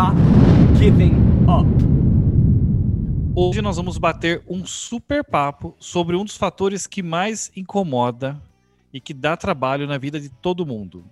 Stop 0.00 0.16
giving 0.78 1.12
up. 1.46 1.68
Hoje 3.36 3.60
nós 3.60 3.76
vamos 3.76 3.98
bater 3.98 4.42
um 4.48 4.64
super 4.64 5.22
papo 5.22 5.76
sobre 5.78 6.16
um 6.16 6.24
dos 6.24 6.38
fatores 6.38 6.86
que 6.86 7.02
mais 7.02 7.52
incomoda 7.54 8.40
e 8.94 8.98
que 8.98 9.12
dá 9.12 9.36
trabalho 9.36 9.86
na 9.86 9.98
vida 9.98 10.18
de 10.18 10.30
todo 10.30 10.64
mundo. 10.64 11.04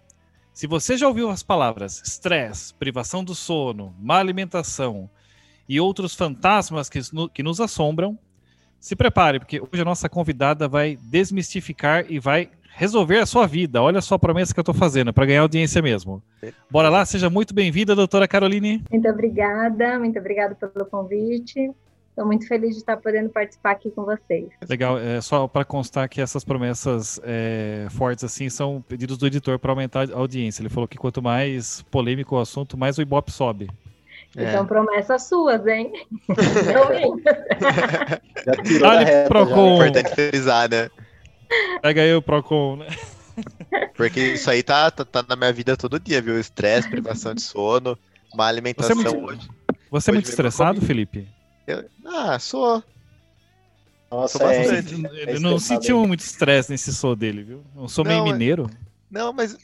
Se 0.55 0.67
você 0.67 0.97
já 0.97 1.07
ouviu 1.07 1.29
as 1.29 1.43
palavras 1.43 2.01
estresse, 2.03 2.73
privação 2.73 3.23
do 3.23 3.35
sono, 3.35 3.95
má 4.01 4.21
alimentação 4.21 5.11
e 5.69 5.79
outros 5.79 6.15
fantasmas 6.15 6.89
que, 6.89 7.01
que 7.35 7.43
nos 7.43 7.61
assombram, 7.61 8.19
se 8.81 8.97
prepare, 8.97 9.39
porque 9.39 9.61
hoje 9.61 9.83
a 9.83 9.85
nossa 9.85 10.09
convidada 10.09 10.67
vai 10.67 10.97
desmistificar 10.97 12.07
e 12.09 12.19
vai 12.19 12.49
resolver 12.79 13.19
a 13.19 13.27
sua 13.27 13.45
vida. 13.45 13.83
Olha 13.83 14.01
só 14.01 14.15
a 14.15 14.19
promessa 14.19 14.55
que 14.55 14.61
eu 14.61 14.63
estou 14.63 14.75
fazendo, 14.75 15.13
para 15.13 15.27
ganhar 15.27 15.41
audiência 15.41 15.83
mesmo. 15.83 16.23
Bora 16.71 16.89
lá, 16.89 17.05
seja 17.05 17.29
muito 17.29 17.53
bem-vinda, 17.53 17.93
doutora 17.93 18.29
Caroline. 18.29 18.85
Muito 18.89 19.09
obrigada, 19.09 19.99
muito 19.99 20.17
obrigada 20.17 20.55
pelo 20.55 20.87
convite. 20.87 21.73
Estou 22.11 22.25
muito 22.25 22.47
feliz 22.47 22.75
de 22.75 22.79
estar 22.79 22.97
podendo 22.97 23.31
participar 23.31 23.73
aqui 23.73 23.91
com 23.91 24.05
vocês. 24.05 24.47
Legal, 24.69 24.97
é 24.97 25.21
só 25.21 25.49
para 25.49 25.65
constar 25.65 26.09
que 26.09 26.21
essas 26.21 26.45
promessas 26.45 27.21
é, 27.25 27.89
fortes 27.91 28.23
assim 28.23 28.49
são 28.49 28.81
pedidos 28.81 29.19
do 29.19 29.27
editor 29.27 29.59
para 29.59 29.73
aumentar 29.73 30.09
a 30.13 30.17
audiência. 30.17 30.63
Ele 30.63 30.69
falou 30.69 30.87
que 30.87 30.97
quanto 30.97 31.21
mais 31.21 31.83
polêmico 31.91 32.37
o 32.37 32.39
assunto, 32.39 32.79
mais 32.79 32.97
o 32.97 33.03
Ibope 33.03 33.33
sobe. 33.33 33.69
É. 34.37 34.51
Então, 34.51 34.65
promessas 34.67 35.25
suas, 35.25 35.67
hein? 35.67 35.91
já 38.47 38.53
tirou 38.63 38.89
da 38.89 39.01
reta, 39.01 39.35
já. 39.35 39.43
Importante 39.43 40.15
frisar, 40.15 40.71
né? 40.71 40.89
Pega 41.83 42.03
aí 42.03 42.15
o 42.15 42.23
Procon, 42.23 42.77
né? 42.77 42.87
Porque 43.97 44.21
isso 44.35 44.51
aí 44.51 44.63
tá, 44.63 44.91
tá, 44.91 45.05
tá 45.05 45.25
na 45.29 45.37
minha 45.37 45.53
vida 45.53 45.77
todo 45.77 45.99
dia, 46.01 46.21
viu? 46.21 46.39
Estresse, 46.39 46.89
privação 46.89 47.35
de 47.35 47.43
sono, 47.43 47.99
má 48.35 48.47
alimentação 48.49 48.97
Você 48.97 49.09
é 49.09 49.11
muito- 49.13 49.27
hoje. 49.27 49.49
Você 49.91 50.11
é 50.11 50.13
Hoje 50.13 50.17
muito 50.17 50.17
mesmo 50.17 50.17
eu 50.17 50.31
estressado. 50.31 50.81
Felipe? 50.83 51.29
Eu- 51.67 51.85
ah, 52.07 52.39
sou. 52.39 52.83
Nossa, 54.11 54.39
Sou 54.39 54.51
é, 54.51 54.59
bastante. 54.59 54.95
Eu 54.95 55.37
é 55.37 55.39
não 55.39 55.59
hein? 56.03 56.09
muito 56.09 56.21
estresse 56.21 56.71
nesse 56.71 56.95
sou 56.95 57.15
dele, 57.15 57.43
viu? 57.43 57.65
Eu 57.77 57.89
sou 57.89 58.05
meio 58.05 58.21
Não, 58.21 58.29
é- 58.29 58.33
mineiro. 58.33 58.71
Não, 59.11 59.33
mas. 59.33 59.57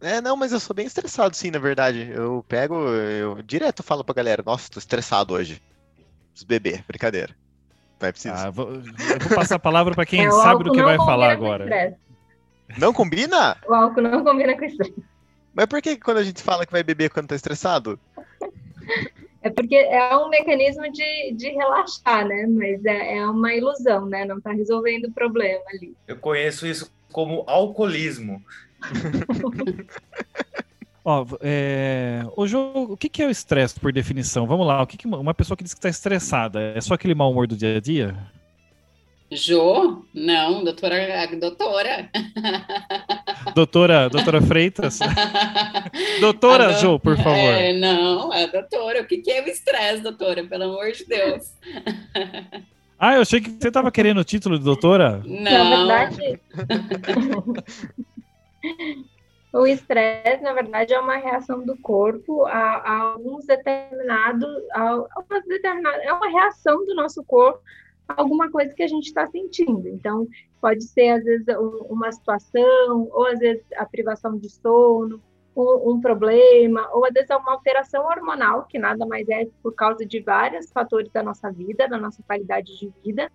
É, 0.00 0.20
não, 0.20 0.36
mas 0.36 0.50
eu 0.52 0.58
sou 0.58 0.74
bem 0.74 0.86
estressado, 0.86 1.36
sim, 1.36 1.50
na 1.50 1.58
verdade. 1.58 2.10
Eu 2.12 2.44
pego, 2.48 2.74
eu 2.88 3.40
direto 3.42 3.82
falo 3.82 4.02
pra 4.02 4.14
galera, 4.14 4.42
nossa, 4.44 4.68
tô 4.70 4.78
estressado 4.78 5.34
hoje. 5.34 5.62
Os 6.34 6.42
bebê, 6.42 6.82
brincadeira. 6.88 7.36
Não 8.02 8.08
é 8.08 8.12
preciso. 8.12 8.34
Ah, 8.34 8.50
vou, 8.50 8.68
eu 8.72 8.82
vou 8.82 9.36
passar 9.36 9.54
a 9.54 9.60
palavra 9.60 9.94
para 9.94 10.04
quem 10.04 10.24
É, 10.24 10.28
o 10.28 10.32
sabe 10.32 10.64
do 10.64 10.72
que 10.72 10.82
vai 10.82 10.96
falar 10.96 11.30
agora. 11.30 11.96
Não 12.76 12.92
combina? 12.92 13.56
O 13.66 13.72
álcool 13.72 14.02
não 14.02 14.24
combina 14.24 14.56
com 14.56 14.64
estresse. 14.64 14.94
Mas 15.54 15.66
por 15.66 15.80
que 15.80 15.96
quando 15.96 16.16
a 16.16 16.24
gente 16.24 16.42
fala 16.42 16.66
que 16.66 16.72
vai 16.72 16.82
beber 16.82 17.10
quando 17.10 17.28
tá 17.28 17.36
estressado? 17.36 18.00
É 19.42 19.50
porque 19.50 19.76
é 19.76 20.16
um 20.16 20.28
mecanismo 20.28 20.90
de, 20.90 21.32
de 21.34 21.50
relaxar, 21.50 22.26
né? 22.26 22.46
Mas 22.48 22.84
é, 22.84 23.18
é 23.18 23.26
uma 23.26 23.54
ilusão, 23.54 24.06
né? 24.06 24.24
Não 24.24 24.38
está 24.38 24.52
resolvendo 24.52 25.06
o 25.06 25.12
problema 25.12 25.62
ali. 25.74 25.94
Eu 26.08 26.16
conheço 26.16 26.66
isso 26.66 26.92
como 27.12 27.44
alcoolismo. 27.46 28.42
Ó, 31.04 31.26
é... 31.40 32.22
Ô, 32.36 32.46
Jô, 32.46 32.70
o 32.90 32.96
que 32.96 33.08
que 33.08 33.22
é 33.22 33.26
o 33.26 33.30
estresse 33.30 33.78
por 33.78 33.92
definição? 33.92 34.46
Vamos 34.46 34.66
lá, 34.66 34.80
o 34.82 34.86
que 34.86 34.96
que 34.96 35.06
uma- 35.06 35.34
pessoa 35.34 35.56
que 35.56 35.64
diz 35.64 35.74
que 35.74 35.78
está 35.78 35.88
estressada 35.88 36.60
é 36.76 36.80
só 36.80 36.94
aquele 36.94 37.14
mau 37.14 37.30
humor 37.30 37.46
do 37.48 37.56
dia 37.56 37.76
a 37.76 37.80
dia? 37.80 38.16
Jô? 39.32 40.04
Não, 40.14 40.62
doutora. 40.62 41.26
Doutora. 41.40 42.10
Doutora, 43.54 44.08
doutora 44.08 44.40
Freitas? 44.42 44.98
Doutora 46.20 46.72
do- 46.74 46.78
Jô, 46.78 47.00
por 47.00 47.16
favor. 47.16 47.32
É, 47.34 47.72
não, 47.72 48.30
a 48.30 48.46
doutora. 48.46 49.00
O 49.02 49.06
que 49.06 49.18
que 49.18 49.30
é 49.32 49.42
o 49.42 49.48
estresse, 49.48 50.02
doutora? 50.02 50.44
Pelo 50.44 50.64
amor 50.64 50.92
de 50.92 51.04
Deus. 51.06 51.44
Ah, 53.04 53.16
eu 53.16 53.22
achei 53.22 53.40
que 53.40 53.50
você 53.50 53.66
estava 53.66 53.90
querendo 53.90 54.18
o 54.18 54.24
título 54.24 54.56
de 54.56 54.64
doutora. 54.64 55.20
Não. 55.26 55.42
Na 55.42 55.76
verdade, 56.04 56.40
o 59.52 59.66
estresse, 59.66 60.42
na 60.42 60.52
verdade, 60.52 60.94
é 60.94 60.98
uma 61.00 61.16
reação 61.16 61.64
do 61.64 61.76
corpo 61.78 62.46
a, 62.46 62.52
a 62.76 62.98
alguns 63.12 63.44
determinados, 63.46 64.48
a, 64.72 64.88
algumas 65.14 65.44
determinadas, 65.46 66.02
é 66.04 66.12
uma 66.12 66.28
reação 66.28 66.84
do 66.86 66.94
nosso 66.94 67.22
corpo 67.24 67.60
a 68.08 68.20
alguma 68.20 68.50
coisa 68.50 68.74
que 68.74 68.82
a 68.82 68.88
gente 68.88 69.06
está 69.06 69.28
sentindo. 69.28 69.86
Então, 69.88 70.26
pode 70.60 70.84
ser, 70.84 71.10
às 71.10 71.24
vezes, 71.24 71.46
um- 71.48 71.86
uma 71.90 72.10
situação, 72.10 73.08
ou 73.12 73.26
às 73.26 73.38
vezes 73.38 73.64
a 73.76 73.84
privação 73.84 74.38
de 74.38 74.48
sono, 74.48 75.22
um, 75.54 75.92
um 75.92 76.00
problema, 76.00 76.88
ou 76.92 77.04
às 77.04 77.12
vezes 77.12 77.28
é 77.30 77.36
uma 77.36 77.52
alteração 77.52 78.04
hormonal, 78.06 78.64
que 78.64 78.78
nada 78.78 79.04
mais 79.06 79.28
é 79.28 79.46
por 79.62 79.74
causa 79.74 80.04
de 80.06 80.20
vários 80.20 80.70
fatores 80.72 81.10
da 81.12 81.22
nossa 81.22 81.50
vida, 81.52 81.86
da 81.86 81.98
nossa 81.98 82.22
qualidade 82.22 82.78
de 82.78 82.90
vida, 83.04 83.30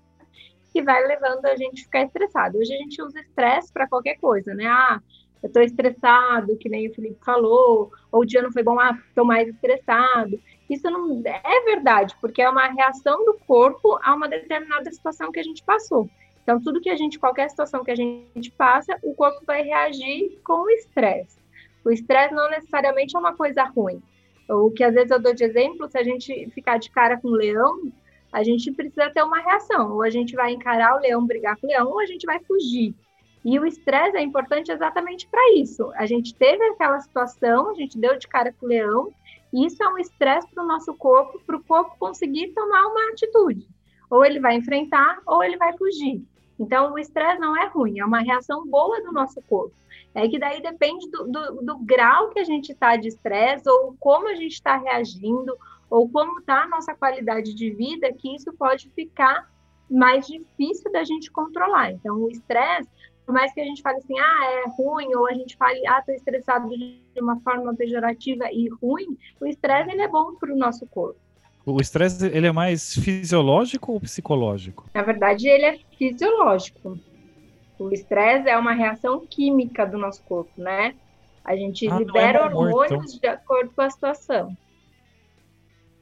que 0.74 0.82
vai 0.82 1.06
levando 1.06 1.46
a 1.46 1.56
gente 1.56 1.82
a 1.82 1.84
ficar 1.86 2.02
estressado. 2.04 2.58
Hoje 2.58 2.74
a 2.74 2.78
gente 2.78 3.02
usa 3.02 3.20
estresse 3.20 3.72
para 3.72 3.88
qualquer 3.88 4.16
coisa, 4.20 4.54
né? 4.54 4.66
Ah, 4.68 5.00
eu 5.42 5.48
estou 5.48 5.62
estressado, 5.62 6.58
que 6.58 6.70
nem 6.70 6.90
o 6.90 6.94
Felipe 6.94 7.18
falou, 7.24 7.92
ou 8.12 8.22
o 8.22 8.26
dia 8.26 8.42
não 8.42 8.52
foi 8.52 8.64
bom, 8.64 8.80
ah, 8.80 8.98
estou 9.10 9.26
mais 9.26 9.48
estressado. 9.48 10.40
Isso 10.70 10.90
não 10.90 11.22
é 11.26 11.62
verdade, 11.64 12.16
porque 12.20 12.42
é 12.42 12.50
uma 12.50 12.68
reação 12.68 13.24
do 13.26 13.36
corpo 13.46 14.00
a 14.04 14.14
uma 14.14 14.28
determinada 14.28 14.92
situação 14.92 15.32
que 15.32 15.40
a 15.40 15.44
gente 15.44 15.64
passou. 15.64 16.10
Então, 16.44 16.62
tudo 16.62 16.82
que 16.82 16.90
a 16.90 16.96
gente, 16.96 17.20
qualquer 17.20 17.50
situação 17.50 17.84
que 17.84 17.92
a 17.92 17.96
gente 17.96 18.52
passa, 18.52 18.98
o 19.04 19.14
corpo 19.14 19.42
vai 19.46 19.64
reagir 19.64 20.40
com 20.44 20.62
o 20.62 20.70
estresse. 20.70 21.38
O 21.84 21.92
estresse 21.92 22.34
não 22.34 22.50
necessariamente 22.50 23.16
é 23.16 23.20
uma 23.20 23.36
coisa 23.36 23.64
ruim. 23.64 24.02
O 24.50 24.72
que 24.72 24.84
às 24.84 24.94
vezes 24.94 25.12
eu 25.12 25.20
dou 25.20 25.34
de 25.34 25.44
exemplo, 25.44 25.90
se 25.90 25.98
a 25.98 26.04
gente 26.04 26.50
ficar 26.52 26.78
de 26.78 26.90
cara 26.90 27.18
com 27.18 27.28
o 27.28 27.36
leão, 27.36 27.92
a 28.32 28.44
gente 28.44 28.72
precisa 28.72 29.10
ter 29.10 29.24
uma 29.24 29.42
reação. 29.42 29.94
Ou 29.94 30.04
a 30.04 30.10
gente 30.10 30.36
vai 30.36 30.54
encarar 30.54 30.96
o 30.96 31.02
leão, 31.02 31.26
brigar 31.26 31.58
com 31.58 31.68
o 31.68 31.70
leão, 31.70 31.90
ou 31.90 32.00
a 32.00 32.06
gente 32.06 32.26
vai 32.26 32.40
fugir. 32.40 32.96
E 33.46 33.60
o 33.60 33.66
estresse 33.66 34.18
é 34.18 34.22
importante 34.22 34.72
exatamente 34.72 35.28
para 35.28 35.54
isso. 35.54 35.92
A 35.96 36.06
gente 36.06 36.36
teve 36.36 36.64
aquela 36.66 37.00
situação, 37.00 37.70
a 37.70 37.74
gente 37.74 37.98
deu 37.98 38.18
de 38.18 38.28
cara 38.28 38.54
com 38.54 38.66
o 38.66 38.70
leão, 38.70 39.14
e 39.54 39.66
isso 39.66 39.82
é 39.82 39.88
um 39.88 39.98
estresse 39.98 40.48
para 40.54 40.64
o 40.64 40.68
nosso 40.68 40.94
corpo, 40.96 41.40
para 41.46 41.56
o 41.56 41.64
corpo 41.64 41.96
conseguir 41.98 42.50
tomar 42.54 42.88
uma 42.88 43.12
atitude. 43.12 43.68
Ou 44.10 44.26
ele 44.26 44.40
vai 44.40 44.56
enfrentar, 44.56 45.20
ou 45.26 45.44
ele 45.44 45.58
vai 45.58 45.78
fugir. 45.78 46.24
Então, 46.60 46.94
o 46.94 47.00
estresse 47.00 47.40
não 47.40 47.56
é 47.56 47.68
ruim, 47.68 48.00
é 48.00 48.06
uma 48.06 48.20
reação 48.20 48.66
boa 48.66 49.02
do 49.02 49.12
nosso 49.12 49.42
corpo. 49.44 49.76
É 50.14 50.28
que 50.28 50.40
daí 50.40 50.62
depende 50.62 51.10
do, 51.12 51.26
do, 51.28 51.62
do 51.62 51.78
grau 51.80 52.30
que 52.30 52.40
a 52.40 52.44
gente 52.44 52.72
está 52.72 52.96
de 52.96 53.08
estresse, 53.08 53.70
ou 53.70 53.96
como 54.00 54.28
a 54.28 54.36
gente 54.36 54.54
está 54.54 54.76
reagindo, 54.76 55.56
ou 55.90 56.10
como 56.10 56.40
está 56.40 56.64
a 56.64 56.68
nossa 56.68 56.96
qualidade 56.96 57.54
de 57.54 57.70
vida, 57.72 58.12
que 58.12 58.36
isso 58.36 58.52
pode 58.54 58.90
ficar 58.90 59.48
mais 59.90 60.28
difícil 60.28 60.92
da 60.92 61.04
gente 61.04 61.32
controlar. 61.32 61.92
Então, 61.92 62.18
o 62.18 62.30
estresse, 62.30 62.90
por 63.28 63.34
mais 63.34 63.54
que 63.54 63.60
a 63.60 63.66
gente 63.66 63.82
fale 63.82 63.98
assim, 63.98 64.18
ah, 64.18 64.64
é 64.64 64.70
ruim, 64.70 65.14
ou 65.14 65.28
a 65.28 65.34
gente 65.34 65.58
fale, 65.58 65.86
ah, 65.86 66.00
estou 66.00 66.16
estressado 66.16 66.70
de 66.70 66.98
uma 67.20 67.38
forma 67.42 67.76
pejorativa 67.76 68.50
e 68.54 68.70
ruim, 68.70 69.18
o 69.42 69.46
estresse 69.46 69.92
ele 69.92 70.02
é 70.02 70.08
bom 70.08 70.36
para 70.36 70.54
o 70.54 70.56
nosso 70.56 70.88
corpo. 70.88 71.20
O 71.66 71.82
estresse, 71.82 72.26
ele 72.26 72.48
é 72.48 72.54
mais 72.54 72.94
fisiológico 72.94 73.92
ou 73.92 74.00
psicológico? 74.00 74.90
Na 74.94 75.02
verdade, 75.02 75.46
ele 75.50 75.66
é 75.66 75.78
fisiológico. 75.98 76.98
O 77.78 77.92
estresse 77.92 78.48
é 78.48 78.58
uma 78.58 78.72
reação 78.72 79.20
química 79.28 79.86
do 79.86 79.98
nosso 79.98 80.24
corpo, 80.24 80.54
né? 80.56 80.96
A 81.44 81.54
gente 81.54 81.86
Ah, 81.90 81.96
é 81.96 82.00
libera 82.00 82.48
humor, 82.48 82.70
hormônios 82.70 83.20
de 83.20 83.28
acordo 83.28 83.72
com 83.76 83.82
a 83.82 83.90
situação. 83.90 84.58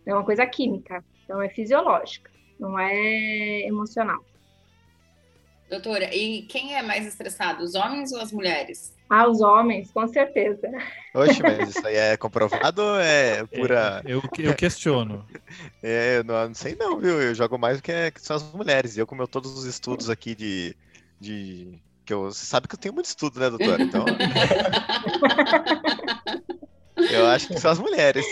É 0.05 0.13
uma 0.13 0.23
coisa 0.23 0.45
química, 0.45 1.03
então 1.23 1.41
é 1.41 1.49
fisiológica, 1.49 2.29
não 2.59 2.77
é 2.77 3.67
emocional. 3.67 4.23
Doutora, 5.75 6.15
e 6.15 6.43
quem 6.43 6.73
é 6.73 6.81
mais 6.81 7.05
estressado, 7.05 7.61
os 7.61 7.75
homens 7.75 8.13
ou 8.13 8.21
as 8.21 8.31
mulheres? 8.31 8.95
Ah, 9.09 9.27
os 9.27 9.41
homens, 9.41 9.91
com 9.91 10.07
certeza. 10.07 10.71
Oxe, 11.13 11.43
mas 11.43 11.67
isso 11.67 11.85
aí 11.85 11.97
é 11.97 12.15
comprovado 12.15 12.81
ou 12.81 12.97
é 12.97 13.45
pura. 13.45 14.01
Eu, 14.05 14.21
eu 14.39 14.55
questiono. 14.55 15.25
É, 15.83 16.17
eu 16.19 16.23
não, 16.23 16.47
não 16.47 16.55
sei 16.55 16.75
não, 16.75 16.97
viu? 16.97 17.21
Eu 17.21 17.35
jogo 17.35 17.59
mais 17.59 17.77
do 17.77 17.83
que, 17.83 17.91
é- 17.91 18.09
que 18.09 18.19
são 18.21 18.37
as 18.37 18.43
mulheres. 18.53 18.95
E 18.95 18.99
eu, 18.99 19.05
como 19.05 19.21
eu 19.21 19.27
todos 19.27 19.55
os 19.55 19.65
estudos 19.65 20.09
aqui 20.09 20.33
de. 20.33 20.75
de 21.19 21.77
que 22.05 22.13
eu, 22.13 22.23
você 22.23 22.45
sabe 22.45 22.67
que 22.67 22.73
eu 22.75 22.79
tenho 22.79 22.93
muito 22.93 23.05
estudo, 23.05 23.39
né, 23.39 23.49
doutora? 23.49 23.83
Então. 23.83 24.05
eu 27.11 27.27
acho 27.27 27.49
que 27.49 27.59
são 27.59 27.71
as 27.71 27.79
mulheres. 27.79 28.25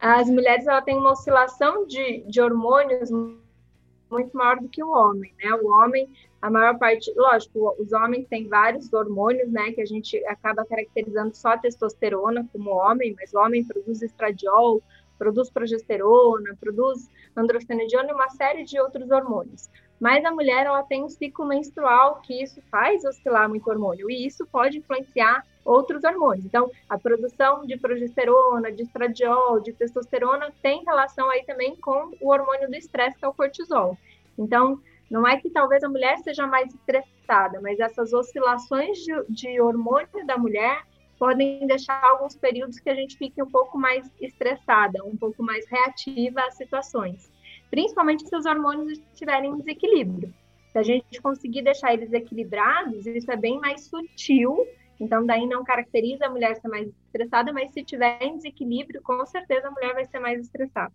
As 0.00 0.28
mulheres 0.28 0.66
ela 0.66 0.82
têm 0.82 0.96
uma 0.96 1.12
oscilação 1.12 1.86
de, 1.86 2.24
de 2.26 2.40
hormônios 2.40 3.10
muito 4.14 4.36
maior 4.36 4.60
do 4.60 4.68
que 4.68 4.82
o 4.82 4.90
homem, 4.90 5.32
né? 5.42 5.52
O 5.54 5.68
homem, 5.68 6.08
a 6.44 6.50
maior 6.50 6.78
parte, 6.78 7.10
lógico, 7.16 7.74
os 7.78 7.90
homens 7.94 8.28
têm 8.28 8.46
vários 8.46 8.92
hormônios, 8.92 9.50
né? 9.50 9.72
Que 9.72 9.80
a 9.80 9.86
gente 9.86 10.22
acaba 10.26 10.62
caracterizando 10.66 11.34
só 11.34 11.54
a 11.54 11.56
testosterona 11.56 12.46
como 12.52 12.68
homem, 12.68 13.14
mas 13.18 13.32
o 13.32 13.38
homem 13.38 13.64
produz 13.64 14.02
estradiol, 14.02 14.82
produz 15.16 15.48
progesterona, 15.48 16.54
produz 16.60 17.08
androstenediona 17.34 18.10
e 18.10 18.12
uma 18.12 18.28
série 18.28 18.62
de 18.62 18.78
outros 18.78 19.10
hormônios. 19.10 19.70
Mas 19.98 20.22
a 20.22 20.30
mulher 20.30 20.66
ela 20.66 20.82
tem 20.82 21.02
um 21.02 21.08
ciclo 21.08 21.46
menstrual 21.46 22.20
que 22.20 22.42
isso 22.42 22.60
faz 22.70 23.06
oscilar 23.06 23.48
muito 23.48 23.66
hormônio 23.70 24.10
e 24.10 24.26
isso 24.26 24.46
pode 24.46 24.76
influenciar 24.76 25.46
outros 25.64 26.04
hormônios. 26.04 26.44
Então, 26.44 26.70
a 26.90 26.98
produção 26.98 27.64
de 27.64 27.78
progesterona, 27.78 28.70
de 28.70 28.82
estradiol, 28.82 29.60
de 29.60 29.72
testosterona 29.72 30.52
tem 30.60 30.84
relação 30.84 31.30
aí 31.30 31.42
também 31.46 31.74
com 31.76 32.12
o 32.20 32.30
hormônio 32.30 32.68
do 32.68 32.76
estresse, 32.76 33.16
que 33.18 33.24
é 33.24 33.28
o 33.28 33.32
cortisol. 33.32 33.96
Então, 34.36 34.78
não 35.10 35.26
é 35.26 35.38
que 35.38 35.50
talvez 35.50 35.82
a 35.82 35.88
mulher 35.88 36.18
seja 36.18 36.46
mais 36.46 36.72
estressada, 36.72 37.60
mas 37.60 37.78
essas 37.78 38.12
oscilações 38.12 38.98
de, 38.98 39.12
de 39.28 39.60
hormônio 39.60 40.26
da 40.26 40.36
mulher 40.36 40.82
podem 41.18 41.66
deixar 41.66 42.02
alguns 42.02 42.36
períodos 42.36 42.80
que 42.80 42.90
a 42.90 42.94
gente 42.94 43.16
fique 43.16 43.42
um 43.42 43.50
pouco 43.50 43.78
mais 43.78 44.10
estressada, 44.20 45.04
um 45.04 45.16
pouco 45.16 45.42
mais 45.42 45.66
reativa 45.68 46.40
às 46.40 46.56
situações 46.56 47.32
principalmente 47.74 48.28
se 48.28 48.36
os 48.36 48.46
hormônios 48.46 49.00
estiverem 49.12 49.50
em 49.50 49.58
desequilíbrio. 49.58 50.32
Se 50.70 50.78
a 50.78 50.82
gente 50.84 51.20
conseguir 51.20 51.62
deixar 51.62 51.92
eles 51.92 52.12
equilibrados, 52.12 53.04
isso 53.04 53.28
é 53.32 53.36
bem 53.36 53.58
mais 53.58 53.86
sutil, 53.86 54.64
então 55.00 55.26
daí 55.26 55.44
não 55.44 55.64
caracteriza 55.64 56.26
a 56.26 56.30
mulher 56.30 56.54
ser 56.54 56.68
mais 56.68 56.86
estressada, 56.86 57.52
mas 57.52 57.72
se 57.72 57.82
tiver 57.82 58.22
em 58.22 58.36
desequilíbrio, 58.36 59.02
com 59.02 59.26
certeza 59.26 59.66
a 59.66 59.70
mulher 59.72 59.92
vai 59.92 60.04
ser 60.04 60.20
mais 60.20 60.40
estressada. 60.40 60.92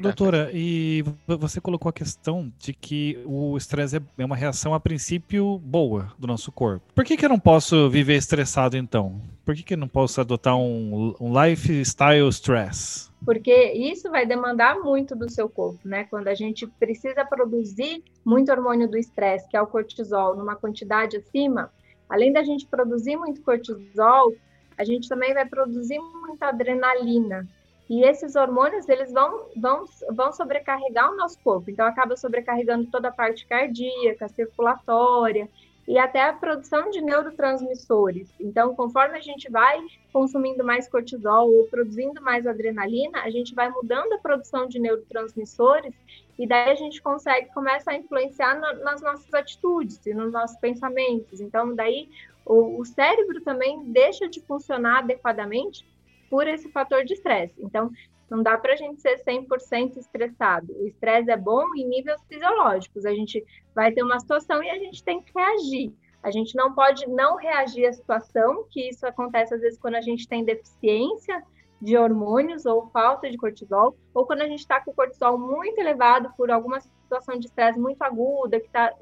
Doutora, 0.00 0.50
e 0.52 1.04
você 1.26 1.60
colocou 1.60 1.88
a 1.90 1.92
questão 1.92 2.52
de 2.58 2.72
que 2.72 3.20
o 3.24 3.56
estresse 3.56 4.00
é 4.16 4.24
uma 4.24 4.36
reação 4.36 4.72
a 4.74 4.80
princípio 4.80 5.58
boa 5.58 6.12
do 6.18 6.26
nosso 6.26 6.52
corpo. 6.52 6.86
Por 6.94 7.04
que, 7.04 7.16
que 7.16 7.24
eu 7.24 7.28
não 7.28 7.38
posso 7.38 7.90
viver 7.90 8.14
estressado 8.16 8.76
então? 8.76 9.20
Por 9.44 9.54
que, 9.54 9.62
que 9.62 9.74
eu 9.74 9.78
não 9.78 9.88
posso 9.88 10.20
adotar 10.20 10.56
um, 10.56 11.14
um 11.20 11.44
lifestyle 11.44 12.28
stress? 12.28 13.08
Porque 13.24 13.72
isso 13.72 14.10
vai 14.10 14.24
demandar 14.24 14.78
muito 14.78 15.16
do 15.16 15.28
seu 15.28 15.48
corpo, 15.48 15.80
né? 15.84 16.04
Quando 16.04 16.28
a 16.28 16.34
gente 16.34 16.66
precisa 16.66 17.24
produzir 17.24 18.02
muito 18.24 18.52
hormônio 18.52 18.88
do 18.88 18.96
estresse, 18.96 19.48
que 19.48 19.56
é 19.56 19.60
o 19.60 19.66
cortisol, 19.66 20.36
numa 20.36 20.54
quantidade 20.54 21.16
acima, 21.16 21.72
além 22.08 22.32
da 22.32 22.42
gente 22.42 22.66
produzir 22.66 23.16
muito 23.16 23.42
cortisol, 23.42 24.32
a 24.76 24.84
gente 24.84 25.08
também 25.08 25.34
vai 25.34 25.44
produzir 25.44 25.98
muita 25.98 26.46
adrenalina, 26.46 27.46
e 27.88 28.04
esses 28.04 28.36
hormônios, 28.36 28.88
eles 28.88 29.10
vão, 29.10 29.46
vão, 29.56 29.84
vão 30.10 30.30
sobrecarregar 30.32 31.10
o 31.10 31.16
nosso 31.16 31.38
corpo. 31.40 31.70
Então, 31.70 31.86
acaba 31.86 32.16
sobrecarregando 32.16 32.90
toda 32.90 33.08
a 33.08 33.12
parte 33.12 33.46
cardíaca, 33.46 34.28
circulatória 34.28 35.48
e 35.86 35.96
até 35.96 36.22
a 36.22 36.34
produção 36.34 36.90
de 36.90 37.00
neurotransmissores. 37.00 38.28
Então, 38.38 38.74
conforme 38.74 39.16
a 39.16 39.22
gente 39.22 39.50
vai 39.50 39.80
consumindo 40.12 40.62
mais 40.62 40.86
cortisol 40.86 41.50
ou 41.50 41.64
produzindo 41.64 42.20
mais 42.20 42.46
adrenalina, 42.46 43.22
a 43.22 43.30
gente 43.30 43.54
vai 43.54 43.70
mudando 43.70 44.12
a 44.12 44.18
produção 44.18 44.68
de 44.68 44.78
neurotransmissores 44.78 45.94
e 46.38 46.46
daí 46.46 46.70
a 46.70 46.74
gente 46.74 47.00
consegue, 47.00 47.48
começa 47.54 47.90
a 47.90 47.96
influenciar 47.96 48.60
na, 48.60 48.74
nas 48.74 49.00
nossas 49.00 49.32
atitudes 49.32 50.04
e 50.04 50.12
nos 50.12 50.30
nossos 50.30 50.58
pensamentos. 50.58 51.40
Então, 51.40 51.74
daí 51.74 52.10
o, 52.44 52.80
o 52.80 52.84
cérebro 52.84 53.40
também 53.40 53.82
deixa 53.90 54.28
de 54.28 54.42
funcionar 54.42 54.98
adequadamente 54.98 55.86
por 56.30 56.46
esse 56.46 56.70
fator 56.70 57.04
de 57.04 57.14
estresse. 57.14 57.54
Então, 57.58 57.90
não 58.30 58.42
dá 58.42 58.58
para 58.58 58.74
a 58.74 58.76
gente 58.76 59.00
ser 59.00 59.22
100% 59.24 59.96
estressado. 59.96 60.72
O 60.78 60.86
estresse 60.86 61.30
é 61.30 61.36
bom 61.36 61.64
em 61.76 61.88
níveis 61.88 62.20
fisiológicos. 62.28 63.06
A 63.06 63.14
gente 63.14 63.44
vai 63.74 63.90
ter 63.92 64.02
uma 64.02 64.20
situação 64.20 64.62
e 64.62 64.68
a 64.68 64.78
gente 64.78 65.02
tem 65.02 65.22
que 65.22 65.32
reagir. 65.34 65.94
A 66.22 66.30
gente 66.30 66.54
não 66.56 66.74
pode 66.74 67.08
não 67.08 67.36
reagir 67.36 67.86
à 67.86 67.92
situação, 67.92 68.66
que 68.70 68.88
isso 68.88 69.06
acontece 69.06 69.54
às 69.54 69.60
vezes 69.60 69.78
quando 69.78 69.94
a 69.94 70.00
gente 70.00 70.28
tem 70.28 70.44
deficiência 70.44 71.42
de 71.80 71.96
hormônios 71.96 72.66
ou 72.66 72.88
falta 72.88 73.30
de 73.30 73.36
cortisol, 73.36 73.96
ou 74.12 74.26
quando 74.26 74.42
a 74.42 74.48
gente 74.48 74.58
está 74.58 74.80
com 74.80 74.90
o 74.90 74.94
cortisol 74.94 75.38
muito 75.38 75.78
elevado 75.78 76.28
por 76.36 76.50
alguma 76.50 76.80
situação 76.80 77.38
de 77.38 77.46
estresse 77.46 77.78
muito 77.78 78.02
aguda, 78.02 78.58
que 78.58 78.66
está 78.66 78.92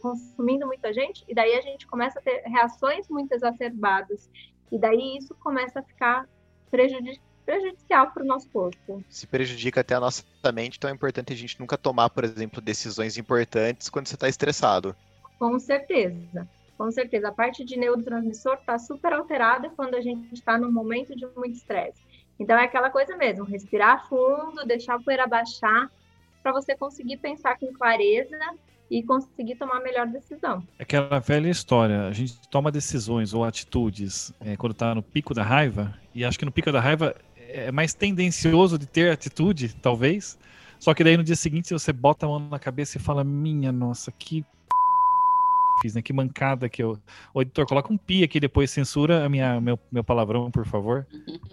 consumindo 0.00 0.66
muita 0.66 0.94
gente, 0.94 1.22
e 1.28 1.34
daí 1.34 1.54
a 1.54 1.60
gente 1.60 1.86
começa 1.86 2.18
a 2.18 2.22
ter 2.22 2.40
reações 2.46 3.06
muito 3.10 3.32
exacerbadas. 3.32 4.30
E 4.72 4.78
daí 4.78 5.18
isso 5.18 5.34
começa 5.34 5.80
a 5.80 5.82
ficar 5.82 6.26
prejudici 6.70 7.20
prejudicial 7.46 8.10
para 8.10 8.24
o 8.24 8.26
nosso 8.26 8.48
corpo. 8.48 9.04
Se 9.08 9.24
prejudica 9.24 9.80
até 9.80 9.94
a 9.94 10.00
nossa 10.00 10.24
mente, 10.52 10.76
então 10.76 10.90
é 10.90 10.92
importante 10.92 11.32
a 11.32 11.36
gente 11.36 11.60
nunca 11.60 11.78
tomar, 11.78 12.10
por 12.10 12.24
exemplo, 12.24 12.60
decisões 12.60 13.16
importantes 13.16 13.88
quando 13.88 14.08
você 14.08 14.16
está 14.16 14.28
estressado. 14.28 14.96
Com 15.38 15.56
certeza. 15.60 16.48
Com 16.76 16.90
certeza, 16.90 17.28
a 17.28 17.32
parte 17.32 17.64
de 17.64 17.78
neurotransmissor 17.78 18.54
está 18.54 18.78
super 18.78 19.12
alterada 19.12 19.70
quando 19.70 19.94
a 19.94 20.00
gente 20.00 20.34
está 20.34 20.58
num 20.58 20.70
momento 20.70 21.16
de 21.16 21.24
muito 21.36 21.54
estresse. 21.54 22.02
Então 22.38 22.58
é 22.58 22.64
aquela 22.64 22.90
coisa 22.90 23.16
mesmo, 23.16 23.44
respirar 23.44 24.08
fundo, 24.08 24.66
deixar 24.66 24.96
a 24.96 25.00
poeira 25.00 25.26
baixar, 25.26 25.90
para 26.42 26.52
você 26.52 26.76
conseguir 26.76 27.16
pensar 27.16 27.58
com 27.58 27.72
clareza 27.72 28.38
e 28.90 29.02
conseguir 29.02 29.56
tomar 29.56 29.78
a 29.78 29.80
melhor 29.80 30.06
decisão. 30.06 30.62
É 30.78 30.82
aquela 30.82 31.18
velha 31.18 31.48
história, 31.48 32.06
a 32.06 32.12
gente 32.12 32.34
toma 32.48 32.70
decisões 32.70 33.34
ou 33.34 33.44
atitudes 33.44 34.32
é, 34.40 34.56
quando 34.56 34.72
está 34.72 34.94
no 34.94 35.02
pico 35.02 35.34
da 35.34 35.42
raiva, 35.42 35.94
e 36.14 36.24
acho 36.24 36.38
que 36.38 36.44
no 36.44 36.52
pico 36.52 36.70
da 36.72 36.80
raiva 36.80 37.14
é 37.36 37.70
mais 37.72 37.94
tendencioso 37.94 38.78
de 38.78 38.86
ter 38.86 39.10
atitude, 39.10 39.74
talvez, 39.76 40.38
só 40.78 40.94
que 40.94 41.02
daí 41.02 41.16
no 41.16 41.24
dia 41.24 41.36
seguinte 41.36 41.72
você 41.72 41.92
bota 41.92 42.26
a 42.26 42.28
mão 42.28 42.38
na 42.38 42.58
cabeça 42.58 42.98
e 42.98 43.00
fala, 43.00 43.24
minha 43.24 43.72
nossa, 43.72 44.12
que 44.12 44.44
fiz, 45.80 45.94
né? 45.94 46.02
Que 46.02 46.12
mancada 46.12 46.68
que 46.68 46.82
eu. 46.82 46.98
O 47.32 47.40
editor, 47.42 47.66
coloca 47.66 47.92
um 47.92 47.96
pi 47.96 48.22
aqui 48.22 48.38
depois, 48.38 48.70
censura 48.70 49.24
a 49.24 49.28
minha, 49.28 49.60
meu, 49.60 49.78
meu 49.90 50.04
palavrão, 50.04 50.50
por 50.50 50.66
favor. 50.66 51.06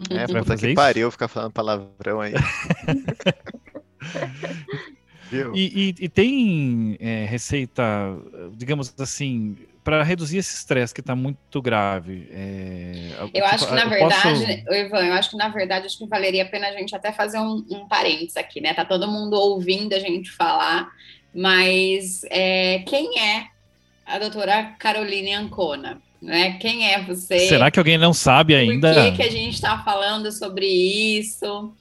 É, 0.09 0.27
puta 0.27 0.57
que 0.57 0.73
pariu 0.73 1.09
ficar 1.09 1.27
falando 1.27 1.51
palavrão 1.51 2.19
aí. 2.21 2.33
E, 5.31 5.95
e, 5.99 6.05
e, 6.05 6.09
tem 6.09 6.97
é, 6.99 7.25
receita, 7.25 7.83
digamos 8.55 8.93
assim, 8.99 9.57
para 9.83 10.01
reduzir 10.03 10.37
esse 10.37 10.55
estresse 10.55 10.93
que 10.93 11.01
está 11.01 11.15
muito 11.15 11.61
grave? 11.61 12.27
É, 12.31 13.11
eu 13.19 13.27
tipo, 13.27 13.45
acho 13.45 13.67
que, 13.67 13.73
na 13.73 13.85
verdade, 13.85 14.63
posso... 14.63 14.73
Ivan, 14.75 15.05
eu 15.05 15.13
acho 15.13 15.29
que, 15.31 15.37
na 15.37 15.49
verdade, 15.49 15.85
acho 15.85 15.97
que 15.97 16.07
valeria 16.07 16.43
a 16.43 16.47
pena 16.47 16.67
a 16.67 16.71
gente 16.71 16.95
até 16.95 17.11
fazer 17.11 17.39
um, 17.39 17.65
um 17.69 17.87
parênteses 17.87 18.37
aqui, 18.37 18.61
né? 18.61 18.73
Tá 18.73 18.85
todo 18.85 19.07
mundo 19.07 19.33
ouvindo 19.33 19.93
a 19.93 19.99
gente 19.99 20.31
falar, 20.31 20.89
mas 21.33 22.23
é, 22.29 22.79
quem 22.87 23.19
é 23.19 23.47
a 24.05 24.19
doutora 24.19 24.75
Caroline 24.79 25.33
Ancona? 25.33 26.01
Né? 26.21 26.53
Quem 26.53 26.89
é 26.89 27.01
você? 27.01 27.47
Será 27.49 27.69
que 27.69 27.77
alguém 27.77 27.97
não 27.97 28.13
sabe 28.13 28.55
ainda? 28.55 28.93
Por 28.93 29.03
que, 29.03 29.11
que 29.17 29.23
a 29.23 29.31
gente 29.31 29.55
está 29.55 29.79
falando 29.79 30.31
sobre 30.31 30.65
isso? 30.65 31.73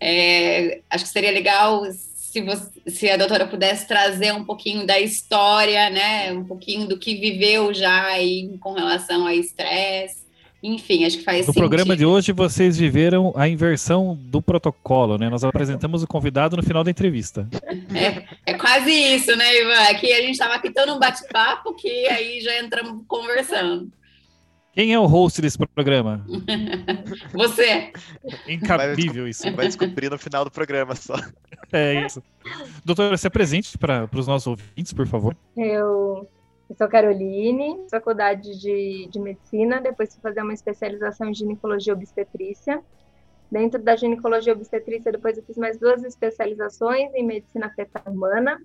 É, 0.00 0.80
acho 0.88 1.04
que 1.04 1.10
seria 1.10 1.30
legal 1.30 1.84
se, 2.30 2.40
você, 2.42 2.70
se 2.86 3.10
a 3.10 3.16
doutora 3.16 3.44
pudesse 3.44 3.88
trazer 3.88 4.32
um 4.32 4.44
pouquinho 4.44 4.86
da 4.86 5.00
história, 5.00 5.90
né, 5.90 6.32
um 6.32 6.44
pouquinho 6.44 6.86
do 6.86 6.96
que 6.96 7.16
viveu 7.16 7.74
já 7.74 8.04
aí 8.04 8.56
com 8.60 8.72
relação 8.72 9.26
ao 9.26 9.32
estresse. 9.34 10.20
Enfim, 10.62 11.04
acho 11.04 11.18
que 11.18 11.24
faz 11.24 11.38
No 11.38 11.44
sentido. 11.46 11.60
programa 11.62 11.96
de 11.96 12.04
hoje, 12.04 12.32
vocês 12.32 12.76
viveram 12.76 13.32
a 13.34 13.48
inversão 13.48 14.14
do 14.14 14.42
protocolo, 14.42 15.16
né? 15.16 15.30
Nós 15.30 15.42
apresentamos 15.42 16.02
o 16.02 16.06
convidado 16.06 16.54
no 16.54 16.62
final 16.62 16.84
da 16.84 16.90
entrevista. 16.90 17.48
É, 17.94 18.52
é 18.52 18.54
quase 18.54 18.90
isso, 18.92 19.34
né, 19.34 19.62
Ivan? 19.62 19.90
Aqui 19.90 20.12
a 20.12 20.20
gente 20.20 20.32
estava 20.32 20.54
aqui 20.54 20.70
num 20.86 20.98
bate-papo 20.98 21.74
que 21.74 22.06
aí 22.08 22.42
já 22.42 22.62
entramos 22.62 23.02
conversando. 23.08 23.90
Quem 24.80 24.94
é 24.94 24.98
o 24.98 25.04
host 25.04 25.42
desse 25.42 25.58
programa? 25.58 26.24
Você. 27.34 27.92
Incabível 28.48 29.28
isso. 29.28 29.54
Vai 29.54 29.66
descobrir 29.66 30.08
no 30.08 30.16
final 30.16 30.42
do 30.42 30.50
programa 30.50 30.96
só. 30.96 31.16
É 31.70 32.06
isso. 32.06 32.22
Doutora, 32.82 33.14
se 33.18 33.26
apresente 33.26 33.76
para 33.76 34.08
os 34.16 34.26
nossos 34.26 34.46
ouvintes, 34.46 34.94
por 34.94 35.06
favor. 35.06 35.36
Eu, 35.54 36.26
eu 36.70 36.76
sou 36.78 36.88
Caroline, 36.88 37.76
faculdade 37.90 38.58
de, 38.58 39.06
de 39.12 39.20
medicina, 39.20 39.82
depois 39.82 40.14
fui 40.14 40.22
fazer 40.22 40.40
uma 40.40 40.54
especialização 40.54 41.28
em 41.28 41.34
ginecologia 41.34 41.92
obstetrícia. 41.92 42.82
Dentro 43.52 43.82
da 43.82 43.94
ginecologia 43.96 44.54
obstetrícia, 44.54 45.12
depois 45.12 45.36
eu 45.36 45.44
fiz 45.44 45.58
mais 45.58 45.76
duas 45.78 46.02
especializações 46.04 47.12
em 47.14 47.26
medicina 47.26 47.68
fetal 47.68 48.02
humana. 48.06 48.58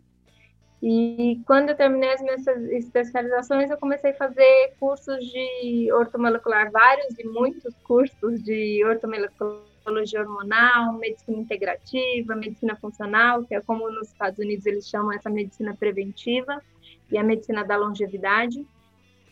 E 0.88 1.42
quando 1.48 1.70
eu 1.70 1.76
terminei 1.76 2.12
as 2.14 2.22
minhas 2.22 2.46
especializações, 2.46 3.72
eu 3.72 3.78
comecei 3.78 4.12
a 4.12 4.18
fazer 4.18 4.76
cursos 4.80 5.18
de 5.18 5.92
ortomolecular, 5.92 6.72
vários 6.72 7.18
e 7.18 7.28
muitos 7.28 7.74
cursos 7.84 8.44
de 8.44 8.86
ortomolecologia 8.86 10.22
hormonal, 10.22 10.94
medicina 10.94 11.40
integrativa, 11.40 12.36
medicina 12.36 12.76
funcional, 12.76 13.44
que 13.46 13.56
é 13.56 13.62
como 13.62 13.90
nos 13.90 14.10
Estados 14.10 14.38
Unidos 14.38 14.64
eles 14.68 14.88
chamam 14.88 15.12
essa 15.12 15.28
medicina 15.28 15.76
preventiva, 15.76 16.62
e 17.12 17.18
a 17.18 17.24
medicina 17.24 17.64
da 17.64 17.76
longevidade. 17.78 18.64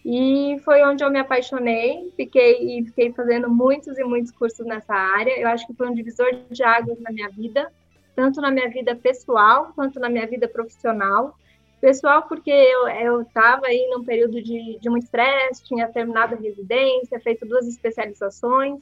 E 0.03 0.59
foi 0.65 0.83
onde 0.83 1.03
eu 1.03 1.11
me 1.11 1.19
apaixonei, 1.19 2.11
fiquei 2.17 2.79
e 2.79 2.83
fiquei 2.85 3.13
fazendo 3.13 3.47
muitos 3.47 3.95
e 3.99 4.03
muitos 4.03 4.31
cursos 4.31 4.65
nessa 4.65 4.95
área. 4.95 5.39
Eu 5.39 5.47
acho 5.49 5.67
que 5.67 5.75
foi 5.75 5.87
um 5.87 5.93
divisor 5.93 6.33
de 6.49 6.63
águas 6.63 6.99
na 6.99 7.11
minha 7.11 7.29
vida, 7.29 7.71
tanto 8.15 8.41
na 8.41 8.49
minha 8.49 8.71
vida 8.71 8.95
pessoal 8.95 9.71
quanto 9.75 9.99
na 9.99 10.09
minha 10.09 10.25
vida 10.25 10.47
profissional. 10.47 11.37
Pessoal, 11.83 12.23
porque 12.29 12.49
eu 12.49 13.23
estava 13.23 13.67
aí 13.67 13.89
num 13.91 14.05
período 14.05 14.41
de, 14.41 14.79
de 14.79 14.89
muito 14.89 15.03
estresse, 15.03 15.65
tinha 15.65 15.85
terminado 15.89 16.33
a 16.33 16.37
residência, 16.37 17.19
feito 17.19 17.45
duas 17.45 17.67
especializações 17.67 18.79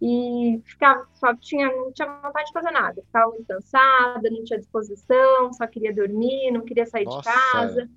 e 0.00 0.58
ficava, 0.64 1.06
só 1.12 1.36
tinha, 1.36 1.66
não 1.70 1.92
tinha 1.92 2.08
vontade 2.08 2.46
de 2.46 2.52
fazer 2.54 2.70
nada, 2.70 3.02
ficava 3.02 3.30
muito 3.30 3.46
cansada, 3.46 4.30
não 4.30 4.42
tinha 4.42 4.58
disposição, 4.58 5.52
só 5.52 5.66
queria 5.66 5.94
dormir, 5.94 6.50
não 6.50 6.62
queria 6.62 6.86
sair 6.86 7.04
Nossa. 7.04 7.18
de 7.18 7.36
casa. 7.52 7.90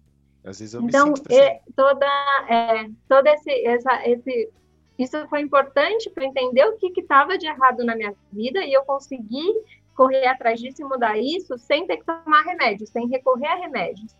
Às 0.43 0.59
vezes 0.59 0.73
eu 0.73 0.81
me 0.81 0.88
Então, 0.89 1.15
sinto 1.15 1.31
assim. 1.31 1.39
é, 1.39 1.62
toda, 1.73 2.05
é, 2.50 2.89
todo 3.07 3.25
esse, 3.27 3.65
essa, 3.65 4.09
esse, 4.09 4.51
isso 5.00 5.25
foi 5.29 5.39
importante 5.39 6.09
para 6.09 6.25
entender 6.25 6.65
o 6.65 6.75
que 6.75 6.91
estava 7.00 7.38
de 7.38 7.47
errado 7.47 7.85
na 7.85 7.95
minha 7.95 8.13
vida 8.29 8.62
e 8.62 8.73
eu 8.73 8.83
consegui 8.83 9.53
correr 9.95 10.27
atrás 10.27 10.59
disso 10.59 10.81
e 10.81 10.85
mudar 10.85 11.17
isso 11.17 11.57
sem 11.57 11.88
ter 11.88 11.95
que 11.95 12.03
tomar 12.03 12.41
remédios, 12.43 12.89
sem 12.89 13.07
recorrer 13.07 13.47
a 13.47 13.55
remédios. 13.55 14.13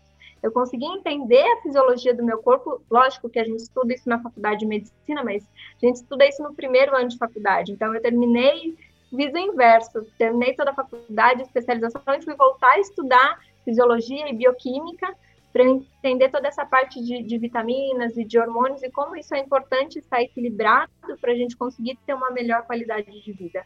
Eu 0.44 0.52
consegui 0.52 0.84
entender 0.84 1.40
a 1.40 1.62
fisiologia 1.62 2.12
do 2.14 2.22
meu 2.22 2.36
corpo. 2.36 2.82
Lógico 2.90 3.30
que 3.30 3.38
a 3.38 3.44
gente 3.44 3.60
estuda 3.60 3.94
isso 3.94 4.06
na 4.06 4.20
faculdade 4.20 4.60
de 4.60 4.66
medicina, 4.66 5.24
mas 5.24 5.42
a 5.82 5.86
gente 5.86 5.96
estuda 5.96 6.28
isso 6.28 6.42
no 6.42 6.54
primeiro 6.54 6.94
ano 6.94 7.08
de 7.08 7.16
faculdade. 7.16 7.72
Então, 7.72 7.94
eu 7.94 8.02
terminei, 8.02 8.76
fiz 9.08 9.32
o 9.32 9.38
inverso, 9.38 10.06
terminei 10.18 10.54
toda 10.54 10.72
a 10.72 10.74
faculdade, 10.74 11.40
especialização, 11.40 12.02
e 12.14 12.20
fui 12.20 12.34
voltar 12.34 12.72
a 12.72 12.78
estudar 12.78 13.40
fisiologia 13.64 14.28
e 14.28 14.34
bioquímica 14.34 15.16
para 15.50 15.64
entender 15.64 16.28
toda 16.28 16.46
essa 16.46 16.66
parte 16.66 17.02
de, 17.02 17.22
de, 17.22 17.38
vitaminas 17.38 18.14
e 18.18 18.22
de 18.22 18.38
hormônios 18.38 18.82
e 18.82 18.90
como 18.90 19.16
isso 19.16 19.34
é 19.34 19.38
importante 19.38 19.98
estar 19.98 20.20
equilibrado 20.20 20.90
para 21.22 21.32
a 21.32 21.34
gente 21.34 21.56
conseguir 21.56 21.96
ter 22.04 22.12
uma 22.12 22.30
melhor 22.30 22.66
qualidade 22.66 23.10
de 23.22 23.32
vida. 23.32 23.64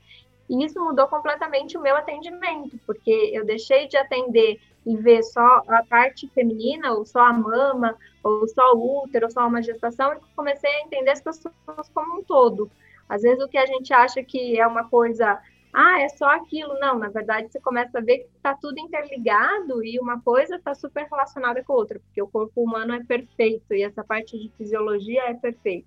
E 0.48 0.64
isso 0.64 0.78
mudou 0.82 1.08
completamente 1.08 1.76
o 1.76 1.80
meu 1.80 1.96
atendimento, 1.96 2.78
porque 2.86 3.30
eu 3.32 3.44
deixei 3.44 3.88
de 3.88 3.96
atender 3.96 4.60
e 4.88 4.96
ver 4.96 5.22
só 5.22 5.62
a 5.68 5.84
parte 5.84 6.26
feminina, 6.28 6.94
ou 6.94 7.04
só 7.04 7.20
a 7.20 7.32
mama, 7.32 7.94
ou 8.24 8.48
só 8.48 8.74
o 8.74 9.04
útero, 9.04 9.26
ou 9.26 9.30
só 9.30 9.46
uma 9.46 9.62
gestação, 9.62 10.14
e 10.14 10.20
comecei 10.34 10.70
a 10.70 10.80
entender 10.80 11.10
as 11.10 11.20
pessoas 11.20 11.54
como 11.92 12.20
um 12.20 12.24
todo. 12.24 12.70
Às 13.06 13.22
vezes 13.22 13.44
o 13.44 13.48
que 13.48 13.58
a 13.58 13.66
gente 13.66 13.92
acha 13.92 14.22
que 14.22 14.58
é 14.58 14.66
uma 14.66 14.88
coisa 14.88 15.38
ah, 15.72 16.00
é 16.00 16.08
só 16.08 16.26
aquilo. 16.30 16.78
Não, 16.80 16.98
na 16.98 17.08
verdade, 17.08 17.50
você 17.50 17.60
começa 17.60 17.98
a 17.98 18.02
ver 18.02 18.18
que 18.18 18.36
está 18.36 18.54
tudo 18.54 18.78
interligado 18.80 19.84
e 19.84 19.98
uma 20.00 20.20
coisa 20.20 20.56
está 20.56 20.74
super 20.74 21.06
relacionada 21.06 21.62
com 21.62 21.74
a 21.74 21.76
outra, 21.76 22.00
porque 22.00 22.22
o 22.22 22.28
corpo 22.28 22.62
humano 22.62 22.94
é 22.94 23.04
perfeito 23.04 23.74
e 23.74 23.82
essa 23.82 24.02
parte 24.02 24.38
de 24.38 24.50
fisiologia 24.56 25.24
é 25.24 25.34
perfeita. 25.34 25.86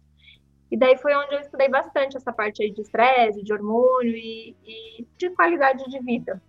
E 0.70 0.78
daí 0.78 0.98
foi 0.98 1.14
onde 1.16 1.36
eu 1.36 1.42
estudei 1.42 1.68
bastante 1.68 2.16
essa 2.16 2.32
parte 2.32 2.64
aí 2.64 2.72
de 2.72 2.82
estresse, 2.82 3.44
de 3.44 3.52
hormônio 3.52 4.16
e, 4.16 4.56
e, 4.66 5.08
de 5.18 5.30
qualidade 5.32 5.84
de 5.90 6.00
vida, 6.00 6.42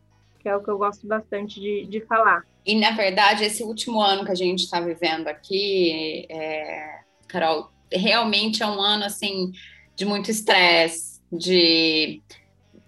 que 0.43 0.49
é 0.49 0.57
o 0.57 0.63
que 0.63 0.69
eu 0.69 0.77
gosto 0.77 1.07
bastante 1.07 1.61
de, 1.61 1.87
de 1.87 2.01
falar. 2.01 2.43
E, 2.67 2.75
na 2.79 2.91
verdade, 2.91 3.45
esse 3.45 3.63
último 3.63 4.01
ano 4.01 4.25
que 4.25 4.33
a 4.33 4.37
gente 4.37 4.65
está 4.65 4.81
vivendo 4.81 5.29
aqui, 5.29 6.27
é, 6.29 7.01
Carol, 7.29 7.71
realmente 7.91 8.63
é 8.63 8.67
um 8.67 8.81
ano, 8.81 9.05
assim, 9.05 9.53
de 9.95 10.05
muito 10.05 10.31
estresse, 10.31 11.21
de 11.31 12.21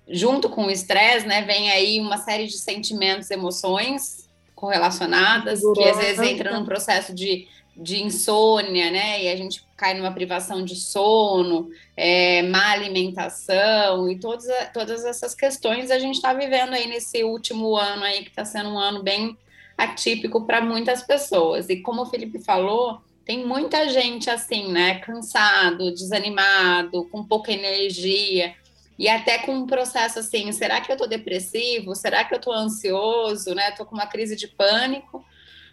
junto 0.08 0.50
com 0.50 0.66
o 0.66 0.70
estresse, 0.70 1.26
né, 1.26 1.42
vem 1.42 1.70
aí 1.70 1.98
uma 1.98 2.18
série 2.18 2.46
de 2.46 2.58
sentimentos, 2.58 3.30
emoções 3.30 4.28
correlacionadas, 4.54 5.60
que 5.74 5.84
às 5.84 5.96
vezes 5.96 6.20
entra 6.20 6.58
num 6.58 6.64
processo 6.64 7.14
de, 7.14 7.48
de 7.76 8.02
insônia, 8.02 8.90
né, 8.90 9.24
e 9.24 9.28
a 9.28 9.36
gente 9.36 9.64
cai 9.76 9.94
numa 9.94 10.12
privação 10.12 10.64
de 10.64 10.76
sono, 10.76 11.70
é, 11.96 12.42
má 12.42 12.70
alimentação 12.70 14.08
e 14.10 14.18
todas, 14.18 14.46
todas 14.72 15.04
essas 15.04 15.34
questões 15.34 15.90
a 15.90 15.98
gente 15.98 16.16
está 16.16 16.32
vivendo 16.32 16.72
aí 16.74 16.86
nesse 16.86 17.24
último 17.24 17.76
ano 17.76 18.04
aí, 18.04 18.22
que 18.22 18.30
está 18.30 18.44
sendo 18.44 18.70
um 18.70 18.78
ano 18.78 19.02
bem 19.02 19.36
atípico 19.76 20.46
para 20.46 20.60
muitas 20.60 21.02
pessoas. 21.02 21.68
E 21.68 21.82
como 21.82 22.02
o 22.02 22.06
Felipe 22.06 22.38
falou, 22.38 23.00
tem 23.24 23.44
muita 23.44 23.88
gente 23.88 24.30
assim, 24.30 24.70
né, 24.70 25.00
cansado, 25.00 25.92
desanimado, 25.92 27.08
com 27.10 27.24
pouca 27.24 27.50
energia, 27.50 28.54
e 28.98 29.08
até 29.08 29.38
com 29.38 29.52
um 29.52 29.66
processo 29.66 30.18
assim, 30.18 30.52
será 30.52 30.80
que 30.80 30.90
eu 30.90 30.96
tô 30.96 31.06
depressivo? 31.06 31.94
Será 31.96 32.24
que 32.24 32.34
eu 32.34 32.40
tô 32.40 32.52
ansioso, 32.52 33.54
né? 33.54 33.72
Tô 33.72 33.84
com 33.84 33.94
uma 33.94 34.06
crise 34.06 34.36
de 34.36 34.46
pânico? 34.46 35.24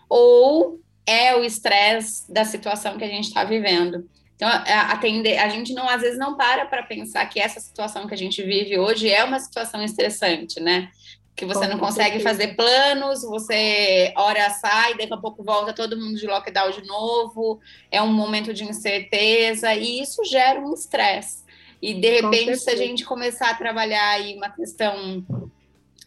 Ou 0.10 0.80
é 1.12 1.36
o 1.36 1.44
estresse 1.44 2.32
da 2.32 2.46
situação 2.46 2.98
que 2.98 3.04
a 3.04 3.08
gente 3.08 3.26
está 3.26 3.44
vivendo? 3.44 4.08
Então, 4.36 4.50
atender, 4.90 5.38
a 5.38 5.50
gente 5.50 5.72
não 5.74 5.88
às 5.88 6.02
vezes 6.02 6.18
não 6.18 6.36
para 6.36 6.66
para 6.66 6.82
pensar 6.82 7.26
que 7.28 7.40
essa 7.40 7.60
situação 7.60 8.08
que 8.08 8.14
a 8.14 8.18
gente 8.18 8.42
vive 8.42 8.80
hoje 8.80 9.08
é 9.08 9.24
uma 9.24 9.40
situação 9.40 9.84
estressante, 9.84 10.60
né? 10.60 10.90
Que 11.36 11.46
você 11.46 11.68
não 11.68 11.78
consegue 11.78 12.20
fazer 12.20 12.56
planos, 12.56 13.22
você 13.22 14.12
hora 14.18 14.50
sai, 14.50 14.98
daqui 14.98 15.14
a 15.14 15.18
pouco 15.18 15.44
volta 15.44 15.74
todo 15.74 15.96
mundo 15.96 16.18
de 16.18 16.26
lockdown 16.26 16.72
de 16.72 16.84
novo, 16.88 17.60
é 17.92 18.02
um 18.02 18.12
momento 18.12 18.52
de 18.52 18.64
incerteza, 18.64 19.76
e 19.76 20.02
isso 20.02 20.24
gera 20.26 20.60
um 20.60 20.74
estresse. 20.74 21.44
E 21.80 21.94
de 21.94 22.22
repente, 22.22 22.58
se 22.58 22.70
a 22.70 22.76
gente 22.76 23.06
começar 23.06 23.52
a 23.52 23.56
trabalhar 23.56 24.10
aí 24.10 24.36
uma 24.36 24.50
questão, 24.50 25.24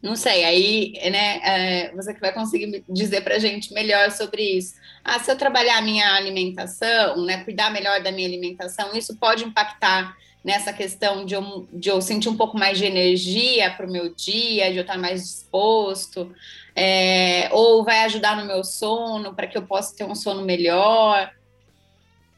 não 0.04 0.14
sei, 0.14 0.44
aí, 0.44 0.92
né, 1.11 1.40
é, 1.42 1.92
você 1.96 2.12
que 2.12 2.20
vai 2.20 2.30
conseguir 2.30 2.84
dizer 2.87 3.23
para 3.23 3.37
a 3.37 3.38
gente 3.38 3.73
melhor 3.73 4.11
sobre 4.11 4.42
isso. 4.42 4.75
Ah, 5.02 5.18
se 5.18 5.32
eu 5.32 5.37
trabalhar 5.37 5.78
a 5.78 5.82
minha 5.82 6.14
alimentação, 6.14 7.25
né, 7.25 7.42
cuidar 7.42 7.70
melhor 7.70 8.02
da 8.02 8.12
minha 8.12 8.28
alimentação, 8.28 8.94
isso 8.94 9.16
pode 9.16 9.44
impactar 9.44 10.14
nessa 10.44 10.75
questão 10.75 11.25
de 11.25 11.34
eu, 11.34 11.66
de 11.73 11.88
eu 11.88 12.02
sentir 12.02 12.28
um 12.28 12.37
pouco 12.37 12.58
mais 12.58 12.76
de 12.76 12.84
energia 12.84 13.70
para 13.70 13.87
o 13.87 13.90
meu 13.90 14.14
dia, 14.14 14.70
de 14.70 14.76
eu 14.76 14.82
estar 14.82 14.99
mais 14.99 15.23
disposto, 15.23 16.30
é, 16.76 17.49
ou 17.50 17.82
vai 17.82 18.04
ajudar 18.04 18.37
no 18.37 18.44
meu 18.44 18.62
sono, 18.62 19.34
para 19.34 19.46
que 19.46 19.56
eu 19.56 19.62
possa 19.62 19.96
ter 19.96 20.04
um 20.04 20.14
sono 20.14 20.42
melhor. 20.42 21.30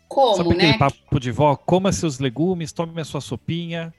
Como, 0.07 0.37
Sabe 0.37 0.51
né? 0.51 0.55
aquele 0.67 0.79
papo 0.79 1.19
de 1.19 1.33
vó? 1.33 1.57
Coma 1.57 1.91
seus 1.91 2.21
legumes, 2.21 2.71
tome 2.71 3.01
a 3.01 3.05
sua 3.05 3.21
sopinha. 3.21 3.93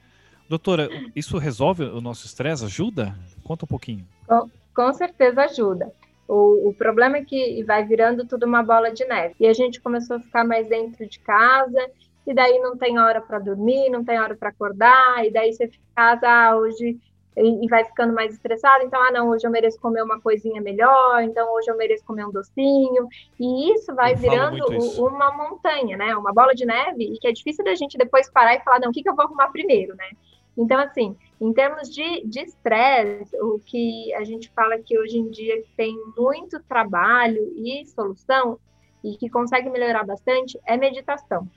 Doutora, 0.48 0.88
isso 1.14 1.36
resolve 1.36 1.84
o 1.84 2.00
nosso 2.00 2.24
estresse? 2.24 2.64
Ajuda? 2.64 3.14
Conta 3.48 3.64
um 3.64 3.68
pouquinho. 3.68 4.06
Com, 4.26 4.50
com 4.76 4.92
certeza 4.92 5.44
ajuda. 5.44 5.90
O, 6.28 6.68
o, 6.68 6.74
problema 6.74 7.16
é 7.16 7.24
que 7.24 7.64
vai 7.64 7.82
virando 7.82 8.26
tudo 8.26 8.44
uma 8.44 8.62
bola 8.62 8.92
de 8.92 9.06
neve. 9.06 9.34
E 9.40 9.46
a 9.46 9.54
gente 9.54 9.80
começou 9.80 10.16
a 10.16 10.20
ficar 10.20 10.44
mais 10.44 10.68
dentro 10.68 11.08
de 11.08 11.18
casa, 11.20 11.90
e 12.26 12.34
daí 12.34 12.58
não 12.58 12.76
tem 12.76 12.98
hora 12.98 13.22
para 13.22 13.38
dormir, 13.38 13.88
não 13.88 14.04
tem 14.04 14.20
hora 14.20 14.36
para 14.36 14.50
acordar, 14.50 15.24
e 15.24 15.30
daí 15.30 15.54
você 15.54 15.66
fica 15.66 15.82
em 15.82 15.94
casa, 15.94 16.28
ah, 16.28 16.56
hoje 16.58 17.00
e, 17.38 17.64
e 17.64 17.68
vai 17.68 17.84
ficando 17.84 18.12
mais 18.12 18.34
estressado, 18.34 18.84
então, 18.84 19.02
ah, 19.02 19.10
não, 19.12 19.30
hoje 19.30 19.46
eu 19.46 19.50
mereço 19.50 19.80
comer 19.80 20.02
uma 20.02 20.20
coisinha 20.20 20.60
melhor, 20.60 21.22
então 21.22 21.54
hoje 21.54 21.70
eu 21.70 21.76
mereço 21.76 22.04
comer 22.04 22.26
um 22.26 22.32
docinho, 22.32 23.08
e 23.40 23.72
isso 23.72 23.94
vai 23.94 24.12
Eu 24.12 24.18
virando 24.18 24.74
isso. 24.74 25.06
uma 25.06 25.32
montanha, 25.32 25.96
né, 25.96 26.14
uma 26.16 26.34
bola 26.34 26.54
de 26.54 26.66
neve, 26.66 27.04
e 27.04 27.18
que 27.18 27.28
é 27.28 27.32
difícil 27.32 27.64
da 27.64 27.74
gente 27.74 27.96
depois 27.96 28.28
parar 28.30 28.56
e 28.56 28.60
falar, 28.60 28.80
não, 28.80 28.90
o 28.90 28.92
que, 28.92 29.02
que 29.02 29.08
eu 29.08 29.14
vou 29.14 29.24
arrumar 29.24 29.48
primeiro, 29.48 29.94
né? 29.96 30.10
Então, 30.58 30.80
assim, 30.80 31.16
em 31.40 31.52
termos 31.52 31.88
de 31.88 32.40
estresse, 32.40 33.34
o 33.40 33.60
que 33.60 34.12
a 34.14 34.24
gente 34.24 34.50
fala 34.50 34.76
que 34.78 34.98
hoje 34.98 35.16
em 35.16 35.30
dia 35.30 35.62
tem 35.76 35.96
muito 36.16 36.60
trabalho 36.64 37.52
e 37.56 37.86
solução, 37.86 38.58
e 39.04 39.16
que 39.16 39.30
consegue 39.30 39.70
melhorar 39.70 40.04
bastante, 40.04 40.58
é 40.66 40.76
meditação. 40.76 41.48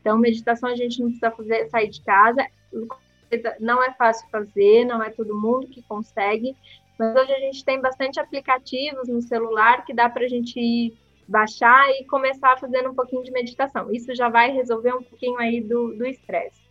Então, 0.00 0.16
meditação 0.16 0.70
a 0.70 0.74
gente 0.74 0.98
não 0.98 1.08
precisa 1.08 1.30
fazer, 1.30 1.68
sair 1.68 1.88
de 1.88 2.00
casa, 2.02 2.46
não 3.60 3.82
é 3.82 3.92
fácil 3.92 4.26
fazer, 4.30 4.86
não 4.86 5.02
é 5.02 5.10
todo 5.10 5.38
mundo 5.38 5.66
que 5.66 5.82
consegue, 5.82 6.56
mas 6.98 7.14
hoje 7.14 7.32
a 7.32 7.40
gente 7.40 7.62
tem 7.62 7.78
bastante 7.80 8.18
aplicativos 8.18 9.08
no 9.08 9.20
celular 9.20 9.84
que 9.84 9.92
dá 9.92 10.08
para 10.08 10.24
a 10.24 10.28
gente 10.28 10.96
baixar 11.28 11.90
e 11.90 12.04
começar 12.06 12.58
fazendo 12.58 12.88
um 12.88 12.94
pouquinho 12.94 13.22
de 13.22 13.30
meditação. 13.30 13.92
Isso 13.92 14.14
já 14.14 14.30
vai 14.30 14.50
resolver 14.50 14.94
um 14.94 15.02
pouquinho 15.02 15.38
aí 15.38 15.60
do 15.60 16.06
estresse. 16.06 16.66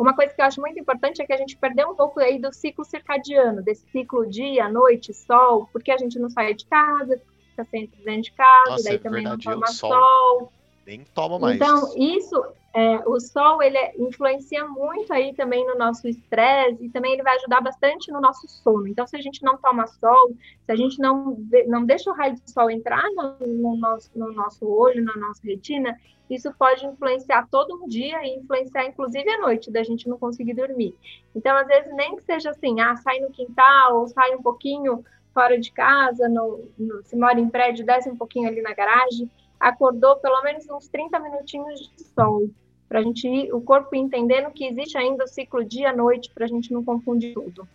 Uma 0.00 0.14
coisa 0.16 0.32
que 0.32 0.40
eu 0.40 0.46
acho 0.46 0.60
muito 0.62 0.78
importante 0.80 1.20
é 1.20 1.26
que 1.26 1.32
a 1.32 1.36
gente 1.36 1.58
perdeu 1.58 1.90
um 1.90 1.94
pouco 1.94 2.20
aí 2.20 2.38
do 2.40 2.50
ciclo 2.54 2.84
circadiano, 2.86 3.62
desse 3.62 3.86
ciclo 3.90 4.26
dia, 4.26 4.66
noite, 4.66 5.12
sol, 5.12 5.68
porque 5.72 5.90
a 5.90 5.98
gente 5.98 6.18
não 6.18 6.30
sai 6.30 6.54
de 6.54 6.64
casa, 6.66 7.20
fica 7.50 7.64
sempre 7.66 8.02
dentro 8.02 8.22
de 8.22 8.32
casa, 8.32 8.70
Nossa, 8.70 8.84
daí 8.84 8.94
é 8.94 8.98
também 8.98 9.22
verdade, 9.24 9.46
não 9.46 9.54
toma 9.54 9.66
sol- 9.66 9.90
sol. 9.92 10.52
Nem 10.90 11.04
toma 11.14 11.38
mais. 11.38 11.56
Então, 11.56 11.92
isso 11.96 12.42
É, 12.72 13.02
o 13.04 13.18
sol 13.18 13.60
ele 13.60 13.78
influencia 13.98 14.64
muito 14.64 15.12
aí 15.12 15.34
também 15.34 15.66
no 15.66 15.76
nosso 15.76 16.06
estresse 16.06 16.84
e 16.84 16.88
também 16.88 17.14
ele 17.14 17.22
vai 17.22 17.34
ajudar 17.34 17.60
bastante 17.60 18.12
no 18.12 18.20
nosso 18.20 18.46
sono. 18.46 18.86
Então, 18.86 19.04
se 19.08 19.16
a 19.16 19.20
gente 19.20 19.42
não 19.42 19.56
toma 19.56 19.88
sol, 19.88 20.30
se 20.64 20.70
a 20.70 20.76
gente 20.76 20.96
não, 21.00 21.36
não 21.66 21.84
deixa 21.84 22.08
o 22.10 22.14
raio 22.14 22.34
do 22.34 22.48
sol 22.48 22.70
entrar 22.70 23.02
no, 23.16 23.44
no, 23.44 23.76
nosso, 23.76 24.08
no 24.14 24.32
nosso 24.32 24.64
olho, 24.68 25.02
na 25.04 25.16
nossa 25.16 25.40
retina, 25.44 25.98
isso 26.28 26.54
pode 26.56 26.86
influenciar 26.86 27.48
todo 27.50 27.74
um 27.74 27.88
dia 27.88 28.24
e 28.24 28.36
influenciar 28.36 28.84
inclusive 28.86 29.28
a 29.28 29.40
noite 29.40 29.68
da 29.68 29.82
gente 29.82 30.08
não 30.08 30.16
conseguir 30.16 30.54
dormir. 30.54 30.94
Então, 31.34 31.56
às 31.56 31.66
vezes, 31.66 31.92
nem 31.96 32.14
que 32.14 32.22
seja 32.22 32.50
assim, 32.50 32.80
ah, 32.80 32.94
sai 32.98 33.18
no 33.18 33.32
quintal 33.32 33.98
ou 33.98 34.06
sai 34.06 34.36
um 34.36 34.42
pouquinho 34.42 35.04
fora 35.34 35.58
de 35.58 35.72
casa, 35.72 36.28
no, 36.28 36.68
no, 36.78 37.02
se 37.02 37.16
mora 37.16 37.40
em 37.40 37.48
prédio, 37.48 37.84
desce 37.84 38.08
um 38.08 38.16
pouquinho 38.16 38.48
ali 38.48 38.62
na 38.62 38.74
garagem, 38.74 39.28
acordou 39.60 40.16
pelo 40.16 40.42
menos 40.42 40.68
uns 40.70 40.88
30 40.88 41.20
minutinhos 41.20 41.92
de 41.94 42.02
sol, 42.02 42.48
para 42.88 43.00
a 43.00 43.02
gente 43.02 43.28
ir, 43.28 43.52
o 43.54 43.60
corpo 43.60 43.94
entendendo 43.94 44.50
que 44.50 44.66
existe 44.66 44.98
ainda 44.98 45.24
o 45.24 45.28
ciclo 45.28 45.62
dia-noite, 45.62 46.30
para 46.34 46.46
a 46.46 46.48
gente 46.48 46.72
não 46.72 46.82
confundir 46.82 47.34
tudo. 47.34 47.68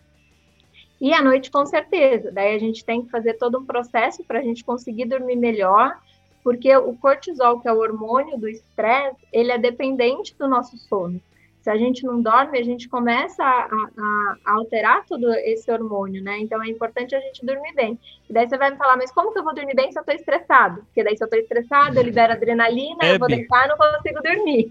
E 1.00 1.14
à 1.14 1.22
noite, 1.22 1.50
com 1.50 1.64
certeza, 1.64 2.32
daí 2.32 2.54
a 2.54 2.58
gente 2.58 2.84
tem 2.84 3.02
que 3.02 3.10
fazer 3.10 3.34
todo 3.34 3.58
um 3.58 3.64
processo 3.64 4.24
para 4.24 4.40
a 4.40 4.42
gente 4.42 4.64
conseguir 4.64 5.04
dormir 5.06 5.36
melhor, 5.36 5.98
porque 6.42 6.74
o 6.76 6.94
cortisol, 6.96 7.60
que 7.60 7.68
é 7.68 7.72
o 7.72 7.78
hormônio 7.78 8.36
do 8.36 8.48
estresse, 8.48 9.26
ele 9.32 9.52
é 9.52 9.58
dependente 9.58 10.34
do 10.36 10.48
nosso 10.48 10.76
sono 10.76 11.20
se 11.66 11.70
a 11.70 11.76
gente 11.76 12.04
não 12.04 12.22
dorme, 12.22 12.60
a 12.60 12.62
gente 12.62 12.88
começa 12.88 13.42
a, 13.42 13.64
a, 13.64 14.36
a, 14.44 14.52
alterar 14.52 15.04
todo 15.04 15.28
esse 15.34 15.68
hormônio, 15.68 16.22
né? 16.22 16.38
Então 16.38 16.62
é 16.62 16.68
importante 16.68 17.12
a 17.12 17.18
gente 17.18 17.44
dormir 17.44 17.74
bem. 17.74 17.98
E 18.30 18.32
daí 18.32 18.48
você 18.48 18.56
vai 18.56 18.70
me 18.70 18.76
falar, 18.76 18.96
mas 18.96 19.10
como 19.10 19.32
que 19.32 19.40
eu 19.40 19.42
vou 19.42 19.52
dormir 19.52 19.74
bem 19.74 19.90
se 19.90 19.98
eu 19.98 20.04
tô 20.04 20.12
estressado? 20.12 20.82
Porque 20.82 21.02
daí 21.02 21.16
se 21.16 21.24
eu 21.24 21.28
tô 21.28 21.34
estressado, 21.34 21.98
eu 21.98 22.04
libero 22.06 22.34
adrenalina, 22.34 23.02
eu 23.02 23.18
vou 23.18 23.26
deitar 23.26 23.64
e 23.64 23.68
não 23.68 23.76
consigo 23.76 24.22
dormir. 24.22 24.70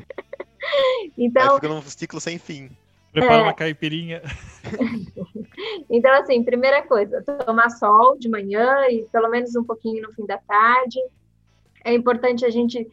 então. 1.18 1.50
Aí 1.50 1.54
fica 1.56 1.68
num 1.68 1.82
ciclo 1.82 2.18
sem 2.18 2.38
fim. 2.38 2.70
Prepara 3.12 3.40
é... 3.40 3.42
uma 3.42 3.52
caipirinha. 3.52 4.22
então, 5.90 6.14
assim, 6.14 6.42
primeira 6.42 6.80
coisa, 6.80 7.22
tomar 7.44 7.68
sol 7.68 8.16
de 8.18 8.30
manhã 8.30 8.88
e 8.88 9.02
pelo 9.12 9.28
menos 9.28 9.54
um 9.54 9.64
pouquinho 9.64 10.00
no 10.00 10.14
fim 10.14 10.24
da 10.24 10.38
tarde. 10.38 10.98
É 11.84 11.92
importante 11.92 12.46
a 12.46 12.50
gente 12.50 12.88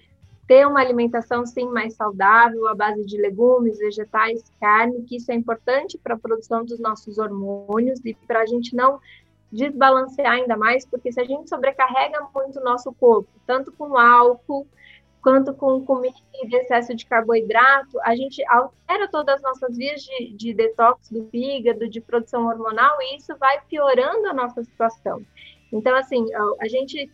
ter 0.47 0.65
uma 0.65 0.79
alimentação 0.79 1.45
sim 1.45 1.67
mais 1.67 1.93
saudável, 1.93 2.67
à 2.67 2.75
base 2.75 3.05
de 3.05 3.17
legumes, 3.17 3.77
vegetais, 3.77 4.41
carne, 4.59 5.03
que 5.03 5.17
isso 5.17 5.31
é 5.31 5.35
importante 5.35 5.97
para 5.97 6.15
a 6.15 6.19
produção 6.19 6.63
dos 6.63 6.79
nossos 6.79 7.17
hormônios 7.17 7.99
e 8.05 8.13
para 8.13 8.41
a 8.41 8.45
gente 8.45 8.75
não 8.75 8.99
desbalancear 9.51 10.33
ainda 10.33 10.55
mais, 10.55 10.85
porque 10.85 11.11
se 11.11 11.19
a 11.19 11.25
gente 11.25 11.49
sobrecarrega 11.49 12.27
muito 12.33 12.59
o 12.59 12.63
nosso 12.63 12.93
corpo, 12.93 13.29
tanto 13.45 13.71
com 13.73 13.97
álcool 13.97 14.67
quanto 15.21 15.53
com 15.53 15.83
comida 15.83 16.15
e 16.35 16.55
excesso 16.55 16.95
de 16.95 17.05
carboidrato, 17.05 17.99
a 18.01 18.15
gente 18.15 18.41
altera 18.47 19.09
todas 19.09 19.35
as 19.35 19.41
nossas 19.41 19.75
vias 19.75 20.01
de, 20.01 20.33
de 20.33 20.53
detox 20.53 21.09
do 21.09 21.27
fígado, 21.29 21.89
de 21.89 21.99
produção 21.99 22.47
hormonal, 22.47 22.97
e 23.01 23.17
isso 23.17 23.35
vai 23.37 23.59
piorando 23.67 24.27
a 24.27 24.33
nossa 24.33 24.63
situação. 24.63 25.21
Então, 25.73 25.93
assim, 25.97 26.25
a 26.61 26.67
gente 26.69 27.11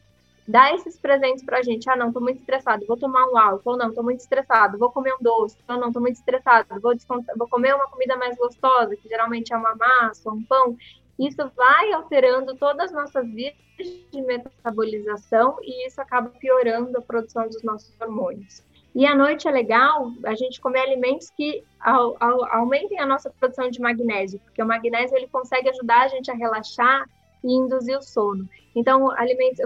dá 0.48 0.74
esses 0.74 0.98
presentes 0.98 1.44
pra 1.44 1.62
gente. 1.62 1.90
Ah, 1.90 1.96
não, 1.96 2.12
tô 2.12 2.20
muito 2.20 2.40
estressado, 2.40 2.86
vou 2.86 2.98
tomar 2.98 3.26
um 3.28 3.38
álcool. 3.38 3.72
Ou 3.72 3.78
não, 3.78 3.94
tô 3.94 4.04
muito 4.04 4.20
estressado, 4.20 4.78
vou 4.78 4.92
comer 4.92 5.14
um 5.14 5.22
doce. 5.24 5.58
Ou 5.68 5.78
não, 5.78 5.92
tô 5.92 6.00
muito 6.00 6.16
estressado, 6.16 6.80
vou, 6.82 6.94
vou 7.38 7.48
comer 7.48 7.76
uma 7.76 7.88
comida 7.88 8.16
mais 8.18 8.38
gostosa, 8.38 8.96
que 8.96 9.08
geralmente 9.08 9.54
é 9.54 9.58
uma 9.58 9.76
massa 9.76 10.30
um 10.30 10.44
pão. 10.44 10.78
Isso 11.18 11.50
vai 11.56 11.92
alterando 11.94 12.56
todas 12.56 12.86
as 12.86 12.92
nossas 12.92 13.28
vias 13.28 13.54
de 14.12 14.22
metabolização 14.22 15.58
e 15.62 15.88
isso 15.88 16.02
acaba 16.02 16.30
piorando 16.30 16.98
a 16.98 17.02
produção 17.02 17.48
dos 17.48 17.64
nossos 17.64 17.94
hormônios. 18.00 18.64
E 18.96 19.08
à 19.08 19.16
noite 19.16 19.48
é 19.48 19.52
legal 19.52 20.12
a 20.24 20.36
gente 20.36 20.62
comer 20.62 20.82
alimentos 20.82 21.32
que 21.32 21.64
aumentem 22.52 23.00
a 23.00 23.06
nossa 23.06 23.32
produção 23.32 23.70
de 23.70 23.82
magnésio, 23.82 24.40
porque 24.40 24.62
o 24.62 24.68
magnésio 24.68 25.18
ele 25.18 25.28
consegue 25.28 25.70
ajudar 25.70 26.04
a 26.04 26.08
gente 26.08 26.30
a 26.30 26.36
relaxar 26.36 27.10
e 27.44 27.52
induzir 27.52 27.98
o 27.98 28.02
sono. 28.02 28.48
Então, 28.76 29.12
alimentos, 29.12 29.60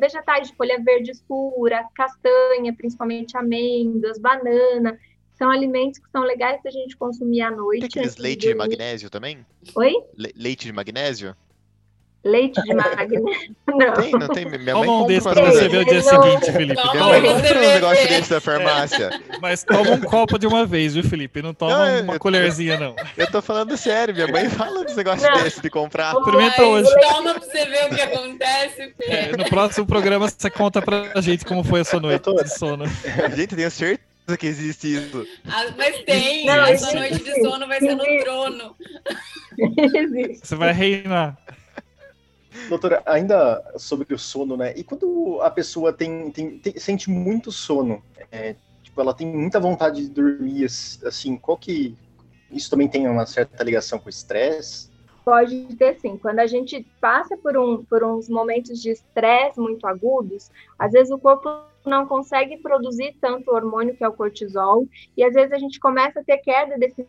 vegetais 0.00 0.48
de 0.48 0.56
folha 0.56 0.82
verde 0.82 1.10
escura, 1.10 1.84
castanha, 1.94 2.74
principalmente 2.74 3.36
amêndoas, 3.36 4.18
banana, 4.18 4.98
são 5.34 5.50
alimentos 5.50 5.98
que 5.98 6.10
são 6.10 6.22
legais 6.22 6.60
para 6.62 6.70
a 6.70 6.72
gente 6.72 6.96
consumir 6.96 7.42
à 7.42 7.50
noite. 7.50 7.80
Tem 7.80 8.02
aqueles 8.02 8.16
leite 8.16 8.40
de, 8.40 8.48
de 8.48 8.54
magnésio 8.54 9.10
também? 9.10 9.44
Oi? 9.74 9.92
Le 10.16 10.32
leite 10.36 10.64
de 10.64 10.72
magnésio? 10.72 11.36
Leite 12.24 12.62
de 12.62 12.74
magnésio. 12.74 13.22
Não. 13.66 13.92
Tem, 13.94 14.12
não 14.12 14.28
tem. 14.28 14.44
Minha 14.44 14.74
mãe 14.76 14.86
toma 14.86 15.02
um 15.02 15.06
desse 15.06 15.28
pra 15.28 15.42
você 15.50 15.68
ver 15.68 15.78
o 15.78 15.84
dia 15.84 16.00
seguinte, 16.00 16.52
Felipe. 16.52 16.80
Minha 16.92 17.04
mãe 17.06 17.22
compra 17.22 17.58
um 17.58 17.60
negócio 17.60 18.08
desse 18.08 18.30
da 18.30 18.40
farmácia. 18.40 19.10
Mas 19.40 19.64
toma 19.64 19.90
um 19.90 20.00
copo 20.00 20.38
de 20.38 20.46
uma 20.46 20.64
vez, 20.64 20.94
viu, 20.94 21.02
Felipe? 21.02 21.42
Não 21.42 21.52
toma 21.52 21.90
não, 21.90 22.02
uma 22.02 22.18
colherzinha, 22.20 22.78
não. 22.78 22.94
Eu 23.16 23.28
tô 23.28 23.42
falando 23.42 23.76
sério, 23.76 24.14
minha 24.14 24.28
mãe 24.28 24.48
fala 24.48 24.84
desse 24.84 24.96
negócio 24.96 25.28
não. 25.28 25.42
desse 25.42 25.60
de 25.60 25.68
comprar. 25.68 26.14
Experimenta 26.14 26.62
hoje. 26.62 26.88
Toma 27.00 27.34
pra 27.34 27.42
você 27.42 27.64
ver 27.64 27.86
o 27.86 27.94
que 27.96 28.00
acontece, 28.00 28.94
é, 29.00 29.36
no 29.36 29.44
próximo 29.46 29.86
programa 29.86 30.28
você 30.28 30.50
conta 30.50 30.80
pra 30.80 31.20
gente 31.20 31.44
como 31.44 31.64
foi 31.64 31.80
a 31.80 31.84
sua 31.84 31.98
noite 31.98 32.32
de 32.32 32.48
sono. 32.56 32.84
Gente, 33.34 33.56
tenho 33.56 33.70
certeza 33.70 34.38
que 34.38 34.46
existe 34.46 34.94
isso. 34.94 35.26
Ah, 35.48 35.64
mas 35.76 35.98
tem, 36.04 36.46
não, 36.46 36.62
a 36.62 36.78
sua 36.78 36.92
noite 36.92 37.24
de 37.24 37.42
sono 37.42 37.66
vai 37.66 37.80
ser 37.80 37.96
no 37.96 38.04
trono. 38.22 38.76
Você 40.40 40.54
vai 40.54 40.72
reinar. 40.72 41.36
Doutora, 42.68 43.02
ainda 43.04 43.62
sobre 43.76 44.14
o 44.14 44.18
sono, 44.18 44.56
né? 44.56 44.72
E 44.76 44.84
quando 44.84 45.40
a 45.42 45.50
pessoa 45.50 45.92
tem, 45.92 46.30
tem, 46.30 46.58
tem 46.58 46.78
sente 46.78 47.10
muito 47.10 47.50
sono, 47.50 48.02
é, 48.30 48.56
tipo, 48.82 49.00
ela 49.00 49.12
tem 49.12 49.26
muita 49.26 49.58
vontade 49.58 50.02
de 50.02 50.08
dormir, 50.08 50.64
assim, 50.64 51.36
qual 51.36 51.56
que 51.56 51.96
isso 52.50 52.70
também 52.70 52.88
tem 52.88 53.08
uma 53.08 53.26
certa 53.26 53.62
ligação 53.64 53.98
com 53.98 54.06
o 54.06 54.10
estresse? 54.10 54.88
Pode 55.24 55.74
ter 55.76 55.98
sim. 55.98 56.18
Quando 56.18 56.38
a 56.38 56.46
gente 56.46 56.86
passa 57.00 57.36
por, 57.36 57.56
um, 57.56 57.82
por 57.84 58.04
uns 58.04 58.28
momentos 58.28 58.80
de 58.80 58.90
estresse 58.90 59.58
muito 59.58 59.86
agudos, 59.86 60.50
às 60.78 60.92
vezes 60.92 61.10
o 61.10 61.18
corpo 61.18 61.48
não 61.84 62.06
consegue 62.06 62.58
produzir 62.58 63.16
tanto 63.20 63.50
hormônio 63.50 63.96
que 63.96 64.04
é 64.04 64.08
o 64.08 64.12
cortisol, 64.12 64.86
e 65.16 65.24
às 65.24 65.34
vezes 65.34 65.52
a 65.52 65.58
gente 65.58 65.80
começa 65.80 66.20
a 66.20 66.24
ter 66.24 66.38
queda 66.38 66.78
desse 66.78 67.06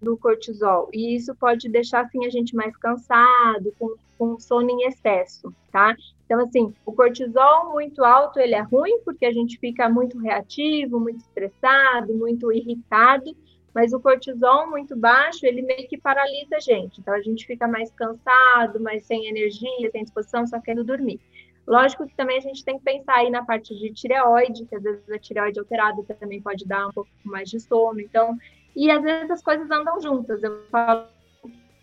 do 0.00 0.16
cortisol. 0.16 0.88
E 0.92 1.14
isso 1.14 1.34
pode 1.34 1.68
deixar 1.68 2.02
assim 2.02 2.24
a 2.24 2.30
gente 2.30 2.54
mais 2.54 2.76
cansado, 2.76 3.74
com, 3.78 3.94
com 4.22 4.38
sono 4.38 4.70
em 4.70 4.86
excesso, 4.86 5.52
tá? 5.72 5.96
Então, 6.24 6.38
assim, 6.38 6.72
o 6.86 6.92
cortisol 6.92 7.72
muito 7.72 8.04
alto, 8.04 8.38
ele 8.38 8.54
é 8.54 8.60
ruim 8.60 9.00
porque 9.04 9.26
a 9.26 9.32
gente 9.32 9.58
fica 9.58 9.88
muito 9.88 10.16
reativo, 10.16 11.00
muito 11.00 11.18
estressado, 11.18 12.14
muito 12.14 12.52
irritado, 12.52 13.36
mas 13.74 13.92
o 13.92 13.98
cortisol 13.98 14.70
muito 14.70 14.94
baixo, 14.96 15.44
ele 15.44 15.60
meio 15.62 15.88
que 15.88 15.98
paralisa 15.98 16.54
a 16.54 16.60
gente. 16.60 17.00
Então, 17.00 17.12
a 17.12 17.20
gente 17.20 17.44
fica 17.44 17.66
mais 17.66 17.90
cansado, 17.90 18.78
mais 18.80 19.04
sem 19.06 19.26
energia, 19.26 19.90
sem 19.90 20.04
disposição, 20.04 20.46
só 20.46 20.60
querendo 20.60 20.84
dormir. 20.84 21.18
Lógico 21.66 22.06
que 22.06 22.14
também 22.14 22.38
a 22.38 22.42
gente 22.42 22.64
tem 22.64 22.78
que 22.78 22.84
pensar 22.84 23.16
aí 23.16 23.30
na 23.30 23.44
parte 23.44 23.74
de 23.76 23.92
tireoide, 23.92 24.66
que 24.66 24.76
às 24.76 24.82
vezes 24.84 25.10
a 25.10 25.18
tireoide 25.18 25.58
alterada 25.58 26.00
também 26.20 26.40
pode 26.40 26.64
dar 26.64 26.86
um 26.86 26.92
pouco 26.92 27.10
mais 27.24 27.50
de 27.50 27.58
sono. 27.58 28.00
Então, 28.00 28.36
e 28.76 28.88
às 28.88 29.02
vezes 29.02 29.30
as 29.32 29.42
coisas 29.42 29.68
andam 29.68 30.00
juntas. 30.00 30.40
Eu 30.44 30.62
falo 30.70 31.06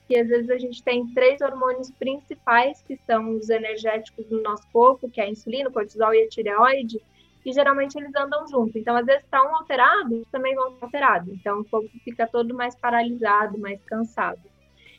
que 0.09 0.17
às 0.17 0.27
vezes 0.27 0.49
a 0.49 0.57
gente 0.57 0.81
tem 0.81 1.05
três 1.13 1.39
hormônios 1.39 1.91
principais 1.91 2.81
que 2.81 2.99
são 3.05 3.37
os 3.37 3.47
energéticos 3.47 4.25
do 4.25 4.41
nosso 4.41 4.67
corpo, 4.73 5.07
que 5.07 5.21
é 5.21 5.25
a 5.25 5.29
insulina, 5.29 5.69
o 5.69 5.71
cortisol 5.71 6.11
e 6.15 6.23
a 6.23 6.27
tireoide, 6.27 6.99
e 7.45 7.53
geralmente 7.53 7.95
eles 7.95 8.15
andam 8.15 8.47
juntos. 8.47 8.75
Então, 8.75 8.95
às 8.95 9.05
vezes 9.05 9.23
está 9.23 9.39
um 9.43 9.55
alterado, 9.55 10.25
também 10.31 10.55
vão 10.55 10.73
alterado. 10.81 11.31
Então, 11.31 11.59
o 11.59 11.63
corpo 11.63 11.91
fica 12.03 12.25
todo 12.25 12.55
mais 12.55 12.75
paralisado, 12.75 13.59
mais 13.59 13.79
cansado. 13.83 14.41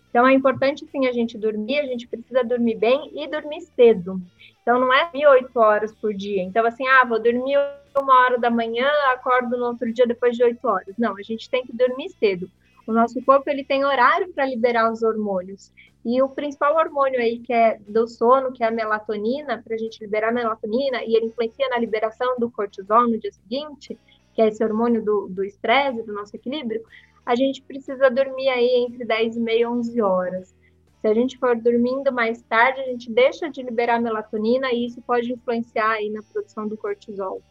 Então, 0.09 0.25
é 0.25 0.33
importante, 0.33 0.87
sim, 0.87 1.09
a 1.09 1.13
gente 1.13 1.37
dormir, 1.37 1.81
a 1.81 1.87
gente 1.87 2.07
precisa 2.07 2.45
dormir 2.45 2.77
bem 2.77 3.11
e 3.13 3.27
dormir 3.27 3.63
cedo. 3.63 4.21
Então, 4.63 4.79
não 4.79 4.95
é 4.95 5.07
dormir 5.07 5.27
oito 5.27 5.59
horas 5.59 5.93
por 5.93 6.15
dia. 6.15 6.41
Então, 6.45 6.65
assim, 6.65 6.87
ah, 6.87 7.05
vou 7.05 7.21
dormir 7.21 7.59
uma 8.01 8.15
hora 8.15 8.39
da 8.39 8.49
manhã, 8.49 8.89
acordo 9.13 9.57
no 9.57 9.67
outro 9.67 9.93
dia 9.93 10.07
depois 10.07 10.37
de 10.37 10.45
oito 10.45 10.65
horas. 10.69 10.95
Não, 10.97 11.17
a 11.17 11.23
gente 11.23 11.51
tem 11.51 11.67
que 11.67 11.77
dormir 11.77 12.11
cedo. 12.11 12.49
O 12.87 12.93
nosso 12.93 13.23
corpo 13.23 13.49
ele 13.49 13.65
tem 13.65 13.85
horário 13.85 14.33
para 14.33 14.47
liberar 14.47 14.91
os 14.91 15.03
hormônios. 15.03 15.73
E 16.05 16.21
o 16.23 16.29
principal 16.29 16.77
hormônio 16.77 17.21
aí 17.21 17.39
que 17.39 17.53
é 17.53 17.79
do 17.87 18.09
sono, 18.09 18.53
que 18.53 18.65
é 18.65 18.69
a 18.69 18.71
melatonina, 18.71 19.63
para 19.63 19.75
a 19.75 19.79
gente 19.79 20.01
liberar 20.01 20.31
a 20.31 20.33
melatonina, 20.33 21.05
e 21.05 21.15
ele 21.15 21.27
influencia 21.27 21.69
na 21.69 21.79
liberação 21.79 22.39
do 22.39 22.51
cortisol 22.51 23.09
no 23.09 23.19
dia 23.19 23.33
seguinte, 23.33 23.99
que 24.35 24.41
é 24.41 24.49
esse 24.49 24.65
hormônio 24.65 25.05
do 25.05 25.45
estresse, 25.45 25.99
do, 25.99 26.07
do 26.07 26.13
nosso 26.15 26.35
equilíbrio, 26.35 26.83
a 27.25 27.35
gente 27.37 27.63
precisa 27.63 28.11
dormir 28.11 28.49
aí 28.49 28.85
entre 28.87 29.05
10 29.05 29.37
e 29.37 29.41
meia 29.41 29.63
e 29.63 29.67
11 29.67 30.01
horas. 30.01 30.55
Se 31.01 31.07
a 31.07 31.15
gente 31.15 31.39
for 31.39 31.57
dormindo 31.57 32.13
mais 32.13 32.43
tarde, 32.43 32.81
a 32.81 32.85
gente 32.85 33.11
deixa 33.11 33.49
de 33.49 33.63
liberar 33.63 34.01
melatonina 34.01 34.71
e 34.73 34.87
isso 34.87 35.01
pode 35.03 35.33
influenciar 35.33 35.93
aí 35.93 36.11
na 36.11 36.23
produção 36.23 36.69
do 36.69 36.77
cortisol. 36.77 37.43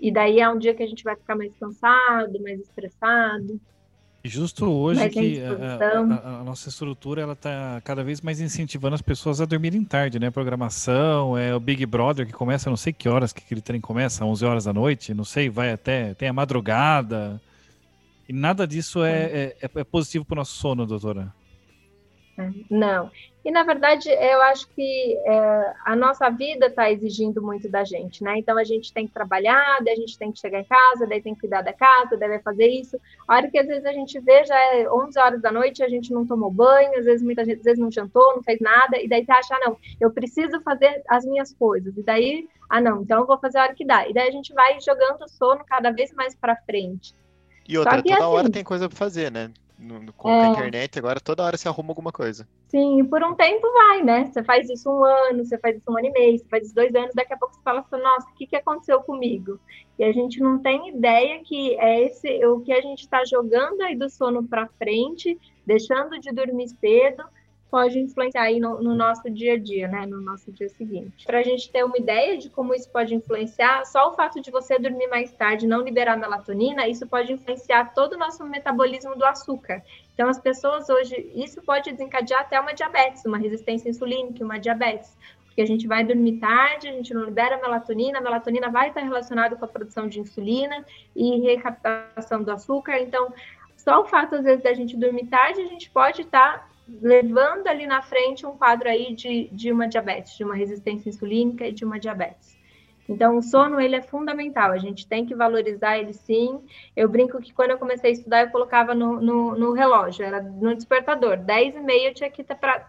E 0.00 0.10
daí 0.10 0.40
é 0.40 0.48
um 0.48 0.58
dia 0.58 0.74
que 0.74 0.82
a 0.82 0.86
gente 0.86 1.04
vai 1.04 1.14
ficar 1.14 1.36
mais 1.36 1.54
cansado, 1.56 2.42
mais 2.42 2.60
estressado. 2.60 3.60
Justo 4.24 4.70
hoje 4.70 5.00
Mas 5.00 5.12
tem 5.12 5.34
que 5.34 5.40
a, 5.42 6.14
a- 6.14 6.40
a 6.40 6.44
nossa 6.44 6.68
estrutura 6.68 7.22
ela 7.22 7.34
tá 7.34 7.80
cada 7.84 8.04
vez 8.04 8.20
mais 8.20 8.40
incentivando 8.40 8.94
as 8.94 9.02
pessoas 9.02 9.40
a 9.40 9.44
dormirem 9.44 9.82
tarde, 9.84 10.20
né? 10.20 10.30
Programação, 10.30 11.36
é 11.36 11.52
o 11.54 11.58
Big 11.58 11.84
Brother 11.86 12.24
que 12.26 12.32
começa 12.32 12.70
não 12.70 12.76
sei 12.76 12.92
que 12.92 13.08
horas 13.08 13.32
que 13.32 13.42
aquele 13.44 13.60
trem 13.60 13.80
começa, 13.80 14.24
11 14.24 14.44
horas 14.44 14.64
da 14.64 14.72
noite, 14.72 15.12
não 15.12 15.24
sei, 15.24 15.50
vai 15.50 15.72
até 15.72 16.14
tem 16.14 16.28
a 16.28 16.32
madrugada. 16.32 17.40
E 18.28 18.32
nada 18.32 18.64
disso 18.66 19.02
é, 19.02 19.54
é, 19.60 19.70
é 19.74 19.84
positivo 19.84 20.24
para 20.24 20.34
o 20.34 20.38
nosso 20.38 20.54
sono, 20.56 20.86
doutora. 20.86 21.34
Não. 22.70 23.10
E, 23.44 23.50
na 23.50 23.64
verdade, 23.64 24.08
eu 24.08 24.40
acho 24.42 24.68
que 24.68 25.18
é, 25.24 25.74
a 25.84 25.96
nossa 25.96 26.30
vida 26.30 26.66
está 26.66 26.90
exigindo 26.90 27.42
muito 27.42 27.68
da 27.68 27.82
gente, 27.82 28.22
né? 28.22 28.38
Então, 28.38 28.56
a 28.56 28.62
gente 28.62 28.92
tem 28.92 29.06
que 29.06 29.12
trabalhar, 29.12 29.78
daí 29.84 29.94
a 29.94 29.96
gente 29.96 30.16
tem 30.16 30.30
que 30.30 30.38
chegar 30.38 30.60
em 30.60 30.64
casa, 30.64 31.06
daí 31.08 31.20
tem 31.20 31.34
que 31.34 31.40
cuidar 31.40 31.62
da 31.62 31.72
casa, 31.72 32.16
daí 32.16 32.28
vai 32.28 32.38
fazer 32.38 32.68
isso. 32.68 32.96
A 33.26 33.36
hora 33.36 33.50
que, 33.50 33.58
às 33.58 33.66
vezes, 33.66 33.84
a 33.84 33.92
gente 33.92 34.18
vê, 34.20 34.44
já 34.44 34.56
é 34.74 34.88
11 34.88 35.18
horas 35.18 35.42
da 35.42 35.50
noite, 35.50 35.82
a 35.82 35.88
gente 35.88 36.12
não 36.12 36.24
tomou 36.24 36.50
banho, 36.52 36.96
às 36.96 37.04
vezes, 37.04 37.22
muita 37.22 37.44
gente, 37.44 37.58
às 37.58 37.64
vezes 37.64 37.80
não 37.80 37.90
jantou, 37.90 38.36
não 38.36 38.42
fez 38.44 38.60
nada, 38.60 38.96
e 38.96 39.08
daí 39.08 39.24
você 39.24 39.32
acha, 39.32 39.56
ah, 39.56 39.60
não, 39.66 39.76
eu 40.00 40.12
preciso 40.12 40.60
fazer 40.62 41.02
as 41.08 41.24
minhas 41.24 41.52
coisas. 41.52 41.96
E 41.96 42.02
daí, 42.02 42.48
ah, 42.70 42.80
não, 42.80 43.02
então 43.02 43.20
eu 43.20 43.26
vou 43.26 43.38
fazer 43.38 43.58
a 43.58 43.62
hora 43.64 43.74
que 43.74 43.84
dá. 43.84 44.08
E 44.08 44.14
daí 44.14 44.28
a 44.28 44.32
gente 44.32 44.54
vai 44.54 44.80
jogando 44.80 45.22
o 45.22 45.28
sono 45.28 45.64
cada 45.66 45.90
vez 45.90 46.12
mais 46.14 46.34
para 46.34 46.54
frente. 46.56 47.12
E 47.68 47.76
outra, 47.78 48.02
que, 48.02 48.08
toda 48.12 48.28
hora 48.28 48.42
assim- 48.42 48.52
tem 48.52 48.64
coisa 48.64 48.88
pra 48.88 48.96
fazer, 48.96 49.30
né? 49.30 49.50
No- 49.82 50.00
no- 50.00 50.12
com 50.12 50.30
É. 50.30 50.44
a 50.44 50.48
internet, 50.48 50.96
agora 50.98 51.20
toda 51.20 51.42
hora 51.42 51.56
se 51.56 51.66
arruma 51.66 51.90
alguma 51.90 52.12
coisa. 52.12 52.46
Sim, 52.68 53.00
e 53.00 53.04
por 53.04 53.22
um 53.24 53.34
tempo 53.34 53.66
vai, 53.72 54.02
né? 54.02 54.30
Você 54.32 54.42
faz 54.44 54.70
isso 54.70 54.88
um 54.88 55.04
ano, 55.04 55.44
você 55.44 55.58
faz 55.58 55.76
isso 55.76 55.90
um 55.90 55.98
ano 55.98 56.06
e 56.06 56.10
meio, 56.12 56.38
você 56.38 56.44
faz 56.48 56.66
isso 56.66 56.74
dois 56.74 56.94
anos, 56.94 57.10
daqui 57.14 57.34
a 57.34 57.36
pouco 57.36 57.54
você 57.54 57.60
fala 57.62 57.80
assim, 57.80 58.02
nossa, 58.02 58.30
o 58.30 58.34
que, 58.34 58.46
que 58.46 58.56
aconteceu 58.56 59.02
comigo? 59.02 59.58
E 59.98 60.04
a 60.04 60.12
gente 60.12 60.40
não 60.40 60.60
tem 60.60 60.90
ideia 60.90 61.42
que 61.44 61.74
é 61.80 62.06
esse 62.06 62.46
o 62.46 62.60
que 62.60 62.72
a 62.72 62.80
gente 62.80 63.00
está 63.00 63.24
jogando 63.24 63.82
aí 63.82 63.96
do 63.96 64.08
sono 64.08 64.46
para 64.46 64.68
frente, 64.78 65.38
deixando 65.66 66.18
de 66.20 66.32
dormir 66.32 66.68
cedo, 66.68 67.24
pode 67.72 67.98
influenciar 67.98 68.42
aí 68.42 68.60
no, 68.60 68.82
no 68.82 68.94
nosso 68.94 69.30
dia 69.30 69.54
a 69.54 69.58
dia, 69.58 69.88
né? 69.88 70.04
No 70.04 70.20
nosso 70.20 70.52
dia 70.52 70.68
seguinte. 70.68 71.24
Para 71.24 71.38
a 71.38 71.42
gente 71.42 71.70
ter 71.72 71.82
uma 71.82 71.96
ideia 71.96 72.36
de 72.36 72.50
como 72.50 72.74
isso 72.74 72.90
pode 72.90 73.14
influenciar, 73.14 73.86
só 73.86 74.10
o 74.10 74.12
fato 74.12 74.42
de 74.42 74.50
você 74.50 74.78
dormir 74.78 75.06
mais 75.08 75.32
tarde, 75.32 75.66
não 75.66 75.80
liberar 75.80 76.18
melatonina, 76.18 76.86
isso 76.86 77.06
pode 77.06 77.32
influenciar 77.32 77.94
todo 77.94 78.12
o 78.12 78.18
nosso 78.18 78.44
metabolismo 78.44 79.16
do 79.16 79.24
açúcar. 79.24 79.82
Então, 80.12 80.28
as 80.28 80.38
pessoas 80.38 80.90
hoje, 80.90 81.32
isso 81.34 81.62
pode 81.62 81.90
desencadear 81.90 82.42
até 82.42 82.60
uma 82.60 82.74
diabetes, 82.74 83.24
uma 83.24 83.38
resistência 83.38 83.88
insulínica, 83.88 84.44
uma 84.44 84.58
diabetes. 84.58 85.16
Porque 85.46 85.62
a 85.62 85.66
gente 85.66 85.86
vai 85.86 86.04
dormir 86.04 86.40
tarde, 86.40 86.88
a 86.88 86.92
gente 86.92 87.14
não 87.14 87.24
libera 87.24 87.56
melatonina, 87.56 88.18
a 88.18 88.22
melatonina 88.22 88.68
vai 88.68 88.88
estar 88.88 89.00
relacionada 89.00 89.56
com 89.56 89.64
a 89.64 89.68
produção 89.68 90.06
de 90.06 90.20
insulina 90.20 90.84
e 91.16 91.40
recaptação 91.40 92.42
do 92.42 92.50
açúcar. 92.50 93.00
Então, 93.00 93.32
só 93.78 94.02
o 94.02 94.04
fato, 94.04 94.34
às 94.34 94.44
vezes, 94.44 94.62
da 94.62 94.74
gente 94.74 94.94
dormir 94.94 95.26
tarde, 95.28 95.62
a 95.62 95.66
gente 95.66 95.90
pode 95.90 96.20
estar 96.20 96.70
levando 97.00 97.66
ali 97.68 97.86
na 97.86 98.02
frente 98.02 98.44
um 98.46 98.56
quadro 98.56 98.88
aí 98.88 99.14
de, 99.14 99.48
de 99.52 99.72
uma 99.72 99.88
diabetes, 99.88 100.36
de 100.36 100.44
uma 100.44 100.54
resistência 100.54 101.08
insulínica 101.08 101.66
e 101.66 101.72
de 101.72 101.84
uma 101.84 101.98
diabetes. 101.98 102.58
Então, 103.08 103.36
o 103.36 103.42
sono, 103.42 103.80
ele 103.80 103.96
é 103.96 104.02
fundamental, 104.02 104.70
a 104.70 104.78
gente 104.78 105.06
tem 105.06 105.26
que 105.26 105.34
valorizar 105.34 105.98
ele 105.98 106.12
sim. 106.12 106.60
Eu 106.96 107.08
brinco 107.08 107.40
que 107.40 107.52
quando 107.52 107.70
eu 107.72 107.78
comecei 107.78 108.10
a 108.10 108.12
estudar, 108.12 108.42
eu 108.42 108.50
colocava 108.50 108.94
no, 108.94 109.20
no, 109.20 109.54
no 109.58 109.72
relógio, 109.72 110.24
era 110.24 110.40
no 110.40 110.74
despertador, 110.74 111.36
10 111.36 111.74
e 111.76 111.80
meia 111.80 112.08
eu 112.08 112.14
tinha 112.14 112.30
que 112.30 112.42
estar 112.42 112.54
para 112.54 112.86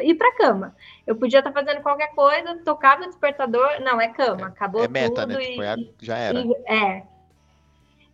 ir 0.00 0.14
para 0.16 0.34
cama. 0.36 0.74
Eu 1.06 1.16
podia 1.16 1.38
estar 1.38 1.52
fazendo 1.52 1.80
qualquer 1.80 2.08
coisa, 2.14 2.56
tocava 2.64 3.02
o 3.02 3.06
despertador, 3.06 3.80
não, 3.80 4.00
é 4.00 4.08
cama, 4.08 4.48
acabou 4.48 4.84
é 4.84 4.88
meta, 4.88 5.20
tudo 5.20 5.28
né? 5.28 5.36
Tipo, 5.36 5.62
é 5.62 5.76
já 6.00 6.18
era. 6.18 6.40
e- 6.40 6.54
é. 6.66 7.11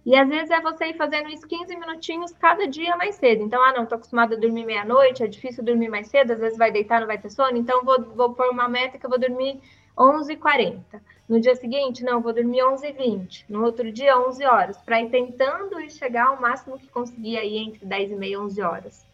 E 0.09 0.17
às 0.17 0.27
vezes 0.27 0.51
é 0.51 0.59
você 0.59 0.87
ir 0.87 0.97
fazendo 0.97 1.29
isso 1.29 1.47
15 1.47 1.77
minutinhos 1.77 2.33
cada 2.33 2.67
dia 2.67 2.97
mais 2.97 3.17
cedo. 3.17 3.43
Então, 3.43 3.63
ah, 3.63 3.75
não, 3.75 3.85
tô 3.85 3.95
acostumada 3.95 4.35
a 4.35 4.39
dormir 4.39 4.65
meia-noite, 4.65 5.23
é 5.23 5.27
difícil 5.27 5.63
dormir 5.63 5.91
mais 5.91 6.09
cedo, 6.09 6.33
às 6.33 6.39
vezes 6.39 6.57
vai 6.57 6.73
deitar, 6.73 7.01
não 7.01 7.07
vai 7.07 7.19
ter 7.19 7.29
sono, 7.29 7.59
então 7.59 7.85
vou, 7.85 8.03
vou 8.03 8.33
pôr 8.33 8.49
uma 8.49 8.71
meta 8.71 8.97
que 8.97 9.05
eu 9.05 9.11
vou 9.11 9.19
dormir 9.19 9.61
11h40. 9.99 10.81
No 11.29 11.39
dia 11.39 11.55
seguinte, 11.55 12.03
não, 12.03 12.23
vou 12.23 12.33
dormir 12.33 12.61
11h20. 12.61 13.45
No 13.51 13.63
outro 13.63 13.93
dia, 13.93 14.19
11 14.19 14.47
horas, 14.47 14.79
para 14.79 14.99
ir 15.03 15.11
tentando 15.11 15.79
ir 15.79 15.91
chegar 15.91 16.29
ao 16.29 16.41
máximo 16.41 16.79
que 16.79 16.89
conseguir 16.89 17.37
aí 17.37 17.59
entre 17.59 17.85
10 17.85 18.13
e 18.13 18.15
meia 18.15 18.33
e 18.33 18.37
11 18.39 18.63
horas. 18.63 19.08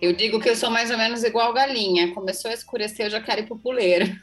Eu 0.00 0.12
digo 0.12 0.38
que 0.40 0.48
eu 0.50 0.56
sou 0.56 0.70
mais 0.70 0.90
ou 0.90 0.98
menos 0.98 1.24
igual 1.24 1.52
galinha. 1.52 2.12
Começou 2.14 2.50
a 2.50 2.54
escurecer, 2.54 3.06
eu 3.06 3.10
já 3.10 3.20
quero 3.20 3.40
ir 3.40 3.46
pro 3.46 3.58
puleiro. 3.58 4.06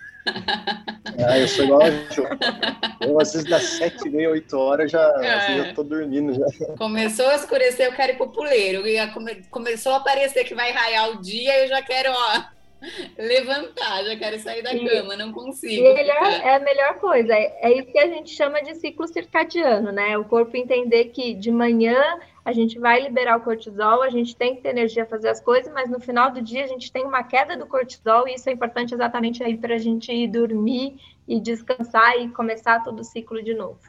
Ah, 1.28 1.38
eu 1.38 1.48
sou 1.50 1.66
igual 1.66 1.82
a 1.82 1.90
Jo. 1.90 2.24
Eu, 3.02 3.20
às 3.20 3.34
vezes, 3.34 3.48
das 3.50 3.62
sete 3.64 4.08
e 4.08 4.10
meia, 4.10 4.30
oito 4.30 4.58
horas, 4.58 4.90
já, 4.90 5.02
É. 5.22 5.60
eu 5.60 5.74
tô 5.76 5.84
dormindo 5.84 6.34
já. 6.34 6.46
Começou 6.78 7.28
a 7.28 7.36
escurecer, 7.36 7.86
eu 7.88 7.92
quero 7.94 8.14
ir 8.14 8.16
pro 8.16 8.30
puleiro. 8.32 8.88
E 8.88 9.06
come- 9.08 9.44
começou 9.52 9.92
a 9.94 9.98
aparecer 9.98 10.46
que 10.46 10.56
vai 10.56 10.72
raiar 10.72 11.10
o 11.12 11.22
dia, 11.22 11.60
eu 11.64 11.68
já 11.68 11.82
quero, 11.82 12.10
ó, 12.12 12.42
levantar, 13.18 14.04
já 14.04 14.16
quero 14.18 14.40
sair 14.40 14.62
da 14.62 14.74
E- 14.74 14.88
cama, 14.88 15.16
não 15.16 15.32
consigo. 15.32 15.86
é, 15.88 15.94
melhor- 15.94 16.24
é 16.26 16.56
a 16.56 16.60
melhor 16.60 17.00
coisa, 17.00 17.34
é, 17.34 17.58
é 17.62 17.78
isso 17.80 17.92
que 17.92 18.00
a 18.00 18.08
gente 18.08 18.32
chama 18.36 18.62
de 18.62 18.76
ciclo 18.76 19.08
circadiano, 19.08 19.92
né? 19.92 20.18
O 20.18 20.26
corpo 20.26 20.56
entender 20.58 21.06
que 21.06 21.34
de 21.34 21.52
manhã 21.52 22.02
a 22.46 22.52
gente 22.52 22.78
vai 22.78 23.02
liberar 23.02 23.38
o 23.38 23.42
cortisol, 23.42 24.02
a 24.04 24.10
gente 24.10 24.36
tem 24.36 24.56
que 24.56 24.62
ter 24.62 24.70
energia 24.70 25.06
para 25.06 25.18
fazer 25.18 25.30
as 25.30 25.40
coisas, 25.40 25.72
mas 25.74 25.90
no 25.90 26.00
final 26.00 26.30
do 26.32 26.42
dia 26.42 26.66
a 26.66 26.68
gente 26.68 26.92
tem 26.92 27.06
uma 27.06 27.24
queda 27.24 27.56
do 27.56 27.66
cortisol 27.66 28.28
e 28.28 28.34
isso 28.36 28.50
é 28.50 28.52
importante 28.54 28.94
exatamente 28.94 29.42
aí 29.42 29.56
para 29.58 29.76
a 29.76 29.78
gente 29.78 30.12
ir 30.12 30.28
dormir 30.28 30.98
e 31.26 31.40
descansar 31.40 32.18
e 32.20 32.28
começar 32.30 32.84
todo 32.84 33.00
o 33.00 33.04
ciclo 33.04 33.42
de 33.42 33.54
novo. 33.54 33.80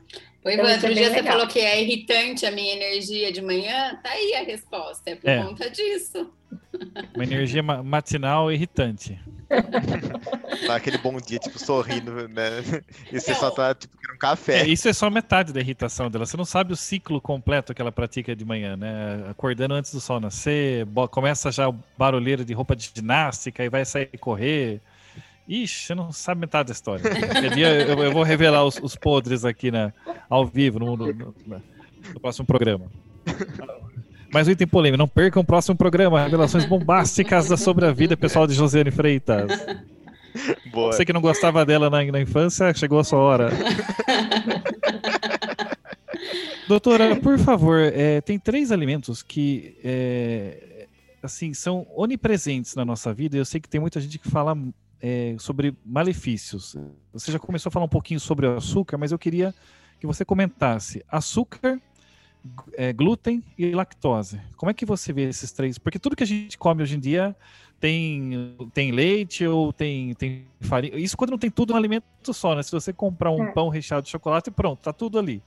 O 0.45 0.51
Então, 0.51 0.65
Ivan, 0.67 0.73
outro 0.75 0.95
dia 0.95 1.09
você 1.09 1.17
legal. 1.17 1.33
falou 1.33 1.49
que 1.49 1.59
é 1.59 1.83
irritante 1.83 2.47
a 2.47 2.51
minha 2.53 2.75
energia 2.75 3.33
de 3.33 3.43
manhã, 3.43 3.99
tá 4.05 4.11
aí 4.11 4.35
a 4.35 4.43
resposta, 4.45 5.11
é 5.11 5.17
por 5.17 5.29
É. 5.29 5.43
conta 5.43 5.69
disso. 5.69 6.31
Uma 7.14 7.25
energia 7.25 7.62
ma- 7.62 7.83
matinal 7.83 8.51
irritante. 8.53 9.19
Dá 10.67 10.77
aquele 10.77 10.99
bom 10.99 11.17
dia, 11.19 11.38
tipo, 11.38 11.59
sorrindo, 11.59 12.29
né? 12.29 12.61
E 13.12 13.21
você 13.21 13.33
Não. 13.33 13.38
só 13.40 13.51
tá, 13.51 13.75
tipo, 13.75 13.97
querendo 13.97 14.12
um 14.14 14.17
É, 14.17 14.19
café. 14.19 14.67
isso 14.67 14.88
é 14.88 14.93
só 14.93 15.09
metade 15.11 15.53
da 15.53 15.61
irritação 15.61 16.11
dela. 16.11 16.25
Você 16.27 16.37
não 16.37 16.45
sabe 16.45 16.73
o 16.73 16.77
ciclo 16.77 17.21
completo 17.21 17.75
que 17.75 17.81
ela 17.83 17.93
pratica 17.93 18.35
de 18.35 18.45
manhã, 18.45 18.77
né? 18.77 19.25
Acordando 19.29 19.75
antes 19.75 19.93
do 19.93 20.01
sol 20.01 20.19
nascer, 20.21 20.87
começa 21.11 21.53
já 21.53 21.69
o 21.69 21.77
barulheiro 21.97 22.45
de 22.45 22.53
roupa 22.53 22.75
de 22.75 22.90
ginástica 22.95 23.64
e 23.64 23.69
vai 23.69 23.85
sair 23.85 24.07
correr. 24.19 24.81
Ixi, 25.47 25.87
você 25.88 25.95
não 25.95 26.11
sabe 26.11 26.40
metade 26.40 26.69
da 26.69 26.73
história. 26.73 27.03
Qualquer 27.03 27.51
dia 27.55 27.69
eu, 27.83 27.99
eu 28.03 28.12
vou 28.12 28.23
revelar 28.23 28.64
os, 28.64 28.79
os 28.83 28.97
podres 28.97 29.45
aqui 29.45 29.71
na, 29.71 29.93
ao 30.29 30.47
vivo 30.47 30.79
no, 30.79 30.97
no- 30.97 31.12
no- 31.12 31.35
no 32.14 32.21
próximo 32.21 32.47
programa. 32.47 32.87
Mais 34.35 34.49
um 34.49 34.51
item 34.51 34.66
polêmico. 34.66 34.99
Não 34.99 35.07
percam 35.07 35.42
o 35.42 35.44
próximo 35.44 35.77
programa. 35.77 36.25
Revelações 36.25 36.64
bombásticas 36.64 37.49
da- 37.49 37.57
sobre 37.57 37.87
a 37.87 37.92
vida 37.92 38.16
pessoal 38.16 38.49
de 38.49 38.55
Josiane 38.55 38.90
Freitas. 38.90 39.47
Boa. 40.73 40.92
Você 40.92 41.05
que 41.05 41.12
não 41.12 41.20
gostava 41.20 41.64
dela 41.64 41.88
na, 41.88 42.03
na 42.03 42.20
infância, 42.20 42.75
chegou 42.75 42.99
a 42.99 43.05
sua 43.05 43.20
hora. 43.20 43.51
Doutora, 46.66 47.14
por 47.14 47.38
favor, 47.38 47.79
é, 47.79 48.20
tem 48.20 48.37
três 48.37 48.73
alimentos 48.73 49.23
que 49.23 49.79
é, 49.85 50.88
assim 51.23 51.55
são 51.55 51.87
onipresentes 51.94 52.75
na 52.75 52.85
nossa 52.85 53.14
vida. 53.14 53.37
Eu 53.37 53.44
sei 53.44 53.61
que 53.61 53.68
tem 53.68 53.81
muita 53.81 54.01
gente 54.01 54.18
que 54.18 54.29
fala 54.29 54.59
é, 55.01 55.37
sobre 55.38 55.77
malefícios. 55.87 56.77
Você 57.12 57.31
já 57.31 57.38
começou 57.38 57.70
a 57.70 57.73
falar 57.73 57.87
um 57.87 57.88
pouquinho 57.88 58.18
sobre 58.18 58.49
o 58.49 58.57
açúcar, 58.57 58.99
mas 58.99 59.12
eu 59.12 59.18
queria 59.18 59.55
que 60.01 60.09
você 60.09 60.25
comentasse 60.25 61.05
açúcar, 61.09 61.81
é, 62.75 62.93
glúten 62.93 63.43
e 63.57 63.71
lactose. 63.75 64.41
Como 64.57 64.71
é 64.71 64.75
que 64.75 64.85
você 64.85 65.13
vê 65.13 65.23
esses 65.29 65.51
três? 65.53 65.79
Porque 65.79 65.99
tudo 65.99 66.17
que 66.17 66.23
a 66.23 66.27
gente 66.27 66.57
come 66.59 66.83
hoje 66.83 66.97
em 66.97 67.01
dia 67.01 67.35
tem, 67.81 68.57
tem 68.73 68.93
leite 68.93 69.47
ou 69.47 69.73
tem, 69.73 70.15
tem 70.15 70.47
farinha. 70.61 70.97
Isso 70.97 71.17
quando 71.17 71.31
não 71.31 71.39
tem 71.39 71.51
tudo 71.51 71.73
no 71.73 71.79
alimento 71.79 72.05
só, 72.33 72.55
né? 72.55 72.63
Se 72.63 72.71
você 72.73 72.93
comprar 72.93 73.31
um 73.31 73.45
É. 73.45 73.53
pão 73.53 73.69
recheado 73.69 74.05
de 74.05 74.11
chocolate, 74.11 74.51
pronto, 74.51 74.81
tá 74.81 74.93
tudo 74.93 75.19
ali. 75.19 75.43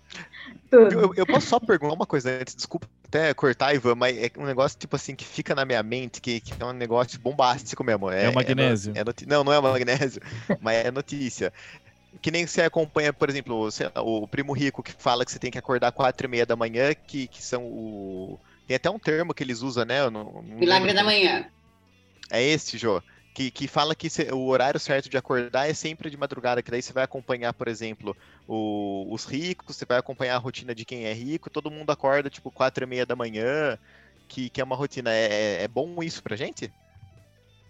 Tudo. 0.69 0.91
Eu, 0.91 1.13
eu 1.15 1.25
posso 1.25 1.47
só 1.47 1.59
perguntar 1.59 1.93
uma 1.95 2.05
coisa 2.05 2.29
antes, 2.39 2.55
desculpa 2.55 2.87
até 3.07 3.33
cortar, 3.33 3.73
Ivan, 3.73 3.95
mas 3.95 4.17
é 4.17 4.29
um 4.37 4.45
negócio 4.45 4.77
tipo 4.77 4.95
assim 4.95 5.15
que 5.15 5.23
fica 5.23 5.55
na 5.55 5.63
minha 5.65 5.81
mente, 5.81 6.19
que, 6.21 6.41
que 6.41 6.53
é 6.61 6.65
um 6.65 6.73
negócio 6.73 7.17
bombástico 7.19 7.83
mesmo. 7.83 8.11
É 8.11 8.29
o 8.29 8.33
magnésio. 8.35 8.91
é 8.95 9.03
noti- 9.03 9.25
não, 9.25 9.43
não 9.45 9.53
é 9.53 9.59
o 9.59 9.63
magnésio, 9.63 10.21
mas 10.61 10.85
é 10.85 10.91
notícia. 10.91 11.53
Que 12.21 12.31
nem 12.31 12.45
você 12.47 12.61
acompanha, 12.61 13.13
por 13.13 13.29
exemplo, 13.29 13.69
o 13.95 14.27
primo 14.27 14.53
rico 14.53 14.81
que 14.83 14.93
fala 14.97 15.25
que 15.25 15.31
você 15.31 15.39
tem 15.39 15.51
que 15.51 15.57
acordar 15.57 15.91
quatro 15.91 16.27
e 16.27 16.29
meia 16.29 16.45
da 16.45 16.55
manhã, 16.55 16.93
que, 16.93 17.27
que 17.27 17.41
são 17.41 17.63
o. 17.65 18.39
Tem 18.65 18.75
até 18.75 18.89
um 18.89 18.99
termo 18.99 19.33
que 19.33 19.43
eles 19.43 19.61
usam, 19.61 19.85
né? 19.85 20.09
Não- 20.09 20.23
não 20.25 20.43
Milagre 20.43 20.93
da 20.93 21.03
manhã. 21.03 21.49
É 22.29 22.41
esse, 22.43 22.77
Jô. 22.77 23.01
Que, 23.33 23.51
que 23.51 23.67
fala 23.67 23.93
que 23.95 24.09
cê- 24.09 24.31
o 24.33 24.47
horário 24.47 24.79
certo 24.79 25.09
de 25.09 25.17
acordar 25.17 25.69
é 25.69 25.73
sempre 25.73 26.09
de 26.09 26.17
madrugada, 26.17 26.63
que 26.63 26.71
daí 26.71 26.81
você 26.81 26.91
vai 26.91 27.03
acompanhar, 27.03 27.53
por 27.53 27.67
exemplo, 27.67 28.17
o- 28.47 29.07
os 29.13 29.25
ricos, 29.25 29.75
você 29.77 29.85
vai 29.85 29.99
acompanhar 29.99 30.35
a 30.35 30.39
rotina 30.39 30.73
de 30.73 30.83
quem 30.83 31.05
é 31.05 31.13
rico, 31.13 31.49
todo 31.49 31.69
mundo 31.69 31.91
acorda, 31.91 32.29
tipo, 32.31 32.51
quatro 32.51 32.83
e 32.83 32.87
meia 32.87 33.05
da 33.05 33.15
manhã, 33.15 33.77
que, 34.27 34.49
que 34.49 34.59
é 34.59 34.63
uma 34.63 34.75
rotina. 34.75 35.11
É, 35.13 35.59
é- 35.59 35.63
é 35.63 35.67
bom 35.67 36.01
isso 36.01 36.21
pra 36.23 36.35
gente? 36.35 36.73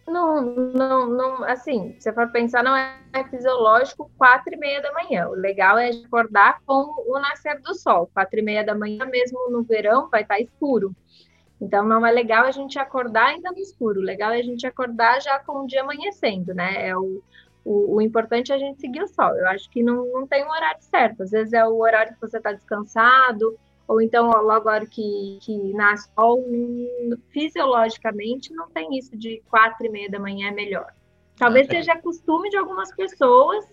Não, 0.07 0.41
não, 0.41 1.09
não, 1.09 1.43
assim, 1.43 1.93
se 1.99 2.13
for 2.13 2.31
pensar, 2.31 2.63
não 2.63 2.73
é 2.73 2.97
fisiológico 3.29 4.09
quatro 4.17 4.53
e 4.53 4.57
meia 4.57 4.81
da 4.81 4.93
manhã. 4.93 5.27
O 5.27 5.33
legal 5.33 5.77
é 5.77 5.89
acordar 5.89 6.61
com 6.65 7.03
o 7.05 7.19
nascer 7.19 7.59
do 7.61 7.75
sol. 7.75 8.09
Quatro 8.13 8.39
e 8.39 8.41
meia 8.41 8.63
da 8.63 8.73
manhã, 8.73 9.05
mesmo 9.05 9.49
no 9.51 9.63
verão, 9.63 10.09
vai 10.09 10.21
estar 10.21 10.39
escuro. 10.39 10.95
Então, 11.59 11.83
não 11.83 12.05
é 12.05 12.11
legal 12.11 12.45
a 12.45 12.51
gente 12.51 12.79
acordar 12.79 13.27
ainda 13.27 13.51
no 13.51 13.57
escuro. 13.57 13.99
O 13.99 14.03
legal 14.03 14.31
é 14.31 14.39
a 14.39 14.43
gente 14.43 14.65
acordar 14.65 15.21
já 15.21 15.39
com 15.39 15.63
o 15.63 15.67
dia 15.67 15.81
amanhecendo, 15.81 16.53
né? 16.53 16.87
É 16.87 16.95
o, 16.95 17.21
o, 17.65 17.95
o, 17.95 18.01
importante 18.01 18.53
é 18.53 18.55
a 18.55 18.59
gente 18.59 18.79
seguir 18.79 19.03
o 19.03 19.07
sol. 19.07 19.35
Eu 19.35 19.47
acho 19.49 19.69
que 19.69 19.83
não, 19.83 20.05
não 20.05 20.25
tem 20.25 20.45
um 20.45 20.49
horário 20.49 20.81
certo. 20.83 21.23
Às 21.23 21.31
vezes 21.31 21.51
é 21.51 21.65
o 21.65 21.79
horário 21.81 22.13
que 22.13 22.21
você 22.21 22.37
está 22.37 22.53
descansado, 22.53 23.59
ou 23.87 24.01
então 24.01 24.29
logo 24.29 24.67
a 24.67 24.73
hora 24.73 24.85
que, 24.85 25.39
que 25.41 25.55
nasce 25.73 26.09
sol, 26.13 26.43
fisiologicamente 27.29 28.53
não 28.53 28.69
tem 28.69 28.97
isso 28.97 29.15
de 29.15 29.41
quatro 29.49 29.85
e 29.85 29.89
meia 29.89 30.09
da 30.09 30.19
manhã 30.19 30.49
é 30.49 30.51
melhor. 30.51 30.93
Talvez 31.37 31.67
é. 31.69 31.71
seja 31.71 31.95
costume 31.95 32.49
de 32.49 32.57
algumas 32.57 32.93
pessoas 32.93 33.65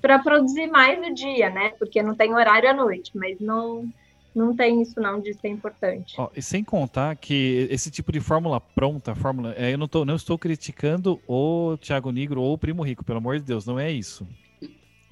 para 0.00 0.18
produzir 0.18 0.66
mais 0.66 0.98
no 1.00 1.14
dia, 1.14 1.50
né? 1.50 1.70
Porque 1.78 2.02
não 2.02 2.14
tem 2.14 2.34
horário 2.34 2.68
à 2.68 2.74
noite, 2.74 3.12
mas 3.14 3.38
não 3.38 3.88
não 4.34 4.56
tem 4.56 4.80
isso 4.80 4.98
não 4.98 5.20
de 5.20 5.34
ser 5.34 5.48
importante. 5.48 6.14
Ó, 6.18 6.30
e 6.34 6.40
sem 6.40 6.64
contar 6.64 7.14
que 7.16 7.68
esse 7.70 7.90
tipo 7.90 8.10
de 8.10 8.18
fórmula 8.18 8.60
pronta, 8.60 9.14
fórmula, 9.14 9.54
é, 9.58 9.74
eu 9.74 9.78
não, 9.78 9.86
tô, 9.86 10.06
não 10.06 10.16
estou 10.16 10.38
criticando 10.38 11.20
o 11.28 11.76
Thiago 11.76 12.10
Negro 12.10 12.40
ou 12.40 12.54
o 12.54 12.58
Primo 12.58 12.82
Rico, 12.82 13.04
pelo 13.04 13.18
amor 13.18 13.38
de 13.38 13.44
Deus, 13.44 13.66
não 13.66 13.78
é 13.78 13.92
isso. 13.92 14.26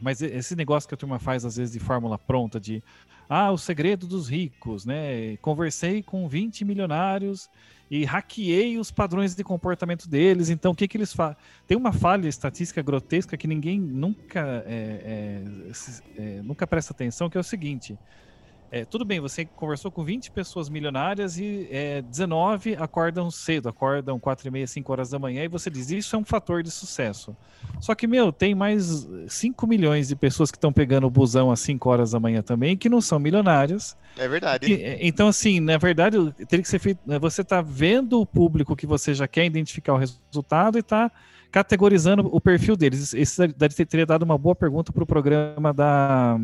Mas 0.01 0.23
esse 0.23 0.57
negócio 0.57 0.89
que 0.89 0.95
a 0.95 0.99
turma 0.99 1.19
faz 1.19 1.45
às 1.45 1.57
vezes 1.57 1.73
de 1.73 1.81
fórmula 1.81 2.19
pronta, 2.19 2.59
de 2.59 2.83
ah, 3.29 3.53
o 3.53 3.59
segredo 3.59 4.07
dos 4.07 4.29
ricos, 4.29 4.85
né? 4.85 5.37
Conversei 5.37 6.03
com 6.03 6.27
20 6.27 6.65
milionários 6.65 7.49
e 7.91 8.05
hackeei 8.05 8.79
os 8.79 8.91
padrões 8.91 9.35
de 9.35 9.45
comportamento 9.45 10.09
deles. 10.09 10.49
Então, 10.49 10.73
o 10.73 10.75
que, 10.75 10.89
que 10.89 10.97
eles 10.97 11.13
fazem? 11.13 11.37
Tem 11.67 11.77
uma 11.77 11.93
falha 11.93 12.29
estatística 12.29 12.81
grotesca 12.83 13.37
que 13.37 13.47
ninguém 13.47 13.81
nunca, 13.81 14.65
é, 14.67 15.45
é, 15.67 15.73
é, 16.17 16.43
nunca 16.43 16.67
presta 16.67 16.93
atenção, 16.93 17.29
que 17.29 17.37
é 17.37 17.41
o 17.41 17.45
seguinte. 17.45 17.99
É, 18.73 18.85
tudo 18.85 19.05
bem, 19.05 19.19
você 19.19 19.45
conversou 19.45 19.91
com 19.91 20.05
20 20.05 20.31
pessoas 20.31 20.69
milionárias 20.69 21.37
e 21.39 21.67
é, 21.73 22.03
19 22.03 22.77
acordam 22.77 23.29
cedo, 23.29 23.69
acordam 23.69 24.19
4 24.21 24.47
e 24.47 24.51
meia, 24.51 24.67
5 24.67 24.93
horas 24.93 25.11
da 25.11 25.19
manhã, 25.19 25.43
e 25.43 25.49
você 25.49 25.69
diz, 25.69 25.91
isso 25.91 26.15
é 26.15 26.19
um 26.19 26.25
fator 26.25 26.63
de 26.63 26.71
sucesso. 26.71 27.37
Só 27.81 27.97
que, 27.97 28.07
meu, 28.07 28.33
tem 28.33 28.55
mais 28.55 29.09
5 29.27 29.67
milhões 29.67 30.07
de 30.07 30.15
pessoas 30.15 30.53
que 30.53 30.57
estão 30.57 30.73
pegando 30.73 31.07
o 31.09 31.11
busão 31.11 31.51
às 31.51 31.59
5 31.61 31.91
horas 31.91 32.13
da 32.13 32.21
manhã 32.21 32.43
também, 32.43 32.77
que 32.77 32.89
não 32.89 33.01
são 33.01 33.19
milionárias. 33.19 33.97
É 34.17 34.29
verdade. 34.29 34.73
E, 34.73 34.99
então, 35.01 35.27
assim, 35.27 35.59
na 35.59 35.77
verdade, 35.77 36.17
teria 36.49 36.63
que 36.63 36.69
ser 36.69 36.79
feito. 36.79 37.01
Né, 37.05 37.19
você 37.19 37.43
está 37.43 37.61
vendo 37.61 38.21
o 38.21 38.27
público 38.27 38.77
que 38.77 38.87
você 38.87 39.15
já 39.15 39.27
quer 39.27 39.45
identificar 39.45 39.95
o 39.95 39.99
resultado 39.99 40.79
e 40.79 40.81
está 40.81 41.11
categorizando 41.51 42.29
o 42.33 42.41
perfil 42.41 42.77
deles. 42.77 43.13
Isso 43.13 43.43
teria 43.89 44.07
dado 44.07 44.23
uma 44.23 44.39
boa 44.39 44.55
pergunta 44.55 44.93
para 44.93 45.03
o 45.03 45.07
programa 45.07 45.73
da 45.73 46.39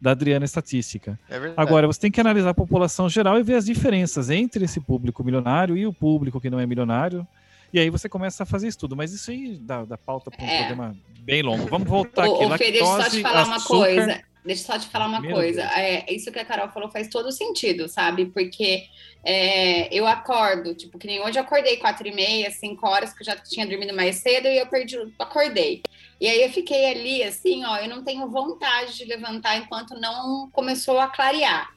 da 0.00 0.12
Adriana 0.12 0.44
Estatística. 0.44 1.18
É 1.28 1.52
Agora, 1.56 1.86
você 1.86 2.00
tem 2.00 2.10
que 2.10 2.20
analisar 2.20 2.50
a 2.50 2.54
população 2.54 3.08
geral 3.08 3.38
e 3.38 3.42
ver 3.42 3.54
as 3.54 3.64
diferenças 3.64 4.30
entre 4.30 4.64
esse 4.64 4.80
público 4.80 5.24
milionário 5.24 5.76
e 5.76 5.86
o 5.86 5.92
público 5.92 6.40
que 6.40 6.48
não 6.50 6.60
é 6.60 6.66
milionário. 6.66 7.26
E 7.72 7.78
aí 7.78 7.90
você 7.90 8.08
começa 8.08 8.44
a 8.44 8.46
fazer 8.46 8.68
estudo. 8.68 8.96
Mas 8.96 9.12
isso 9.12 9.30
aí 9.30 9.58
dá, 9.60 9.84
dá 9.84 9.98
pauta 9.98 10.30
para 10.30 10.44
um 10.44 10.48
é. 10.48 10.58
programa 10.58 10.96
bem 11.20 11.42
longo. 11.42 11.66
Vamos 11.66 11.88
voltar 11.88 12.26
o, 12.28 12.52
aqui. 12.52 12.64
O 12.64 12.74
eu 12.74 12.86
só 12.86 13.10
te 13.10 13.20
falar 13.20 13.42
açúcar... 13.42 13.74
uma 13.74 13.84
coisa. 13.84 14.22
Deixa 14.48 14.62
eu 14.62 14.66
só 14.66 14.78
te 14.78 14.88
falar 14.88 15.08
uma 15.08 15.20
Meu 15.20 15.32
coisa. 15.32 15.60
É, 15.78 16.10
isso 16.10 16.32
que 16.32 16.38
a 16.38 16.44
Carol 16.44 16.70
falou 16.70 16.90
faz 16.90 17.06
todo 17.08 17.30
sentido, 17.30 17.86
sabe? 17.86 18.24
Porque 18.24 18.84
é, 19.22 19.94
eu 19.94 20.06
acordo, 20.06 20.74
tipo, 20.74 20.98
que 20.98 21.06
nem 21.06 21.20
hoje 21.20 21.38
eu 21.38 21.42
acordei 21.42 21.76
quatro 21.76 22.08
e 22.08 22.14
meia, 22.14 22.50
cinco 22.50 22.88
horas, 22.88 23.12
que 23.12 23.20
eu 23.20 23.26
já 23.26 23.36
tinha 23.36 23.66
dormido 23.66 23.94
mais 23.94 24.16
cedo 24.16 24.48
e 24.48 24.56
eu 24.56 24.66
perdi, 24.66 24.96
acordei. 25.18 25.82
E 26.18 26.26
aí 26.26 26.42
eu 26.42 26.48
fiquei 26.48 26.90
ali, 26.90 27.22
assim, 27.22 27.62
ó, 27.62 27.76
eu 27.76 27.90
não 27.90 28.02
tenho 28.02 28.26
vontade 28.30 28.96
de 28.96 29.04
levantar 29.04 29.58
enquanto 29.58 30.00
não 30.00 30.48
começou 30.50 30.98
a 30.98 31.08
clarear. 31.08 31.68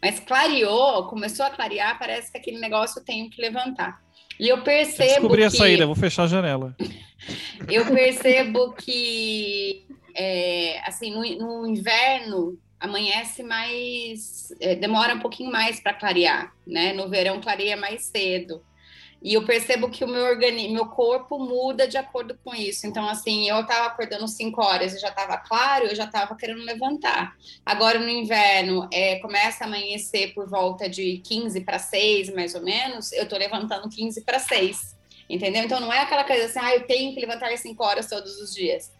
Mas 0.00 0.18
clareou, 0.18 1.06
começou 1.08 1.44
a 1.44 1.50
clarear, 1.50 1.98
parece 1.98 2.32
que 2.32 2.38
aquele 2.38 2.58
negócio 2.58 3.00
eu 3.00 3.04
tenho 3.04 3.28
que 3.28 3.38
levantar. 3.38 4.02
E 4.40 4.48
eu 4.48 4.62
percebo. 4.62 5.10
Descobri 5.10 5.42
que... 5.42 5.46
a 5.46 5.50
saída, 5.50 5.84
vou 5.84 5.94
fechar 5.94 6.22
a 6.22 6.28
janela. 6.28 6.74
eu 7.68 7.84
percebo 7.84 8.72
que 8.72 9.86
é, 10.14 10.80
assim, 10.84 11.10
no, 11.10 11.22
no, 11.38 11.66
inverno 11.66 12.58
amanhece 12.78 13.42
mais, 13.42 14.54
é, 14.60 14.74
demora 14.74 15.14
um 15.14 15.20
pouquinho 15.20 15.50
mais 15.50 15.80
para 15.80 15.94
clarear, 15.94 16.54
né? 16.66 16.92
No 16.92 17.08
verão 17.08 17.40
clareia 17.40 17.76
mais 17.76 18.04
cedo. 18.04 18.62
E 19.24 19.32
eu 19.32 19.42
percebo 19.46 19.88
que 19.88 20.04
o 20.04 20.08
meu 20.08 20.22
organismo, 20.22 20.74
meu 20.74 20.86
corpo 20.86 21.38
muda 21.38 21.88
de 21.88 21.96
acordo 21.96 22.38
com 22.44 22.54
isso. 22.54 22.86
Então, 22.86 23.08
assim, 23.08 23.48
eu 23.48 23.58
estava 23.60 23.86
acordando 23.86 24.28
5 24.28 24.62
horas 24.62 24.94
e 24.94 24.98
já 24.98 25.08
estava 25.08 25.38
claro, 25.38 25.86
eu 25.86 25.96
já 25.96 26.04
estava 26.04 26.36
querendo 26.36 26.62
levantar. 26.62 27.34
Agora, 27.64 27.98
no 27.98 28.06
inverno, 28.06 28.86
é, 28.92 29.18
começa 29.20 29.64
a 29.64 29.66
amanhecer 29.66 30.34
por 30.34 30.46
volta 30.46 30.90
de 30.90 31.22
15 31.24 31.62
para 31.62 31.78
6, 31.78 32.34
mais 32.34 32.54
ou 32.54 32.60
menos, 32.60 33.12
eu 33.12 33.22
estou 33.22 33.38
levantando 33.38 33.88
15 33.88 34.20
para 34.20 34.38
6. 34.38 34.94
Entendeu? 35.26 35.64
Então, 35.64 35.80
não 35.80 35.90
é 35.90 36.00
aquela 36.00 36.24
coisa 36.24 36.44
assim, 36.44 36.58
ah, 36.60 36.74
eu 36.74 36.86
tenho 36.86 37.14
que 37.14 37.20
levantar 37.20 37.56
5 37.56 37.82
horas 37.82 38.06
todos 38.06 38.38
os 38.38 38.54
dias. 38.54 38.92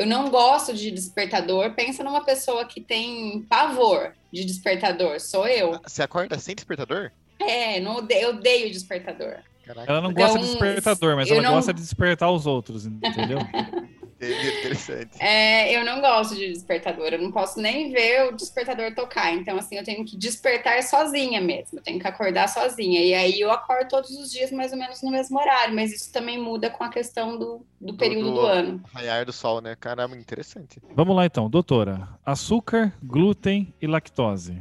Eu 0.00 0.06
não 0.06 0.30
gosto 0.30 0.72
de 0.72 0.90
despertador. 0.90 1.74
Pensa 1.74 2.02
numa 2.02 2.24
pessoa 2.24 2.64
que 2.64 2.80
tem 2.80 3.42
pavor 3.42 4.14
de 4.32 4.46
despertador. 4.46 5.20
Sou 5.20 5.46
eu. 5.46 5.78
Você 5.86 6.02
acorda 6.02 6.38
sem 6.38 6.54
despertador? 6.54 7.10
É, 7.38 7.78
não 7.80 7.96
odeio, 7.96 8.22
eu 8.22 8.30
odeio 8.30 8.70
despertador. 8.70 9.40
Caraca. 9.62 9.92
Ela 9.92 10.00
não 10.00 10.14
gosta 10.14 10.38
então, 10.38 10.40
de 10.40 10.46
despertador, 10.52 11.16
mas 11.16 11.30
ela 11.30 11.42
não... 11.42 11.52
gosta 11.52 11.74
de 11.74 11.82
despertar 11.82 12.30
os 12.30 12.46
outros, 12.46 12.86
entendeu? 12.86 13.40
Interessante. 14.20 15.16
É, 15.18 15.74
eu 15.74 15.82
não 15.84 16.00
gosto 16.00 16.34
de 16.34 16.52
despertador, 16.52 17.08
eu 17.08 17.22
não 17.22 17.32
posso 17.32 17.58
nem 17.58 17.90
ver 17.90 18.28
o 18.28 18.36
despertador 18.36 18.94
tocar. 18.94 19.32
Então, 19.32 19.56
assim, 19.56 19.76
eu 19.76 19.84
tenho 19.84 20.04
que 20.04 20.16
despertar 20.16 20.82
sozinha 20.82 21.40
mesmo, 21.40 21.78
eu 21.78 21.82
tenho 21.82 21.98
que 21.98 22.06
acordar 22.06 22.48
sozinha. 22.48 23.00
E 23.02 23.14
aí 23.14 23.40
eu 23.40 23.50
acordo 23.50 23.88
todos 23.88 24.10
os 24.10 24.30
dias 24.30 24.52
mais 24.52 24.72
ou 24.72 24.78
menos 24.78 25.02
no 25.02 25.10
mesmo 25.10 25.38
horário, 25.38 25.74
mas 25.74 25.92
isso 25.92 26.12
também 26.12 26.38
muda 26.38 26.68
com 26.68 26.84
a 26.84 26.90
questão 26.90 27.38
do, 27.38 27.64
do 27.80 27.94
período 27.94 28.26
do, 28.26 28.34
do 28.34 28.40
ano. 28.40 28.82
Raiar 28.92 29.24
do 29.24 29.32
sol, 29.32 29.62
né? 29.62 29.74
Caramba, 29.74 30.14
interessante. 30.16 30.80
Vamos 30.94 31.16
lá 31.16 31.24
então, 31.24 31.48
doutora. 31.48 32.08
Açúcar, 32.24 32.92
glúten 33.02 33.74
e 33.80 33.86
lactose. 33.86 34.58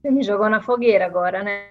Você 0.00 0.10
me 0.10 0.22
jogou 0.22 0.48
na 0.48 0.62
fogueira 0.62 1.04
agora, 1.04 1.42
né? 1.42 1.66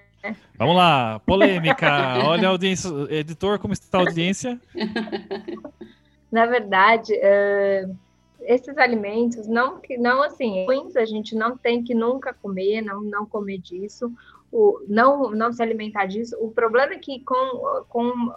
Vamos 0.58 0.76
lá, 0.76 1.20
polêmica. 1.20 2.20
Olha 2.26 2.48
a 2.48 2.52
audiência. 2.52 2.90
Editor, 3.10 3.60
como 3.60 3.74
está 3.74 3.98
a 3.98 4.02
audiência? 4.02 4.60
Na 6.34 6.48
verdade, 6.48 7.14
uh, 7.14 7.96
esses 8.42 8.76
alimentos 8.80 9.46
não 9.48 9.80
que 9.80 10.00
não 10.00 10.24
assim 10.24 10.66
ruins 10.66 10.96
a 10.96 11.06
gente 11.06 11.36
não 11.36 11.56
tem 11.56 11.84
que 11.84 11.94
nunca 11.94 12.34
comer, 12.34 12.82
não 12.82 13.02
não 13.02 13.24
comer 13.24 13.60
disso, 13.60 14.12
o, 14.52 14.84
não 14.88 15.30
não 15.30 15.54
se 15.54 15.62
alimentar 15.62 16.08
disso. 16.08 16.36
O 16.42 16.50
problema 16.50 16.94
é 16.94 16.98
que 16.98 17.20
com 17.20 17.84
com 17.88 18.34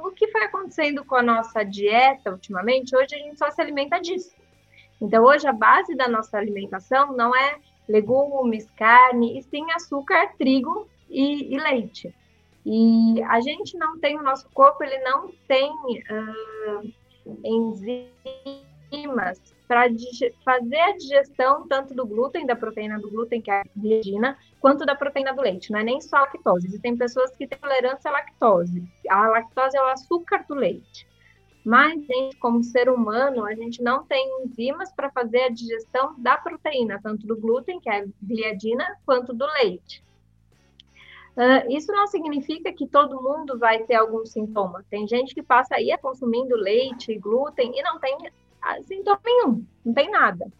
o 0.00 0.12
que 0.12 0.28
foi 0.28 0.44
acontecendo 0.44 1.04
com 1.04 1.16
a 1.16 1.24
nossa 1.24 1.64
dieta 1.64 2.30
ultimamente, 2.30 2.94
hoje 2.94 3.16
a 3.16 3.18
gente 3.18 3.36
só 3.36 3.50
se 3.50 3.60
alimenta 3.60 3.98
disso. 3.98 4.30
Então 5.02 5.24
hoje 5.24 5.48
a 5.48 5.52
base 5.52 5.96
da 5.96 6.06
nossa 6.06 6.38
alimentação 6.38 7.16
não 7.16 7.34
é 7.34 7.56
legumes, 7.88 8.70
carne, 8.76 9.36
e 9.36 9.42
sim 9.42 9.68
açúcar, 9.72 10.34
trigo 10.38 10.88
e, 11.08 11.52
e, 11.52 11.58
leite. 11.58 12.14
E 12.64 13.20
a 13.24 13.40
gente 13.40 13.76
não 13.76 13.98
tem, 13.98 14.16
o 14.16 14.22
nosso 14.22 14.48
corpo, 14.50 14.84
ele 14.84 14.98
não 14.98 15.32
tem 15.48 15.72
uh, 15.72 16.92
enzimas 17.44 19.40
para 19.68 19.88
fazer 20.44 20.80
a 20.80 20.96
digestão 20.96 21.68
tanto 21.68 21.94
do 21.94 22.04
glúten, 22.04 22.44
da 22.44 22.56
proteína 22.56 22.98
do 22.98 23.08
glúten, 23.08 23.40
que 23.40 23.50
é 23.50 23.60
a 23.60 23.64
gliadina, 23.76 24.36
quanto 24.60 24.84
da 24.84 24.96
proteína 24.96 25.32
do 25.32 25.42
leite. 25.42 25.70
Não 25.70 25.78
é 25.78 25.84
nem 25.84 26.00
só 26.00 26.16
a 26.16 26.20
lactose. 26.22 26.66
Existem 26.66 26.96
pessoas 26.96 27.30
que 27.36 27.46
têm 27.46 27.58
tolerância 27.58 28.10
à 28.10 28.12
lactose. 28.12 28.82
A 29.08 29.28
lactose 29.28 29.76
é 29.76 29.80
o 29.80 29.86
açúcar 29.86 30.44
do 30.48 30.54
leite. 30.54 31.06
Mas, 31.64 32.04
gente, 32.04 32.36
como 32.38 32.64
ser 32.64 32.88
humano, 32.88 33.44
a 33.44 33.54
gente 33.54 33.82
não 33.82 34.04
tem 34.04 34.42
enzimas 34.42 34.90
para 34.92 35.10
fazer 35.10 35.42
a 35.42 35.50
digestão 35.50 36.14
da 36.18 36.36
proteína, 36.36 36.98
tanto 37.02 37.26
do 37.26 37.36
glúten, 37.36 37.78
que 37.78 37.88
é 37.88 38.00
a 38.00 38.06
gliadina, 38.22 38.96
quanto 39.04 39.32
do 39.32 39.46
leite. 39.62 40.02
Uh, 41.36 41.70
isso 41.70 41.92
não 41.92 42.06
significa 42.06 42.72
que 42.72 42.86
todo 42.86 43.22
mundo 43.22 43.58
vai 43.58 43.84
ter 43.84 43.94
algum 43.94 44.26
sintoma. 44.26 44.84
Tem 44.90 45.06
gente 45.06 45.34
que 45.34 45.42
passa 45.42 45.76
aí 45.76 45.96
consumindo 45.98 46.56
leite, 46.56 47.16
glúten 47.18 47.72
e 47.78 47.82
não 47.82 47.98
tem 47.98 48.16
ah, 48.60 48.82
sintoma 48.82 49.20
nenhum, 49.24 49.64
não 49.84 49.94
tem 49.94 50.10
nada. 50.10 50.50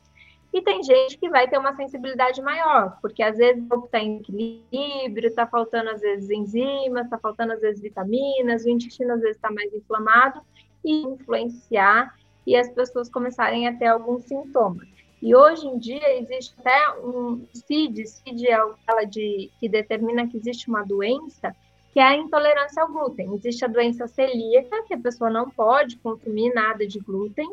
E 0.53 0.61
tem 0.63 0.83
gente 0.83 1.17
que 1.17 1.29
vai 1.29 1.49
ter 1.49 1.59
uma 1.59 1.77
sensibilidade 1.77 2.43
maior, 2.43 2.99
porque 3.01 3.23
às 3.23 3.37
vezes 3.37 3.63
o 3.63 3.69
corpo 3.69 3.87
está 3.87 4.01
em 4.01 4.17
equilíbrio, 4.17 5.29
está 5.29 5.47
faltando 5.47 5.91
às 5.91 6.01
vezes 6.01 6.29
enzimas, 6.29 7.05
está 7.05 7.19
faltando 7.19 7.53
às 7.53 7.61
vezes 7.61 7.81
vitaminas, 7.81 8.65
o 8.65 8.71
intestino 8.71 9.13
às 9.13 9.21
vezes 9.21 9.37
está 9.37 9.51
mais 9.51 9.73
inflamado 9.73 10.41
e 10.85 11.03
influenciar 11.03 12.17
e 12.47 12.57
as 12.57 12.69
pessoas 12.71 13.09
começarem 13.09 13.69
a 13.69 13.77
ter 13.77 13.87
alguns 13.87 14.25
sintomas. 14.25 14.89
E 15.23 15.35
hoje 15.35 15.67
em 15.67 15.79
dia 15.79 16.19
existe 16.19 16.55
até 16.59 16.99
um 17.01 17.47
CID, 17.53 18.07
CID 18.07 18.49
é 18.49 18.65
o 18.65 18.75
que, 18.75 19.07
de, 19.07 19.51
que 19.61 19.69
determina 19.69 20.27
que 20.27 20.37
existe 20.37 20.69
uma 20.69 20.83
doença 20.83 21.55
que 21.93 21.99
é 21.99 22.05
a 22.05 22.17
intolerância 22.17 22.83
ao 22.83 22.89
glúten. 22.91 23.35
Existe 23.35 23.65
a 23.65 23.69
doença 23.69 24.07
celíaca, 24.07 24.85
que 24.85 24.95
a 24.95 24.99
pessoa 24.99 25.29
não 25.29 25.51
pode 25.51 25.97
consumir 25.97 26.55
nada 26.55 26.87
de 26.87 27.01
glúten, 27.01 27.51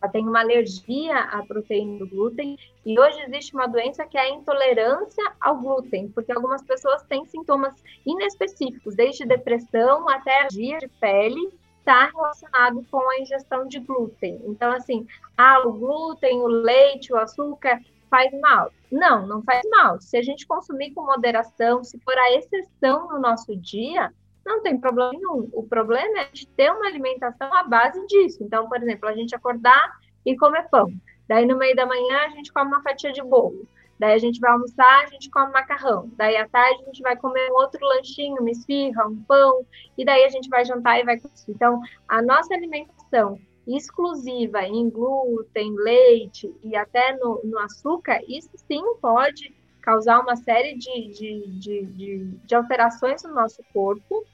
ela 0.00 0.10
tem 0.10 0.26
uma 0.26 0.40
alergia 0.40 1.18
à 1.18 1.44
proteína 1.44 1.98
do 1.98 2.06
glúten, 2.06 2.56
e 2.86 2.98
hoje 2.98 3.20
existe 3.22 3.54
uma 3.54 3.66
doença 3.66 4.06
que 4.06 4.16
é 4.16 4.22
a 4.22 4.30
intolerância 4.30 5.24
ao 5.40 5.58
glúten, 5.58 6.08
porque 6.08 6.32
algumas 6.32 6.62
pessoas 6.62 7.02
têm 7.02 7.26
sintomas 7.26 7.74
inespecíficos, 8.06 8.94
desde 8.94 9.26
depressão 9.26 10.08
até 10.08 10.40
alergia 10.40 10.78
de 10.78 10.88
pele, 10.88 11.52
está 11.82 12.06
relacionado 12.06 12.86
com 12.90 13.10
a 13.10 13.18
ingestão 13.18 13.66
de 13.66 13.80
glúten. 13.80 14.40
Então, 14.46 14.72
assim, 14.72 15.06
ah, 15.36 15.60
o 15.66 15.72
glúten, 15.72 16.40
o 16.40 16.46
leite, 16.46 17.12
o 17.12 17.16
açúcar 17.16 17.80
faz 18.08 18.32
mal. 18.40 18.72
Não, 18.90 19.26
não 19.26 19.42
faz 19.42 19.62
mal. 19.68 20.00
Se 20.00 20.16
a 20.16 20.22
gente 20.22 20.46
consumir 20.46 20.92
com 20.92 21.04
moderação, 21.04 21.82
se 21.82 21.98
for 22.00 22.16
a 22.16 22.32
exceção 22.32 23.08
no 23.08 23.18
nosso 23.18 23.56
dia, 23.56 24.12
não 24.46 24.62
tem 24.62 24.78
problema 24.78 25.10
nenhum. 25.12 25.48
O 25.52 25.62
problema 25.64 26.20
é 26.20 26.28
de 26.32 26.46
ter 26.46 26.70
uma 26.70 26.86
alimentação 26.86 27.52
à 27.52 27.64
base 27.64 28.06
disso. 28.06 28.42
Então, 28.42 28.68
por 28.68 28.80
exemplo, 28.80 29.08
a 29.08 29.14
gente 29.14 29.34
acordar 29.34 29.98
e 30.24 30.36
comer 30.36 30.68
pão. 30.70 30.86
Daí, 31.26 31.46
no 31.46 31.56
meio 31.56 31.74
da 31.74 31.86
manhã, 31.86 32.26
a 32.26 32.28
gente 32.28 32.52
come 32.52 32.68
uma 32.68 32.82
fatia 32.82 33.12
de 33.12 33.22
bolo. 33.22 33.66
Daí, 34.02 34.14
a 34.14 34.18
gente 34.18 34.40
vai 34.40 34.50
almoçar, 34.50 35.04
a 35.04 35.06
gente 35.06 35.30
come 35.30 35.52
macarrão. 35.52 36.10
Daí, 36.16 36.36
à 36.36 36.48
tarde, 36.48 36.82
a 36.82 36.86
gente 36.86 37.00
vai 37.02 37.16
comer 37.16 37.52
um 37.52 37.54
outro 37.54 37.78
lanchinho, 37.86 38.40
uma 38.40 38.50
esfirra, 38.50 39.06
um 39.06 39.22
pão. 39.22 39.64
E 39.96 40.04
daí, 40.04 40.24
a 40.24 40.28
gente 40.28 40.48
vai 40.48 40.64
jantar 40.64 40.98
e 40.98 41.04
vai... 41.04 41.20
Então, 41.48 41.80
a 42.08 42.20
nossa 42.20 42.52
alimentação 42.52 43.38
exclusiva 43.64 44.64
em 44.64 44.90
glúten, 44.90 45.76
leite 45.76 46.52
e 46.64 46.74
até 46.74 47.16
no, 47.16 47.42
no 47.44 47.56
açúcar, 47.60 48.20
isso 48.26 48.50
sim 48.66 48.82
pode 49.00 49.54
causar 49.80 50.18
uma 50.18 50.34
série 50.34 50.76
de, 50.76 51.08
de, 51.12 51.46
de, 51.60 51.86
de, 51.86 52.24
de 52.44 52.54
alterações 52.56 53.22
no 53.22 53.32
nosso 53.32 53.62
corpo 53.72 54.26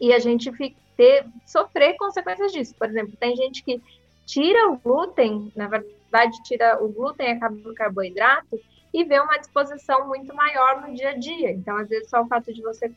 e 0.00 0.12
a 0.12 0.20
gente 0.20 0.52
ter, 0.96 1.26
sofrer 1.44 1.96
consequências 1.96 2.52
disso. 2.52 2.76
Por 2.76 2.88
exemplo, 2.88 3.16
tem 3.18 3.34
gente 3.34 3.64
que 3.64 3.82
tira 4.24 4.70
o 4.70 4.76
glúten, 4.78 5.52
na 5.56 5.66
verdade, 5.66 6.40
tira 6.44 6.80
o 6.80 6.88
glúten 6.92 7.26
e 7.26 7.32
acaba 7.32 7.56
no 7.56 7.74
carboidrato 7.74 8.56
e 8.94 9.04
vê 9.04 9.20
uma 9.20 9.36
disposição 9.38 10.06
muito 10.06 10.34
maior 10.34 10.80
no 10.80 10.94
dia 10.94 11.10
a 11.10 11.18
dia. 11.18 11.50
Então, 11.50 11.76
às 11.76 11.88
vezes, 11.88 12.08
só 12.08 12.22
o 12.22 12.28
fato 12.28 12.54
de 12.54 12.62
você 12.62 12.90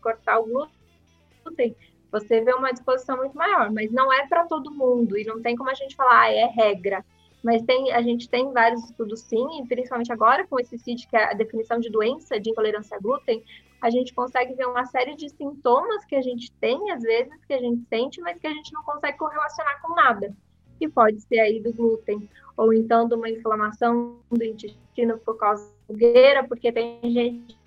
cortar 0.00 0.38
o 0.38 0.44
glúten 0.44 1.74
você 2.10 2.40
vê 2.40 2.52
uma 2.54 2.72
disposição 2.72 3.16
muito 3.16 3.36
maior, 3.36 3.70
mas 3.70 3.90
não 3.90 4.12
é 4.12 4.26
para 4.26 4.46
todo 4.46 4.70
mundo 4.70 5.18
e 5.18 5.24
não 5.24 5.40
tem 5.42 5.56
como 5.56 5.70
a 5.70 5.74
gente 5.74 5.94
falar, 5.94 6.22
ah, 6.22 6.32
é 6.32 6.46
regra. 6.46 7.04
Mas 7.42 7.62
tem, 7.62 7.92
a 7.92 8.02
gente 8.02 8.28
tem 8.28 8.52
vários 8.52 8.82
estudos 8.84 9.20
sim, 9.20 9.46
principalmente 9.68 10.12
agora 10.12 10.46
com 10.46 10.58
esse 10.58 10.78
CID, 10.78 11.06
que 11.06 11.16
é 11.16 11.30
a 11.30 11.34
definição 11.34 11.78
de 11.78 11.90
doença 11.90 12.40
de 12.40 12.50
intolerância 12.50 12.96
a 12.96 13.00
glúten, 13.00 13.44
a 13.80 13.90
gente 13.90 14.12
consegue 14.12 14.54
ver 14.54 14.66
uma 14.66 14.84
série 14.86 15.14
de 15.14 15.28
sintomas 15.28 16.04
que 16.04 16.16
a 16.16 16.22
gente 16.22 16.50
tem, 16.52 16.90
às 16.90 17.02
vezes, 17.02 17.44
que 17.44 17.52
a 17.52 17.60
gente 17.60 17.84
sente, 17.88 18.20
mas 18.20 18.40
que 18.40 18.46
a 18.46 18.52
gente 18.52 18.72
não 18.72 18.82
consegue 18.82 19.16
correlacionar 19.16 19.80
com 19.80 19.94
nada. 19.94 20.34
E 20.80 20.88
pode 20.88 21.20
ser 21.20 21.40
aí 21.40 21.60
do 21.60 21.72
glúten, 21.72 22.28
ou 22.56 22.72
então 22.72 23.08
de 23.08 23.14
uma 23.14 23.28
inflamação 23.28 24.16
do 24.30 24.44
intestino 24.44 25.18
por 25.18 25.36
causa 25.36 25.64
da 25.64 25.86
fogueira, 25.86 26.44
porque 26.46 26.70
tem 26.72 26.98
gente 27.02 27.58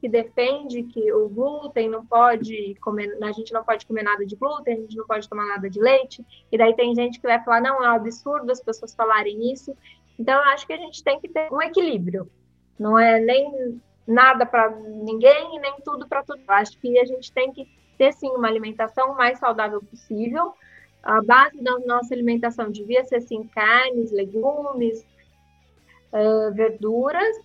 que 0.00 0.08
defende 0.08 0.82
que 0.82 1.12
o 1.12 1.28
glúten 1.28 1.88
não 1.88 2.04
pode 2.04 2.74
comer, 2.82 3.16
a 3.22 3.32
gente 3.32 3.52
não 3.52 3.64
pode 3.64 3.86
comer 3.86 4.02
nada 4.02 4.26
de 4.26 4.36
glúten, 4.36 4.74
a 4.74 4.76
gente 4.76 4.96
não 4.96 5.06
pode 5.06 5.26
tomar 5.26 5.46
nada 5.46 5.70
de 5.70 5.80
leite, 5.80 6.22
e 6.52 6.58
daí 6.58 6.74
tem 6.74 6.94
gente 6.94 7.18
que 7.18 7.26
vai 7.26 7.42
falar, 7.42 7.62
não, 7.62 7.82
é 7.82 7.88
um 7.88 7.92
absurdo 7.92 8.52
as 8.52 8.60
pessoas 8.60 8.94
falarem 8.94 9.50
isso. 9.50 9.74
Então, 10.18 10.34
eu 10.34 10.50
acho 10.50 10.66
que 10.66 10.72
a 10.72 10.76
gente 10.76 11.02
tem 11.02 11.18
que 11.18 11.28
ter 11.28 11.50
um 11.52 11.60
equilíbrio. 11.60 12.30
Não 12.78 12.98
é 12.98 13.18
nem 13.18 13.80
nada 14.06 14.44
para 14.44 14.70
ninguém 14.70 15.56
e 15.56 15.58
nem 15.58 15.74
tudo 15.84 16.06
para 16.06 16.22
tudo. 16.22 16.42
Eu 16.46 16.54
acho 16.54 16.78
que 16.78 16.98
a 16.98 17.04
gente 17.04 17.32
tem 17.32 17.52
que 17.52 17.66
ter, 17.96 18.12
sim, 18.12 18.28
uma 18.28 18.48
alimentação 18.48 19.14
mais 19.14 19.38
saudável 19.38 19.80
possível. 19.82 20.54
A 21.04 21.22
base 21.22 21.62
da 21.62 21.78
nossa 21.80 22.14
alimentação 22.14 22.70
devia 22.70 23.04
ser, 23.04 23.20
sim, 23.20 23.44
carnes, 23.44 24.10
legumes, 24.10 25.04
uh, 26.12 26.52
verduras, 26.54 27.36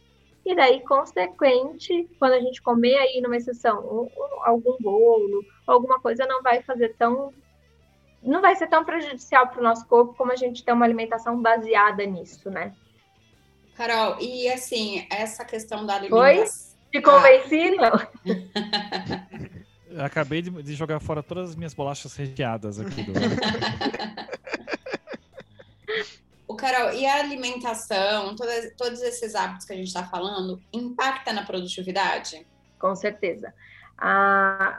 e 0.45 0.56
daí, 0.56 0.82
consequente, 0.82 2.10
quando 2.17 2.34
a 2.34 2.39
gente 2.39 2.62
comer 2.62 2.95
aí 2.98 3.22
numa 3.22 3.38
exceção 3.38 3.80
um, 3.82 4.10
algum 4.43 4.78
bolo, 4.80 5.43
alguma 5.67 6.00
coisa, 6.00 6.26
não 6.26 6.41
vai 6.41 6.63
fazer 6.63 6.95
tão. 6.98 7.34
Não 8.24 8.41
vai 8.41 8.56
ser 8.56 8.67
tão 8.67 8.84
prejudicial 8.84 9.48
para 9.48 9.60
o 9.60 9.63
nosso 9.63 9.86
corpo 9.88 10.13
como 10.15 10.32
a 10.32 10.36
gente 10.36 10.63
ter 10.63 10.72
uma 10.74 10.86
alimentação 10.86 11.41
baseada 11.41 12.06
nisso, 12.06 12.50
né? 12.50 12.74
Carol, 13.76 14.17
e 14.19 14.50
assim, 14.50 15.06
essa 15.10 15.45
questão 15.45 15.86
da 15.86 15.95
alimentação. 15.95 16.43
Oi? 16.43 16.45
Te 16.91 17.02
convenci, 17.02 17.72
não? 17.76 17.91
acabei 19.97 20.41
de, 20.41 20.49
de, 20.63 20.75
jogar 20.75 20.99
fora 20.99 21.23
todas 21.23 21.52
as 21.52 21.56
minhas 21.56 21.73
bolachas 21.73 22.15
recheadas 22.15 22.80
aqui 22.80 23.04
do. 23.04 23.13
O 26.47 26.56
Carol, 26.56 26.93
e 26.93 27.06
a 27.06 27.19
alimentação, 27.19 28.36
todas, 28.36 28.73
todos 28.75 29.02
esses 29.02 29.36
hábitos 29.36 29.67
que 29.67 29.73
a 29.73 29.75
gente 29.75 29.88
está 29.88 30.04
falando, 30.04 30.60
impacta 30.73 31.32
na 31.32 31.45
produtividade? 31.45 32.43
Com 32.79 32.95
certeza. 32.95 33.53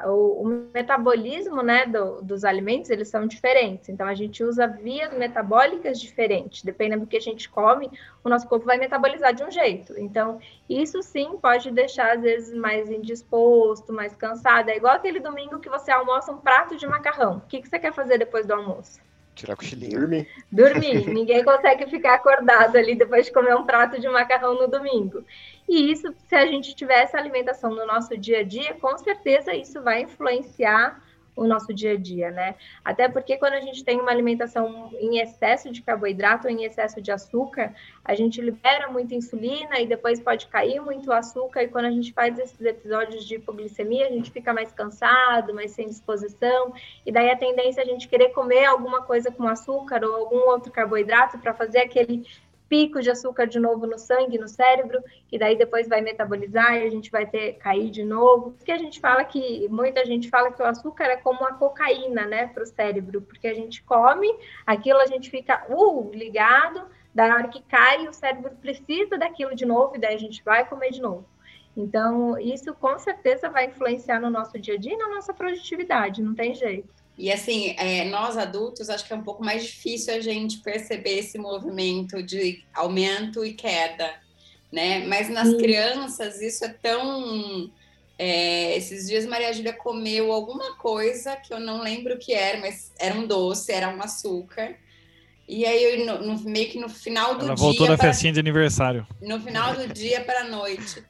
O, 0.06 0.42
o, 0.42 0.44
metabolismo 0.72 1.62
né, 1.62 1.84
do, 1.84 2.22
dos 2.22 2.42
alimentos 2.42 2.88
eles 2.88 3.08
são 3.08 3.26
diferentes. 3.26 3.90
Então 3.90 4.06
a 4.06 4.14
gente 4.14 4.42
usa 4.42 4.66
vias 4.66 5.12
metabólicas 5.12 6.00
diferentes. 6.00 6.62
Dependendo 6.62 7.04
do 7.04 7.06
que 7.06 7.18
a 7.18 7.20
gente 7.20 7.48
come, 7.48 7.90
o 8.24 8.30
nosso 8.30 8.48
corpo 8.48 8.64
vai 8.64 8.78
metabolizar 8.78 9.34
de 9.34 9.44
um 9.44 9.50
jeito. 9.50 9.92
Então 9.98 10.40
isso 10.68 11.02
sim 11.02 11.36
pode 11.36 11.70
deixar 11.70 12.16
às 12.16 12.22
vezes 12.22 12.56
mais 12.56 12.90
indisposto, 12.90 13.92
mais 13.92 14.16
cansado. 14.16 14.70
É 14.70 14.76
igual 14.76 14.94
aquele 14.94 15.20
domingo 15.20 15.60
que 15.60 15.68
você 15.68 15.90
almoça 15.90 16.32
um 16.32 16.38
prato 16.38 16.76
de 16.76 16.86
macarrão. 16.86 17.36
O 17.36 17.40
que, 17.42 17.60
que 17.60 17.68
você 17.68 17.78
quer 17.78 17.92
fazer 17.92 18.16
depois 18.16 18.46
do 18.46 18.54
almoço? 18.54 19.09
Tirar 19.34 19.56
cochilinho. 19.56 20.00
Dormir. 20.00 20.28
Dormir. 20.50 21.06
Ninguém 21.12 21.44
consegue 21.44 21.86
ficar 21.86 22.14
acordado 22.14 22.76
ali 22.76 22.94
depois 22.94 23.26
de 23.26 23.32
comer 23.32 23.54
um 23.56 23.64
prato 23.64 24.00
de 24.00 24.08
macarrão 24.08 24.54
no 24.54 24.68
domingo. 24.68 25.24
E 25.68 25.90
isso, 25.90 26.12
se 26.28 26.34
a 26.34 26.46
gente 26.46 26.74
tiver 26.74 27.02
essa 27.02 27.16
alimentação 27.16 27.70
no 27.70 27.86
nosso 27.86 28.16
dia 28.18 28.40
a 28.40 28.42
dia, 28.42 28.74
com 28.74 28.96
certeza 28.98 29.54
isso 29.54 29.82
vai 29.82 30.02
influenciar 30.02 31.00
o 31.36 31.46
nosso 31.46 31.72
dia 31.72 31.92
a 31.92 31.96
dia, 31.96 32.30
né? 32.30 32.54
Até 32.84 33.08
porque 33.08 33.36
quando 33.36 33.54
a 33.54 33.60
gente 33.60 33.84
tem 33.84 34.00
uma 34.00 34.10
alimentação 34.10 34.90
em 35.00 35.18
excesso 35.18 35.70
de 35.70 35.82
carboidrato 35.82 36.48
em 36.48 36.64
excesso 36.64 37.00
de 37.00 37.10
açúcar, 37.10 37.74
a 38.04 38.14
gente 38.14 38.40
libera 38.40 38.90
muita 38.90 39.14
insulina 39.14 39.80
e 39.80 39.86
depois 39.86 40.20
pode 40.20 40.46
cair 40.48 40.80
muito 40.80 41.12
açúcar. 41.12 41.62
E 41.62 41.68
quando 41.68 41.86
a 41.86 41.90
gente 41.90 42.12
faz 42.12 42.38
esses 42.38 42.60
episódios 42.60 43.24
de 43.24 43.36
hipoglicemia, 43.36 44.06
a 44.06 44.10
gente 44.10 44.30
fica 44.30 44.52
mais 44.52 44.72
cansado, 44.72 45.54
mais 45.54 45.70
sem 45.72 45.86
disposição. 45.86 46.72
E 47.04 47.12
daí 47.12 47.30
a 47.30 47.36
tendência 47.36 47.80
é 47.80 47.84
a 47.84 47.86
gente 47.86 48.08
querer 48.08 48.30
comer 48.30 48.64
alguma 48.64 49.02
coisa 49.02 49.30
com 49.30 49.46
açúcar 49.46 50.04
ou 50.04 50.14
algum 50.14 50.48
outro 50.50 50.70
carboidrato 50.70 51.38
para 51.38 51.54
fazer 51.54 51.78
aquele 51.78 52.26
pico 52.70 53.02
de 53.02 53.10
açúcar 53.10 53.46
de 53.46 53.58
novo 53.58 53.84
no 53.84 53.98
sangue, 53.98 54.38
no 54.38 54.46
cérebro, 54.46 55.02
e 55.30 55.36
daí 55.36 55.58
depois 55.58 55.88
vai 55.88 56.00
metabolizar 56.00 56.76
e 56.76 56.84
a 56.84 56.90
gente 56.90 57.10
vai 57.10 57.26
ter 57.26 57.54
cair 57.54 57.90
de 57.90 58.04
novo. 58.04 58.52
Porque 58.52 58.70
a 58.70 58.78
gente 58.78 59.00
fala 59.00 59.24
que 59.24 59.68
muita 59.68 60.06
gente 60.06 60.30
fala 60.30 60.52
que 60.52 60.62
o 60.62 60.64
açúcar 60.64 61.06
é 61.06 61.16
como 61.16 61.44
a 61.44 61.54
cocaína, 61.54 62.26
né, 62.26 62.46
para 62.46 62.62
o 62.62 62.66
cérebro, 62.66 63.22
porque 63.22 63.48
a 63.48 63.54
gente 63.54 63.82
come, 63.82 64.32
aquilo 64.64 65.00
a 65.00 65.06
gente 65.06 65.28
fica 65.28 65.66
uh, 65.68 66.10
ligado, 66.14 66.86
da 67.12 67.24
hora 67.24 67.48
que 67.48 67.60
cai, 67.62 68.06
o 68.06 68.12
cérebro 68.12 68.52
precisa 68.62 69.18
daquilo 69.18 69.52
de 69.56 69.66
novo, 69.66 69.96
e 69.96 69.98
daí 69.98 70.14
a 70.14 70.18
gente 70.18 70.40
vai 70.44 70.64
comer 70.64 70.92
de 70.92 71.02
novo. 71.02 71.26
Então, 71.76 72.38
isso 72.38 72.72
com 72.74 72.96
certeza 73.00 73.48
vai 73.48 73.66
influenciar 73.66 74.20
no 74.20 74.30
nosso 74.30 74.56
dia 74.60 74.74
a 74.74 74.78
dia 74.78 74.94
e 74.94 74.96
na 74.96 75.08
nossa 75.08 75.34
produtividade, 75.34 76.22
não 76.22 76.36
tem 76.36 76.54
jeito. 76.54 76.99
E 77.20 77.30
assim, 77.30 77.74
é, 77.76 78.06
nós 78.06 78.38
adultos, 78.38 78.88
acho 78.88 79.06
que 79.06 79.12
é 79.12 79.16
um 79.16 79.22
pouco 79.22 79.44
mais 79.44 79.62
difícil 79.62 80.14
a 80.14 80.20
gente 80.20 80.62
perceber 80.62 81.18
esse 81.18 81.36
movimento 81.36 82.22
de 82.22 82.64
aumento 82.72 83.44
e 83.44 83.52
queda, 83.52 84.10
né? 84.72 85.04
Mas 85.06 85.28
nas 85.28 85.48
Sim. 85.48 85.58
crianças 85.58 86.40
isso 86.40 86.64
é 86.64 86.70
tão. 86.70 87.70
É, 88.18 88.74
esses 88.74 89.06
dias 89.06 89.26
Maria 89.26 89.52
Júlia 89.52 89.74
comeu 89.74 90.32
alguma 90.32 90.76
coisa 90.78 91.36
que 91.36 91.52
eu 91.52 91.60
não 91.60 91.82
lembro 91.82 92.14
o 92.14 92.18
que 92.18 92.32
era, 92.32 92.58
mas 92.58 92.90
era 92.98 93.14
um 93.14 93.26
doce, 93.26 93.70
era 93.70 93.94
um 93.94 94.02
açúcar. 94.02 94.74
E 95.46 95.66
aí, 95.66 96.06
no, 96.06 96.22
no, 96.22 96.40
meio 96.44 96.70
que 96.70 96.78
no 96.78 96.88
final 96.88 97.34
do 97.34 97.44
Ela 97.44 97.54
dia. 97.54 97.64
voltou 97.64 97.86
da 97.86 97.98
festinha 97.98 98.32
de 98.32 98.40
aniversário. 98.40 99.06
No 99.20 99.38
final 99.40 99.74
do 99.74 99.92
dia 99.92 100.22
para 100.22 100.40
a 100.40 100.44
noite. 100.44 101.04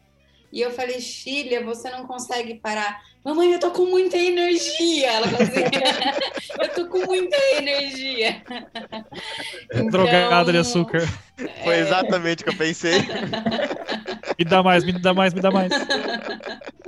E 0.53 0.61
eu 0.61 0.71
falei, 0.73 1.01
filha, 1.01 1.65
você 1.65 1.89
não 1.91 2.07
consegue 2.07 2.55
parar. 2.55 3.01
Mamãe, 3.25 3.53
eu 3.53 3.61
tô 3.61 3.71
com 3.71 3.85
muita 3.85 4.17
energia. 4.17 5.13
Ela 5.13 5.29
fazia, 5.29 5.71
eu 6.61 6.69
tô 6.71 6.87
com 6.87 7.07
muita 7.07 7.37
energia. 7.57 8.43
Então, 9.73 9.87
Drogada 9.89 10.51
de 10.51 10.59
açúcar. 10.59 11.07
Foi 11.63 11.75
é. 11.75 11.81
exatamente 11.81 12.43
o 12.43 12.45
que 12.47 12.51
eu 12.51 12.57
pensei. 12.57 12.99
me 14.39 14.45
dá 14.45 14.63
mais, 14.63 14.85
me 14.85 14.93
dá 14.93 15.15
mais, 15.15 15.35
me 15.35 15.41
dá 15.41 15.51
mais. 15.51 15.71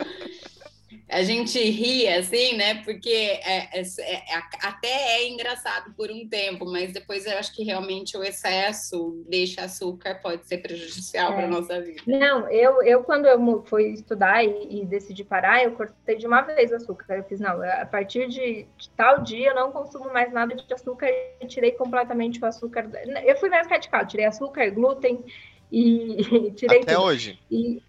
a 1.12 1.22
gente 1.22 1.58
ri 1.58 2.08
assim, 2.08 2.56
né? 2.56 2.82
Porque 2.82 3.08
é, 3.08 3.80
é, 3.80 3.82
é, 3.82 4.22
até 4.62 4.88
é 4.88 5.28
engraçado 5.28 5.92
por 5.94 6.10
um 6.10 6.26
tempo, 6.26 6.64
mas 6.64 6.92
depois 6.92 7.26
eu 7.26 7.36
acho 7.38 7.54
que 7.54 7.62
realmente 7.62 8.16
o 8.16 8.24
excesso 8.24 9.22
deixa 9.28 9.62
açúcar 9.62 10.20
pode 10.22 10.46
ser 10.46 10.58
prejudicial 10.58 11.34
para 11.34 11.42
É. 11.42 11.46
nossa 11.48 11.80
vida. 11.80 12.02
Não, 12.06 12.48
eu, 12.50 12.82
eu 12.82 13.04
quando 13.04 13.26
eu 13.26 13.62
fui 13.66 13.88
estudar 13.90 14.42
e, 14.42 14.80
e 14.80 14.86
decidi 14.86 15.22
parar, 15.22 15.62
eu 15.62 15.72
cortei 15.72 16.16
de 16.16 16.26
uma 16.26 16.40
vez 16.40 16.72
o 16.72 16.76
açúcar. 16.76 17.16
Eu 17.16 17.24
fiz, 17.24 17.38
não, 17.38 17.62
a 17.62 17.86
partir 17.86 18.26
de, 18.28 18.66
de 18.76 18.90
tal 18.96 19.22
dia 19.22 19.50
eu 19.50 19.54
não 19.54 19.70
consumo 19.70 20.12
mais 20.12 20.32
nada 20.32 20.54
de 20.54 20.74
açúcar 20.74 21.08
e 21.40 21.46
tirei 21.46 21.72
completamente 21.72 22.40
o 22.40 22.46
açúcar. 22.46 22.90
Eu 23.24 23.36
fui 23.36 23.50
mais 23.50 23.68
radical, 23.68 24.06
tirei 24.06 24.24
açúcar, 24.24 24.70
glúten 24.70 25.22
e, 25.70 26.52
tirei 26.56 26.80
Até 26.82 26.94
tudo. 26.94 27.04
hoje. 27.04 27.38
E 27.50 27.82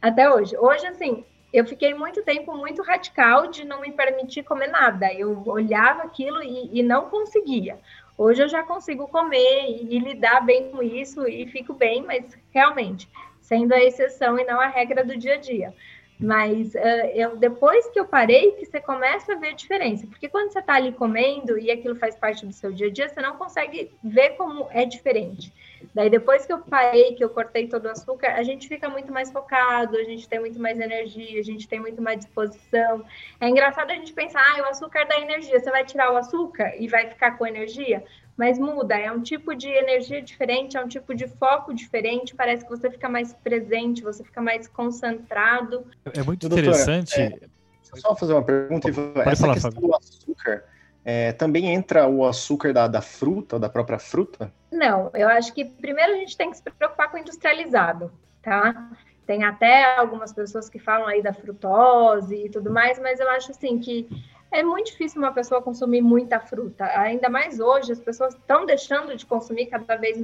até 0.00 0.30
hoje. 0.30 0.56
Hoje, 0.56 0.86
assim, 0.86 1.24
eu 1.52 1.64
fiquei 1.64 1.94
muito 1.94 2.22
tempo 2.22 2.54
muito 2.54 2.82
radical 2.82 3.46
de 3.46 3.64
não 3.64 3.80
me 3.80 3.92
permitir 3.92 4.42
comer 4.42 4.68
nada. 4.68 5.12
Eu 5.12 5.42
olhava 5.46 6.02
aquilo 6.02 6.42
e, 6.42 6.78
e 6.78 6.82
não 6.82 7.08
conseguia. 7.08 7.78
Hoje 8.16 8.42
eu 8.42 8.48
já 8.48 8.62
consigo 8.62 9.08
comer 9.08 9.64
e, 9.68 9.96
e 9.96 9.98
lidar 9.98 10.44
bem 10.44 10.70
com 10.70 10.82
isso 10.82 11.26
e 11.26 11.46
fico 11.46 11.72
bem, 11.72 12.02
mas 12.02 12.36
realmente, 12.50 13.08
sendo 13.40 13.72
a 13.72 13.82
exceção 13.82 14.38
e 14.38 14.44
não 14.44 14.60
a 14.60 14.66
regra 14.66 15.04
do 15.04 15.16
dia 15.16 15.34
a 15.34 15.38
dia. 15.38 15.72
Mas 16.20 16.74
eh, 16.74 17.12
eu, 17.14 17.36
depois 17.36 17.88
que 17.90 18.00
eu 18.00 18.04
parei, 18.04 18.50
que 18.52 18.66
você 18.66 18.80
começa 18.80 19.32
a 19.32 19.36
ver 19.36 19.50
a 19.50 19.54
diferença. 19.54 20.04
Porque 20.06 20.28
quando 20.28 20.52
você 20.52 20.58
está 20.58 20.74
ali 20.74 20.90
comendo 20.90 21.56
e 21.56 21.70
aquilo 21.70 21.94
faz 21.94 22.16
parte 22.16 22.44
do 22.44 22.52
seu 22.52 22.72
dia 22.72 22.88
a 22.88 22.90
dia, 22.90 23.08
você 23.08 23.20
não 23.20 23.36
consegue 23.36 23.92
ver 24.02 24.30
como 24.30 24.66
é 24.70 24.84
diferente. 24.84 25.52
Daí 25.94 26.10
depois 26.10 26.46
que 26.46 26.52
eu 26.52 26.58
parei, 26.58 27.14
que 27.14 27.24
eu 27.24 27.30
cortei 27.30 27.66
todo 27.66 27.86
o 27.86 27.90
açúcar, 27.90 28.34
a 28.34 28.42
gente 28.42 28.68
fica 28.68 28.88
muito 28.88 29.12
mais 29.12 29.30
focado, 29.30 29.96
a 29.96 30.04
gente 30.04 30.28
tem 30.28 30.38
muito 30.40 30.60
mais 30.60 30.78
energia, 30.78 31.40
a 31.40 31.42
gente 31.42 31.66
tem 31.66 31.80
muito 31.80 32.00
mais 32.00 32.18
disposição. 32.18 33.04
É 33.40 33.48
engraçado 33.48 33.90
a 33.90 33.94
gente 33.94 34.12
pensar, 34.12 34.40
ah, 34.40 34.62
o 34.62 34.64
açúcar 34.66 35.04
dá 35.06 35.18
energia, 35.18 35.58
você 35.58 35.70
vai 35.70 35.84
tirar 35.84 36.12
o 36.12 36.16
açúcar 36.16 36.74
e 36.78 36.88
vai 36.88 37.08
ficar 37.08 37.38
com 37.38 37.46
energia? 37.46 38.04
Mas 38.36 38.56
muda, 38.56 38.96
é 38.96 39.10
um 39.10 39.20
tipo 39.20 39.54
de 39.54 39.68
energia 39.68 40.22
diferente, 40.22 40.76
é 40.76 40.80
um 40.80 40.86
tipo 40.86 41.12
de 41.12 41.26
foco 41.26 41.74
diferente, 41.74 42.36
parece 42.36 42.62
que 42.64 42.70
você 42.70 42.88
fica 42.88 43.08
mais 43.08 43.32
presente, 43.32 44.02
você 44.02 44.22
fica 44.22 44.40
mais 44.40 44.68
concentrado. 44.68 45.84
É 46.14 46.22
muito 46.22 46.48
Doutora, 46.48 46.68
interessante. 46.68 47.20
é, 47.20 47.28
Deixa 47.30 47.50
eu 47.94 48.00
só 48.00 48.14
fazer 48.14 48.34
uma 48.34 48.42
pergunta, 48.44 48.88
Ivan. 48.88 49.12
Essa 49.16 49.36
falar, 49.42 49.54
questão 49.54 49.72
Fábio. 49.72 49.88
do 49.88 49.96
açúcar, 49.96 50.64
é, 51.10 51.32
também 51.32 51.72
entra 51.72 52.06
o 52.06 52.26
açúcar 52.26 52.74
da, 52.74 52.86
da 52.86 53.00
fruta, 53.00 53.58
da 53.58 53.66
própria 53.66 53.98
fruta? 53.98 54.52
Não, 54.70 55.10
eu 55.14 55.26
acho 55.26 55.54
que 55.54 55.64
primeiro 55.64 56.12
a 56.12 56.16
gente 56.16 56.36
tem 56.36 56.50
que 56.50 56.58
se 56.58 56.62
preocupar 56.62 57.10
com 57.10 57.16
o 57.16 57.20
industrializado, 57.20 58.12
tá? 58.42 58.90
Tem 59.26 59.42
até 59.42 59.96
algumas 59.96 60.34
pessoas 60.34 60.68
que 60.68 60.78
falam 60.78 61.08
aí 61.08 61.22
da 61.22 61.32
frutose 61.32 62.36
e 62.36 62.50
tudo 62.50 62.70
mais, 62.70 62.98
mas 62.98 63.20
eu 63.20 63.30
acho 63.30 63.52
assim 63.52 63.78
que 63.78 64.06
é 64.50 64.62
muito 64.62 64.86
difícil 64.86 65.20
uma 65.20 65.32
pessoa 65.32 65.60
consumir 65.60 66.00
muita 66.00 66.40
fruta. 66.40 66.84
Ainda 66.98 67.28
mais 67.28 67.60
hoje, 67.60 67.92
as 67.92 68.00
pessoas 68.00 68.34
estão 68.34 68.64
deixando 68.64 69.14
de 69.14 69.26
consumir 69.26 69.66
cada 69.66 69.96
vez 69.96 70.18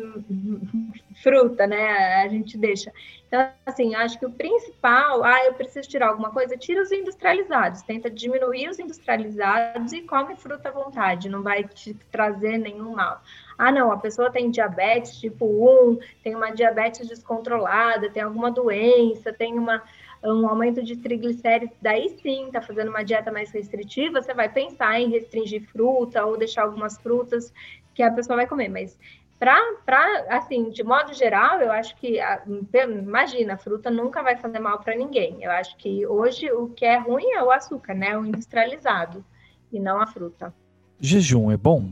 fruta, 1.23 1.67
né? 1.67 2.23
A 2.23 2.29
gente 2.29 2.57
deixa. 2.57 2.91
Então, 3.27 3.51
assim, 3.67 3.95
acho 3.95 4.19
que 4.19 4.25
o 4.25 4.31
principal, 4.31 5.25
ah, 5.25 5.45
eu 5.45 5.55
preciso 5.55 5.89
tirar 5.89 6.09
alguma 6.09 6.31
coisa, 6.31 6.57
tira 6.57 6.81
os 6.81 6.93
industrializados, 6.93 7.83
tenta 7.83 8.09
diminuir 8.09 8.69
os 8.69 8.79
industrializados 8.79 9.93
e 9.93 10.03
come 10.03 10.37
fruta 10.37 10.69
à 10.69 10.73
vontade, 10.73 11.29
não 11.29 11.43
vai 11.43 11.65
te 11.65 11.95
trazer 12.11 12.59
nenhum 12.59 12.95
mal. 12.95 13.21
Ah, 13.59 13.73
não, 13.73 13.91
a 13.91 13.99
pessoa 13.99 14.31
tem 14.31 14.51
diabetes 14.51 15.19
tipo 15.19 15.47
1, 15.47 15.99
tem 16.23 16.35
uma 16.35 16.51
diabetes 16.51 17.09
descontrolada, 17.09 18.09
tem 18.09 18.23
alguma 18.23 18.51
doença, 18.51 19.33
tem 19.33 19.59
uma, 19.59 19.83
um 20.25 20.49
aumento 20.49 20.83
de 20.83 20.97
triglicéridos, 20.97 21.77
daí 21.83 22.09
sim, 22.23 22.49
tá 22.51 22.61
fazendo 22.61 22.89
uma 22.89 23.05
dieta 23.05 23.31
mais 23.31 23.51
restritiva, 23.51 24.23
você 24.23 24.33
vai 24.33 24.49
pensar 24.49 24.99
em 24.99 25.11
restringir 25.11 25.63
fruta 25.69 26.25
ou 26.25 26.39
deixar 26.39 26.63
algumas 26.63 26.97
frutas 26.99 27.53
que 27.95 28.03
a 28.03 28.11
pessoa 28.11 28.37
vai 28.37 28.47
comer, 28.47 28.69
mas 28.69 28.99
para, 29.39 30.25
assim, 30.31 30.71
de 30.71 30.83
modo 30.83 31.13
geral, 31.13 31.61
eu 31.61 31.71
acho 31.71 31.95
que, 31.97 32.19
imagina, 32.83 33.55
a 33.55 33.59
fruta 33.59 33.91
nunca 33.91 34.23
vai 34.23 34.37
fazer 34.37 34.59
mal 34.59 34.79
para 34.79 34.97
ninguém. 34.97 35.43
Eu 35.43 35.51
acho 35.51 35.77
que 35.77 36.07
hoje 36.07 36.51
o 36.51 36.69
que 36.71 36.85
é 36.85 36.99
ruim 36.99 37.31
é 37.33 37.43
o 37.43 37.51
açúcar, 37.51 37.95
né? 37.95 38.17
O 38.17 38.25
industrializado, 38.25 39.23
e 39.71 39.79
não 39.79 40.01
a 40.01 40.07
fruta. 40.07 40.55
Jejum 40.99 41.51
é 41.51 41.57
bom? 41.57 41.91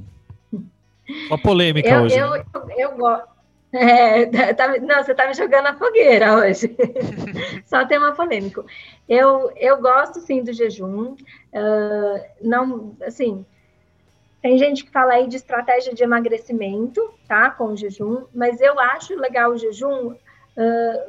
Uma 1.27 1.37
polêmica 1.37 1.89
Eu, 1.89 2.03
hoje. 2.03 2.17
eu, 2.17 2.31
né? 2.31 2.45
eu, 2.55 2.71
eu 2.79 2.97
gosto. 2.97 3.32
É, 3.75 4.53
tá- 4.55 4.79
não, 4.81 5.03
você 5.03 5.15
tá 5.15 5.27
me 5.27 5.35
jogando 5.35 5.65
na 5.65 5.75
fogueira 5.79 6.37
hoje. 6.37 6.77
Só 7.65 7.87
tema 7.87 8.13
polêmico. 8.15 8.65
Eu, 9.09 9.51
eu 9.57 9.81
gosto 9.81 10.21
sim 10.21 10.43
do 10.43 10.53
jejum. 10.53 11.17
ah, 11.55 12.25
não, 12.43 12.97
assim, 13.03 13.47
tem 14.43 14.59
gente 14.59 14.85
que 14.85 14.91
fala 14.91 15.15
aí 15.15 15.29
de 15.29 15.37
estratégia 15.37 15.95
de 15.95 16.03
emagrecimento, 16.03 17.01
tá? 17.29 17.51
Com 17.51 17.69
o 17.69 17.77
jejum, 17.77 18.27
mas 18.35 18.61
eu 18.61 18.79
acho 18.81 19.15
legal 19.17 19.53
o 19.53 19.59
jejum. 19.59 20.17
ah, 20.57 21.07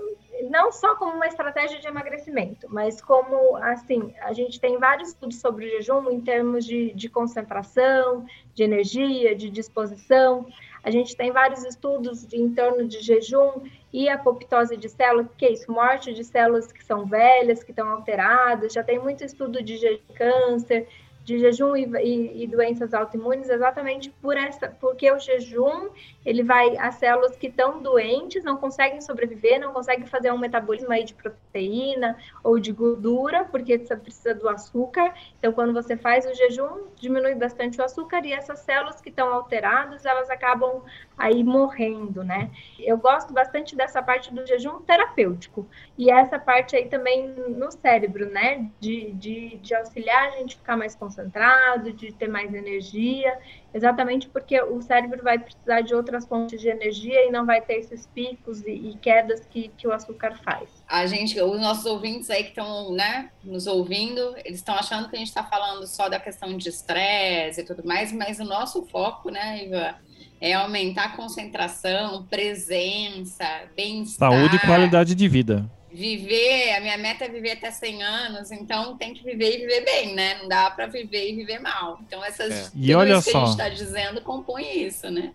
não 0.50 0.72
só 0.72 0.96
como 0.96 1.14
uma 1.14 1.28
estratégia 1.28 1.80
de 1.80 1.88
emagrecimento, 1.88 2.68
mas 2.70 3.02
como, 3.02 3.56
assim, 3.58 4.14
a 4.22 4.34
gente 4.34 4.60
tem 4.60 4.78
vários 4.78 5.10
estudos 5.10 5.40
sobre 5.40 5.66
o 5.66 5.70
jejum 5.70 6.10
em 6.10 6.22
termos 6.22 6.66
de, 6.66 6.94
de 6.94 7.10
concentração, 7.10 8.26
de 8.54 8.64
energia, 8.64 9.36
de 9.36 9.50
disposição. 9.50 10.48
A 10.84 10.92
gente 10.92 11.16
tem 11.16 11.32
vários 11.32 11.64
estudos 11.64 12.28
em 12.34 12.54
torno 12.54 12.88
de 12.88 13.00
jejum 13.00 13.62
e 13.92 14.10
apoptose 14.10 14.76
de 14.76 14.90
células, 14.90 15.28
que 15.38 15.46
é 15.46 15.52
isso? 15.54 15.72
Morte 15.72 16.14
de 16.14 16.24
células 16.24 16.72
que 16.72 16.84
são 16.84 17.06
velhas, 17.06 17.64
que 17.64 17.72
estão 17.72 17.88
alteradas. 17.88 18.74
Já 18.74 18.84
tem 18.84 19.00
muito 19.00 19.24
estudo 19.24 19.62
de 19.64 20.02
câncer, 20.16 20.88
de 21.24 21.40
jejum 21.40 21.76
e, 21.76 21.86
e- 22.04 22.44
e 22.44 22.48
doenças 22.48 22.94
autoimunes, 22.94 23.50
exatamente 23.50 24.10
por 24.22 24.36
essa, 24.38 24.70
porque 24.80 25.10
o 25.12 25.20
jejum 25.20 25.90
ele 26.26 26.44
vai 26.44 26.76
as 26.78 26.96
células 26.96 27.36
que 27.36 27.48
estão 27.48 27.82
doentes 27.82 28.44
não 28.44 28.58
conseguem 28.58 29.02
sobreviver, 29.02 29.60
não 29.60 29.74
conseguem 29.74 30.06
fazer 30.06 30.32
um 30.32 30.38
metabolismo 30.38 30.92
aí 30.92 31.04
de 31.04 31.14
proteína 31.14 32.18
ou 32.44 32.60
de 32.60 32.72
gordura, 32.72 33.46
porque 33.46 33.78
você 33.78 33.96
precisa 33.96 34.34
do 34.36 34.48
açúcar. 34.50 35.14
Então, 35.40 35.52
quando 35.54 35.74
você 35.74 35.96
faz 35.98 36.26
o 36.26 36.34
jejum, 36.34 36.88
diminui 36.96 37.36
bastante 37.36 37.80
o 37.80 37.84
açúcar 37.84 38.26
e 38.26 38.34
essas 38.34 38.60
células 38.60 39.02
que 39.02 39.10
estão 39.10 39.34
alteradas, 39.34 40.06
elas 40.06 40.30
acabam 40.30 40.82
aí 41.18 41.44
morrendo, 41.44 42.24
né? 42.24 42.50
Eu 42.80 42.98
gosto 42.98 43.34
bastante 43.34 43.76
dessa 43.76 44.02
parte 44.02 44.34
do 44.34 44.46
jejum 44.46 44.80
terapêutico 44.82 45.68
e 45.98 46.10
essa 46.10 46.40
parte 46.40 46.76
aí 46.76 46.88
também 46.88 47.28
no 47.28 47.72
cérebro, 47.72 48.30
né? 48.30 48.70
De, 48.80 49.12
de, 49.14 49.58
de 49.58 49.76
auxiliar 49.76 50.28
a 50.30 50.32
gente 50.38 50.56
ficar 50.58 50.78
mais 50.78 50.96
concentrado, 51.14 51.94
de 51.94 52.12
ter 52.12 52.28
mais 52.28 52.54
energia, 52.54 53.38
exatamente 53.74 54.28
porque 54.28 54.60
o 54.62 54.82
cérebro 54.82 55.22
vai 55.24 55.38
precisar 55.38 55.82
de 55.82 55.94
outras 55.94 56.26
fontes 56.26 56.60
de 56.60 56.68
energia 56.68 57.28
e 57.28 57.32
não 57.32 57.46
vai 57.46 57.62
ter 57.62 57.76
esses 57.76 58.08
picos 58.08 58.62
e, 58.62 58.72
e 58.72 58.98
quedas 58.98 59.46
que, 59.46 59.70
que 59.78 59.88
o 59.88 59.94
açúcar 59.94 60.36
faz. 60.44 60.70
A 60.88 61.06
gente, 61.06 61.40
os 61.40 61.62
nossos 61.62 61.86
ouvintes 61.86 62.30
aí 62.30 62.44
que 62.44 62.50
estão, 62.50 62.92
né, 62.92 63.30
nos 63.44 63.68
ouvindo, 63.68 64.36
eles 64.44 64.60
estão 64.60 64.76
achando 64.76 65.10
que 65.10 65.16
a 65.16 65.20
gente 65.20 65.28
está 65.28 65.44
falando 65.44 65.86
só 65.88 66.10
da 66.10 66.20
questão 66.20 66.58
de 66.58 66.70
estresse 66.70 67.62
e 67.62 67.66
tudo 67.66 67.86
mais, 67.86 68.12
mas 68.12 68.40
o 68.40 68.46
nosso 68.46 68.84
foco, 68.86 69.30
né, 69.30 69.66
Ivan, 69.66 69.96
é 70.42 70.54
aumentar 70.54 71.06
a 71.06 71.10
concentração, 71.16 72.26
presença, 72.26 73.46
bem-estar. 73.76 74.30
Saúde 74.30 74.58
e 74.58 74.60
qualidade 74.60 75.16
de 75.16 75.28
vida. 75.28 75.70
Viver, 75.94 76.76
a 76.76 76.82
minha 76.82 76.98
meta 76.98 77.26
é 77.26 77.30
viver 77.30 77.52
até 77.52 77.70
100 77.70 78.02
anos, 78.02 78.52
então 78.52 78.98
tem 78.98 79.14
que 79.14 79.24
viver 79.24 79.56
e 79.56 79.62
viver 79.62 79.86
bem, 79.86 80.16
né? 80.16 80.40
Não 80.42 80.48
dá 80.48 80.72
para 80.72 80.88
viver 80.88 81.30
e 81.32 81.36
viver 81.36 81.60
mal. 81.60 82.00
Então 82.02 82.24
essas 82.26 82.52
É. 82.52 82.72
E 82.76 82.96
olha 82.96 83.22
que 83.22 83.30
a 83.30 83.32
só. 83.32 83.40
gente 83.42 83.50
está 83.52 83.70
dizendo 83.70 84.20
compõe 84.22 84.64
isso, 84.86 85.10
né? 85.12 85.34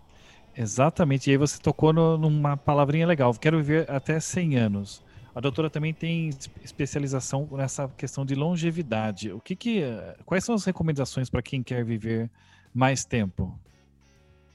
Exatamente. 0.57 1.29
E 1.29 1.31
aí 1.31 1.37
você 1.37 1.57
tocou 1.61 1.93
no- 1.93 2.17
numa 2.17 2.57
palavrinha 2.57 3.07
legal. 3.07 3.33
Quero 3.33 3.57
viver 3.57 3.89
até 3.89 4.19
100 4.19 4.57
anos. 4.57 5.01
A 5.33 5.39
doutora 5.39 5.69
também 5.69 5.93
tem 5.93 6.27
es- 6.29 6.49
especialização 6.61 7.47
nessa 7.51 7.87
questão 7.97 8.25
de 8.25 8.35
longevidade. 8.35 9.31
O 9.31 9.39
que 9.39 9.55
que, 9.55 9.81
quais 10.25 10.43
são 10.43 10.53
as 10.55 10.65
recomendações 10.65 11.29
para 11.29 11.41
quem 11.41 11.63
quer 11.63 11.85
viver 11.85 12.29
mais 12.73 13.05
tempo? 13.05 13.57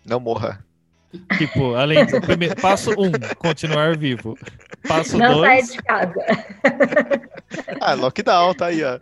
Não 0.04 0.20
morra. 0.20 0.62
Tipo, 1.38 1.74
além 1.74 2.04
do 2.06 2.20
primeiro, 2.20 2.56
passo 2.60 2.90
um, 2.92 3.10
continuar 3.38 3.96
vivo. 3.96 4.38
Passo 4.86 5.18
Não 5.18 5.34
dois, 5.34 5.72
de 5.72 5.82
casa. 5.82 6.24
Ah, 7.80 7.94
lockdown, 7.94 8.54
tá 8.54 8.66
aí, 8.66 8.82
ó. 8.82 8.98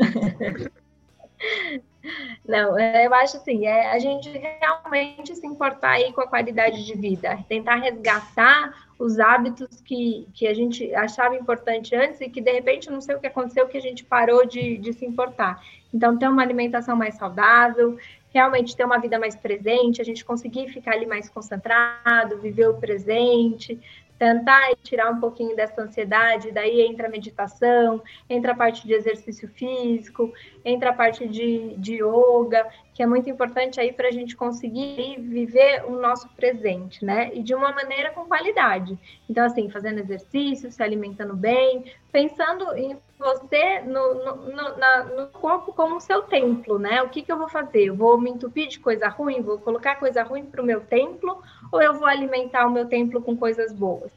Não, 2.46 2.76
é, 2.78 3.06
eu 3.06 3.14
acho 3.14 3.36
assim, 3.36 3.66
é 3.66 3.92
a 3.92 3.98
gente 3.98 4.28
realmente 4.28 5.34
se 5.36 5.46
importar 5.46 5.92
aí 5.92 6.12
com 6.12 6.20
a 6.20 6.26
qualidade 6.26 6.84
de 6.84 6.94
vida, 6.96 7.38
tentar 7.48 7.76
resgatar 7.76 8.74
os 8.98 9.18
hábitos 9.18 9.80
que, 9.80 10.26
que 10.34 10.46
a 10.46 10.54
gente 10.54 10.92
achava 10.94 11.36
importante 11.36 11.94
antes 11.94 12.20
e 12.20 12.28
que 12.28 12.40
de 12.40 12.52
repente 12.52 12.90
não 12.90 13.00
sei 13.00 13.14
o 13.14 13.20
que 13.20 13.26
aconteceu 13.26 13.68
que 13.68 13.78
a 13.78 13.80
gente 13.80 14.04
parou 14.04 14.44
de, 14.44 14.78
de 14.78 14.92
se 14.92 15.04
importar. 15.04 15.62
Então, 15.94 16.18
ter 16.18 16.28
uma 16.28 16.42
alimentação 16.42 16.96
mais 16.96 17.14
saudável, 17.14 17.98
realmente 18.33 18.76
ter 18.76 18.85
uma 18.85 18.99
vida 18.99 19.18
mais 19.18 19.37
presente, 19.37 20.01
a 20.01 20.05
gente 20.05 20.24
conseguir 20.24 20.68
ficar 20.68 20.93
ali 20.93 21.07
mais 21.07 21.28
concentrado, 21.28 22.39
viver 22.39 22.68
o 22.68 22.74
presente, 22.74 23.78
tentar 24.18 24.76
tirar 24.85 25.11
um 25.11 25.18
pouquinho 25.18 25.57
dessa 25.57 25.83
ansiedade, 25.83 26.53
daí 26.53 26.80
entra 26.83 27.09
a 27.09 27.11
meditação, 27.11 28.01
entra 28.30 28.53
a 28.53 28.55
parte 28.55 28.87
de 28.87 28.93
exercício 28.93 29.49
físico, 29.49 30.33
entra 30.64 30.91
a 30.91 30.93
parte 30.93 31.26
de, 31.26 31.74
de 31.76 31.97
yoga, 31.97 32.64
que 32.95 33.03
é 33.03 33.07
muito 33.07 33.28
importante 33.30 33.80
aí 33.80 33.93
para 33.93 34.09
a 34.09 34.12
gente 34.12 34.36
conseguir 34.36 35.18
viver 35.18 35.84
o 35.86 35.93
nosso 35.93 36.28
presente, 36.30 37.05
né? 37.05 37.30
E 37.32 37.43
de 37.43 37.55
uma 37.55 37.72
maneira 37.72 38.11
com 38.11 38.26
qualidade. 38.26 38.99
Então, 39.28 39.45
assim, 39.45 39.70
fazendo 39.70 40.01
exercício, 40.01 40.70
se 40.70 40.82
alimentando 40.82 41.34
bem, 41.34 41.84
pensando 42.11 42.76
em 42.76 42.97
você 43.18 43.80
no, 43.80 44.14
no, 44.14 44.36
no, 44.36 44.76
na, 44.76 45.05
no 45.05 45.26
corpo 45.28 45.72
como 45.72 46.01
seu 46.01 46.22
templo, 46.22 46.78
né? 46.78 47.03
O 47.03 47.09
que, 47.09 47.22
que 47.22 47.32
eu 47.32 47.38
vou 47.38 47.49
fazer? 47.49 47.84
Eu 47.84 47.95
vou 47.95 48.20
me 48.20 48.30
entupir 48.30 48.68
de 48.68 48.78
coisa 48.78 49.09
ruim? 49.09 49.40
Vou 49.40 49.59
colocar 49.59 49.97
coisa 49.97 50.22
ruim 50.22 50.45
para 50.45 50.61
o 50.61 50.64
meu 50.64 50.80
templo? 50.80 51.43
Ou 51.70 51.80
eu 51.80 51.95
vou 51.95 52.07
alimentar 52.07 52.66
o 52.66 52.70
meu 52.70 52.86
templo 52.86 53.22
com 53.22 53.36
coisas 53.36 53.72
boas? 53.72 54.12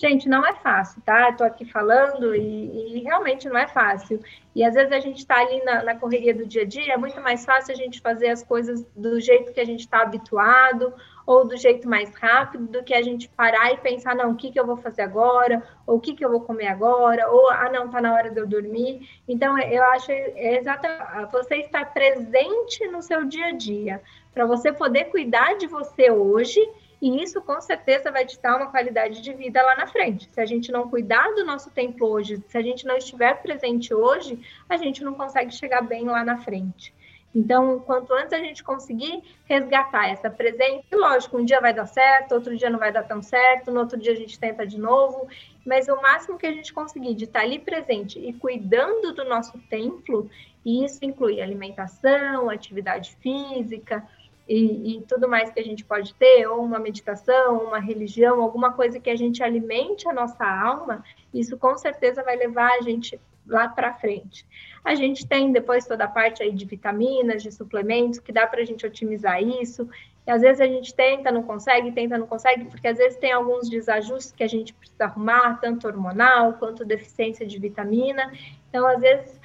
Gente, 0.00 0.30
não 0.30 0.46
é 0.46 0.54
fácil, 0.54 1.02
tá? 1.02 1.28
Estou 1.28 1.46
aqui 1.46 1.62
falando 1.66 2.34
e, 2.34 2.96
e, 2.96 3.02
realmente 3.02 3.46
não 3.46 3.58
é 3.58 3.68
fácil. 3.68 4.18
E 4.54 4.64
às 4.64 4.72
vezes 4.72 4.90
a 4.92 4.98
gente 4.98 5.18
está 5.18 5.36
ali 5.36 5.62
na, 5.62 5.82
na, 5.82 5.94
correria 5.94 6.34
do 6.34 6.46
dia 6.46 6.62
a 6.62 6.64
dia, 6.64 6.94
é 6.94 6.96
muito 6.96 7.20
mais 7.20 7.44
fácil 7.44 7.74
a 7.74 7.76
gente 7.76 8.00
fazer 8.00 8.28
as 8.28 8.42
coisas 8.42 8.82
do 8.96 9.20
jeito 9.20 9.52
que 9.52 9.60
a 9.60 9.64
gente 9.64 9.80
está 9.80 10.00
habituado 10.00 10.94
ou 11.26 11.46
do 11.46 11.54
jeito 11.54 11.86
mais 11.86 12.14
rápido 12.14 12.66
do 12.66 12.82
que 12.82 12.94
a 12.94 13.02
gente 13.02 13.28
parar 13.28 13.74
e 13.74 13.76
pensar, 13.76 14.16
não, 14.16 14.30
o 14.30 14.36
que, 14.36 14.50
que 14.50 14.58
eu 14.58 14.64
vou 14.64 14.78
fazer 14.78 15.02
agora? 15.02 15.62
Ou 15.86 15.98
o 15.98 16.00
que, 16.00 16.14
que 16.14 16.24
eu 16.24 16.30
vou 16.30 16.40
comer 16.40 16.68
agora? 16.68 17.30
Ou, 17.30 17.50
ah, 17.50 17.68
não, 17.70 17.84
está 17.84 18.00
na 18.00 18.14
hora 18.14 18.30
de 18.30 18.40
eu 18.40 18.46
dormir. 18.46 19.06
Então, 19.28 19.58
eu 19.58 19.84
acho 19.90 20.10
é 20.10 20.56
exatamente 20.56 21.30
você 21.30 21.56
estar 21.56 21.92
presente 21.92 22.88
no 22.88 23.02
seu 23.02 23.26
dia 23.26 23.48
a 23.48 23.52
dia, 23.52 24.00
para 24.32 24.46
você 24.46 24.72
poder 24.72 25.10
cuidar 25.10 25.58
de 25.58 25.66
você 25.66 26.10
hoje 26.10 26.58
e 27.00 27.22
isso 27.22 27.40
com 27.40 27.60
certeza 27.60 28.10
vai 28.10 28.26
dar 28.42 28.56
uma 28.56 28.70
qualidade 28.70 29.22
de 29.22 29.32
vida 29.32 29.62
lá 29.62 29.76
na 29.76 29.86
frente. 29.86 30.28
Se 30.30 30.40
a 30.40 30.44
gente 30.44 30.70
não 30.70 30.88
cuidar 30.88 31.34
do 31.34 31.44
nosso 31.44 31.70
tempo 31.70 32.04
hoje, 32.04 32.42
se 32.46 32.58
a 32.58 32.62
gente 32.62 32.84
não 32.84 32.96
estiver 32.96 33.40
presente 33.40 33.94
hoje, 33.94 34.38
a 34.68 34.76
gente 34.76 35.02
não 35.02 35.14
consegue 35.14 35.50
chegar 35.50 35.80
bem 35.80 36.04
lá 36.04 36.22
na 36.24 36.36
frente. 36.38 36.92
Então, 37.34 37.78
quanto 37.78 38.12
antes 38.12 38.32
a 38.32 38.38
gente 38.38 38.62
conseguir 38.62 39.22
resgatar 39.44 40.08
essa 40.08 40.28
presença, 40.28 40.84
lógico, 40.92 41.38
um 41.38 41.44
dia 41.44 41.60
vai 41.60 41.72
dar 41.72 41.86
certo, 41.86 42.32
outro 42.32 42.56
dia 42.56 42.68
não 42.68 42.78
vai 42.78 42.92
dar 42.92 43.04
tão 43.04 43.22
certo, 43.22 43.70
no 43.70 43.80
outro 43.80 43.96
dia 43.96 44.12
a 44.12 44.16
gente 44.16 44.38
tenta 44.38 44.66
de 44.66 44.78
novo, 44.78 45.28
mas 45.64 45.88
o 45.88 45.94
máximo 46.02 46.36
que 46.36 46.46
a 46.46 46.52
gente 46.52 46.72
conseguir 46.72 47.14
de 47.14 47.24
estar 47.24 47.42
ali 47.42 47.60
presente 47.60 48.18
e 48.18 48.32
cuidando 48.32 49.12
do 49.12 49.24
nosso 49.24 49.56
templo, 49.70 50.28
e 50.64 50.84
isso 50.84 51.04
inclui 51.04 51.40
alimentação, 51.40 52.50
atividade 52.50 53.16
física, 53.20 54.04
e, 54.52 54.96
e, 54.96 55.02
tudo 55.02 55.28
mais 55.28 55.48
que 55.48 55.60
a 55.60 55.62
gente 55.64 55.84
pode 55.84 56.12
ter, 56.14 56.44
ou 56.48 56.64
uma 56.64 56.80
meditação, 56.80 57.58
uma 57.58 57.78
religião, 57.78 58.42
alguma 58.42 58.72
coisa 58.72 58.98
que 58.98 59.08
a 59.08 59.14
gente 59.14 59.44
alimente 59.44 60.08
a 60.08 60.12
nossa 60.12 60.44
alma, 60.44 61.04
isso 61.32 61.56
com 61.56 61.78
certeza 61.78 62.24
vai 62.24 62.34
levar 62.34 62.72
a 62.72 62.80
gente 62.80 63.20
lá 63.46 63.68
para 63.68 63.94
frente. 63.94 64.44
A 64.84 64.96
gente 64.96 65.24
tem 65.24 65.52
depois 65.52 65.86
toda 65.86 66.02
a 66.02 66.08
parte 66.08 66.42
aí 66.42 66.50
de 66.50 66.64
vitaminas, 66.64 67.44
de 67.44 67.52
suplementos, 67.52 68.18
que 68.18 68.32
dá 68.32 68.44
para 68.44 68.62
a 68.62 68.64
gente 68.64 68.84
otimizar 68.84 69.40
isso. 69.40 69.88
E 70.26 70.30
às 70.32 70.42
vezes 70.42 70.60
a 70.60 70.66
gente 70.66 70.92
tenta, 70.94 71.30
não 71.30 71.44
consegue, 71.44 71.92
tenta, 71.92 72.18
não 72.18 72.26
consegue, 72.26 72.64
porque 72.64 72.88
às 72.88 72.98
vezes 72.98 73.18
tem 73.18 73.30
alguns 73.30 73.70
desajustes 73.70 74.32
que 74.32 74.42
a 74.42 74.48
gente 74.48 74.74
precisa 74.74 75.04
arrumar, 75.04 75.60
tanto 75.60 75.86
hormonal 75.86 76.54
quanto 76.54 76.84
deficiência 76.84 77.46
de 77.46 77.56
vitamina. 77.56 78.32
Então, 78.68 78.84
às 78.84 79.00
vezes, 79.00 79.39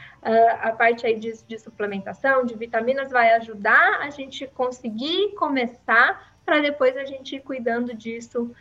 a 0.61 0.71
parte 0.71 1.05
aí 1.05 1.19
de, 1.19 1.33
de 1.47 1.59
suplementação, 1.59 2.45
de 2.45 2.55
vitaminas, 2.55 3.11
vai 3.11 3.33
ajudar 3.33 3.99
a 4.01 4.09
gente 4.09 4.47
conseguir 4.47 5.35
começar 5.35 6.33
para 6.43 6.61
depois 6.61 6.97
a 6.97 7.05
gente 7.05 7.35
ir 7.35 7.41
cuidando 7.41 7.93
disso, 7.93 8.51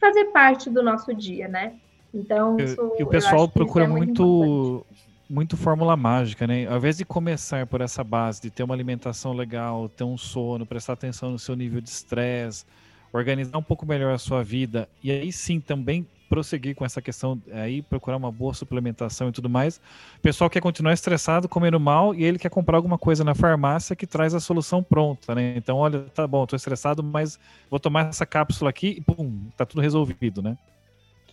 fazer 0.00 0.26
parte 0.26 0.70
do 0.70 0.82
nosso 0.82 1.14
dia, 1.14 1.46
né? 1.48 1.74
Então, 2.12 2.56
isso, 2.58 2.92
e 2.98 3.02
o 3.02 3.06
pessoal 3.06 3.48
procura 3.48 3.84
é 3.84 3.88
muito, 3.88 4.24
muito, 4.24 4.86
muito 5.28 5.56
fórmula 5.56 5.96
mágica, 5.96 6.46
né? 6.46 6.66
Ao 6.66 6.76
invés 6.76 6.96
de 6.96 7.04
começar 7.04 7.66
por 7.66 7.80
essa 7.80 8.04
base 8.04 8.40
de 8.40 8.50
ter 8.50 8.62
uma 8.62 8.74
alimentação 8.74 9.32
legal, 9.32 9.88
ter 9.88 10.04
um 10.04 10.16
sono, 10.16 10.64
prestar 10.64 10.92
atenção 10.94 11.30
no 11.30 11.38
seu 11.38 11.56
nível 11.56 11.80
de 11.80 11.88
estresse, 11.88 12.64
organizar 13.12 13.58
um 13.58 13.62
pouco 13.62 13.84
melhor 13.84 14.14
a 14.14 14.18
sua 14.18 14.42
vida, 14.42 14.88
e 15.02 15.10
aí 15.10 15.32
sim 15.32 15.60
também 15.60 16.06
prosseguir 16.28 16.74
com 16.74 16.84
essa 16.84 17.00
questão 17.00 17.40
aí, 17.52 17.82
procurar 17.82 18.16
uma 18.16 18.32
boa 18.32 18.54
suplementação 18.54 19.28
e 19.28 19.32
tudo 19.32 19.48
mais. 19.48 19.80
O 20.18 20.20
pessoal 20.20 20.50
quer 20.50 20.60
continuar 20.60 20.92
estressado, 20.92 21.48
comendo 21.48 21.78
mal, 21.78 22.14
e 22.14 22.24
ele 22.24 22.38
quer 22.38 22.50
comprar 22.50 22.76
alguma 22.76 22.98
coisa 22.98 23.22
na 23.22 23.34
farmácia 23.34 23.94
que 23.94 24.06
traz 24.06 24.34
a 24.34 24.40
solução 24.40 24.82
pronta, 24.82 25.34
né? 25.34 25.54
Então, 25.56 25.76
olha, 25.76 26.00
tá 26.14 26.26
bom, 26.26 26.46
tô 26.46 26.56
estressado, 26.56 27.02
mas 27.02 27.38
vou 27.70 27.78
tomar 27.78 28.08
essa 28.08 28.26
cápsula 28.26 28.70
aqui 28.70 28.96
e 28.98 29.00
pum, 29.00 29.48
tá 29.56 29.64
tudo 29.64 29.80
resolvido, 29.80 30.42
né? 30.42 30.56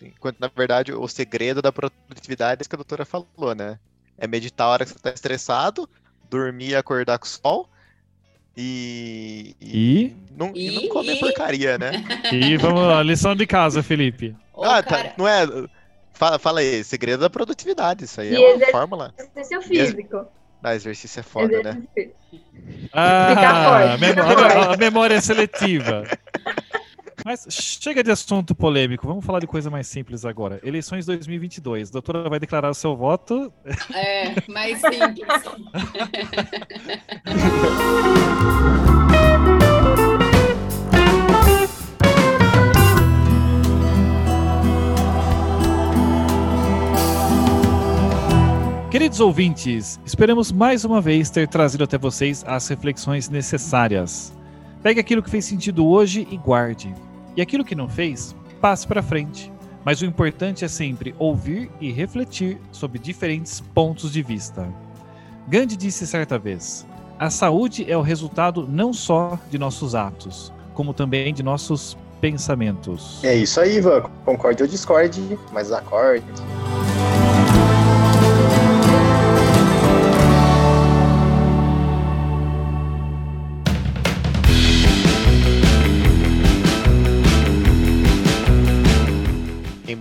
Enquanto, 0.00 0.40
na 0.40 0.48
verdade, 0.48 0.92
o 0.92 1.06
segredo 1.08 1.62
da 1.62 1.72
produtividade 1.72 2.60
é 2.60 2.62
isso 2.62 2.68
que 2.68 2.74
a 2.74 2.78
doutora 2.78 3.04
falou, 3.04 3.54
né? 3.54 3.78
É 4.18 4.26
meditar 4.26 4.66
a 4.66 4.70
hora 4.70 4.84
que 4.84 4.90
você 4.90 4.98
tá 4.98 5.10
estressado, 5.10 5.88
dormir 6.28 6.70
e 6.70 6.76
acordar 6.76 7.18
com 7.18 7.26
o 7.26 7.28
sol, 7.28 7.68
e, 8.56 9.56
e, 9.60 10.14
não, 10.36 10.52
e, 10.54 10.68
e 10.68 10.74
não 10.74 10.88
comer 10.88 11.18
porcaria, 11.18 11.78
né? 11.78 12.04
E 12.30 12.56
vamos 12.58 12.82
lá, 12.82 13.02
lição 13.02 13.34
de 13.34 13.46
casa, 13.46 13.82
Felipe. 13.82 14.36
Ô, 14.54 14.64
ah, 14.64 14.82
tá, 14.82 15.14
não 15.16 15.26
é. 15.26 15.46
Fala, 16.12 16.38
fala 16.38 16.60
aí, 16.60 16.84
segredo 16.84 17.20
da 17.20 17.30
produtividade, 17.30 18.04
isso 18.04 18.20
aí 18.20 18.34
é 18.34 18.54
uma 18.54 18.66
fórmula. 18.66 19.14
Exercício 19.18 19.62
físico. 19.62 20.26
Ah, 20.62 20.74
exercício 20.74 21.20
é 21.20 21.22
foda, 21.22 21.62
né? 21.62 21.82
exercício. 21.96 22.14
né? 22.32 22.88
Ah, 22.92 23.94
a, 23.94 23.98
memória, 23.98 24.72
a 24.72 24.76
memória 24.76 25.14
é 25.14 25.20
seletiva. 25.20 26.04
Mas 27.24 27.46
chega 27.50 28.02
de 28.02 28.10
assunto 28.10 28.54
polêmico, 28.54 29.06
vamos 29.06 29.24
falar 29.24 29.40
de 29.40 29.46
coisa 29.46 29.70
mais 29.70 29.86
simples 29.86 30.24
agora. 30.24 30.60
Eleições 30.62 31.06
2022. 31.06 31.88
A 31.88 31.92
doutora 31.92 32.28
vai 32.28 32.40
declarar 32.40 32.70
o 32.70 32.74
seu 32.74 32.96
voto. 32.96 33.52
É, 33.94 34.34
mais 34.50 34.80
simples. 34.80 35.26
Queridos 49.02 49.18
ouvintes, 49.18 49.98
esperamos 50.06 50.52
mais 50.52 50.84
uma 50.84 51.00
vez 51.00 51.28
ter 51.28 51.48
trazido 51.48 51.82
até 51.82 51.98
vocês 51.98 52.44
as 52.46 52.68
reflexões 52.68 53.28
necessárias. 53.28 54.32
Pegue 54.80 55.00
aquilo 55.00 55.20
que 55.20 55.28
fez 55.28 55.44
sentido 55.44 55.84
hoje 55.88 56.24
e 56.30 56.36
guarde. 56.36 56.94
E 57.36 57.42
aquilo 57.42 57.64
que 57.64 57.74
não 57.74 57.88
fez, 57.88 58.32
passe 58.60 58.86
para 58.86 59.02
frente. 59.02 59.52
Mas 59.84 60.00
o 60.00 60.04
importante 60.04 60.64
é 60.64 60.68
sempre 60.68 61.16
ouvir 61.18 61.68
e 61.80 61.90
refletir 61.90 62.60
sobre 62.70 63.00
diferentes 63.00 63.60
pontos 63.60 64.12
de 64.12 64.22
vista. 64.22 64.72
Gandhi 65.48 65.76
disse 65.76 66.06
certa 66.06 66.38
vez: 66.38 66.86
a 67.18 67.28
saúde 67.28 67.84
é 67.90 67.96
o 67.96 68.02
resultado 68.02 68.68
não 68.70 68.92
só 68.92 69.36
de 69.50 69.58
nossos 69.58 69.96
atos, 69.96 70.52
como 70.74 70.94
também 70.94 71.34
de 71.34 71.42
nossos 71.42 71.98
pensamentos. 72.20 73.18
É 73.24 73.34
isso 73.34 73.60
aí, 73.60 73.78
Ivan. 73.78 74.02
Concorde 74.24 74.62
ou 74.62 74.68
discorde, 74.68 75.36
mas 75.52 75.72
acorde. 75.72 76.22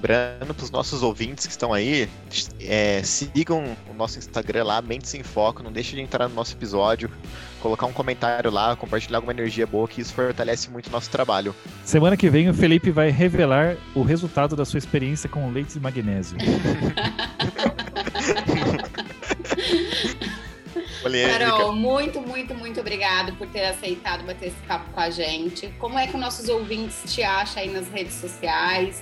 Lembrando 0.02 0.54
para 0.56 0.64
os 0.64 0.72
nossos 0.72 1.04
ouvintes 1.04 1.46
que 1.46 1.52
estão 1.52 1.72
aí, 1.72 2.10
é, 2.60 3.04
sigam 3.04 3.78
o 3.88 3.94
nosso 3.94 4.18
Instagram 4.18 4.64
lá, 4.64 4.82
Mentes 4.82 5.14
em 5.14 5.22
Foco, 5.22 5.62
não 5.62 5.72
deixe 5.72 5.96
de 5.96 6.02
entrar 6.02 6.28
no 6.28 6.34
nosso 6.34 6.56
episódio, 6.56 7.10
colocar 7.62 7.86
um 7.86 7.94
comentário 7.94 8.50
lá, 8.50 8.76
compartilhar 8.76 9.20
alguma 9.20 9.32
energia 9.32 9.68
boa, 9.68 9.88
que 9.88 10.02
isso 10.02 10.14
fortalece 10.14 10.72
muito 10.72 10.88
o 10.88 10.92
nosso 10.92 11.10
trabalho. 11.10 11.56
Semana 11.86 12.18
que 12.18 12.30
vem 12.30 12.50
o 12.50 12.54
Felipe 12.54 12.90
vai 12.90 13.12
revelar 13.12 13.78
o 13.94 14.02
resultado 14.02 14.56
da 14.56 14.66
sua 14.66 14.80
experiência 14.80 15.30
com 15.30 15.52
leite 15.52 15.74
de 15.74 15.80
magnésio. 15.80 16.38
Carol, 21.40 21.74
muito, 21.74 22.22
muito, 22.22 22.54
muito 22.54 22.80
obrigado 22.80 23.34
por 23.34 23.48
ter 23.48 23.66
aceitado 23.66 24.24
bater 24.24 24.50
esse 24.50 24.62
papo 24.68 24.92
com 24.92 25.00
a 25.00 25.10
gente. 25.10 25.68
Como 25.80 25.98
é 25.98 26.06
que 26.06 26.14
os 26.14 26.20
nossos 26.22 26.48
ouvintes 26.48 27.02
te 27.14 27.24
acham 27.24 27.64
aí 27.64 27.72
nas 27.72 27.90
redes 27.90 28.14
sociais? 28.14 29.02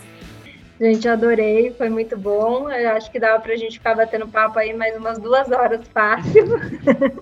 Gente, 0.79 1.09
adorei, 1.09 1.73
foi 1.73 1.89
muito 1.89 2.17
bom. 2.17 2.71
Eu 2.71 2.91
acho 2.91 3.11
que 3.11 3.19
dava 3.19 3.41
para 3.41 3.53
a 3.53 3.57
gente 3.57 3.77
ficar 3.77 3.95
batendo 3.95 4.27
papo 4.27 4.57
aí 4.57 4.73
mais 4.73 4.95
umas 4.95 5.19
duas 5.19 5.51
horas 5.51 5.85
fácil. 5.89 6.45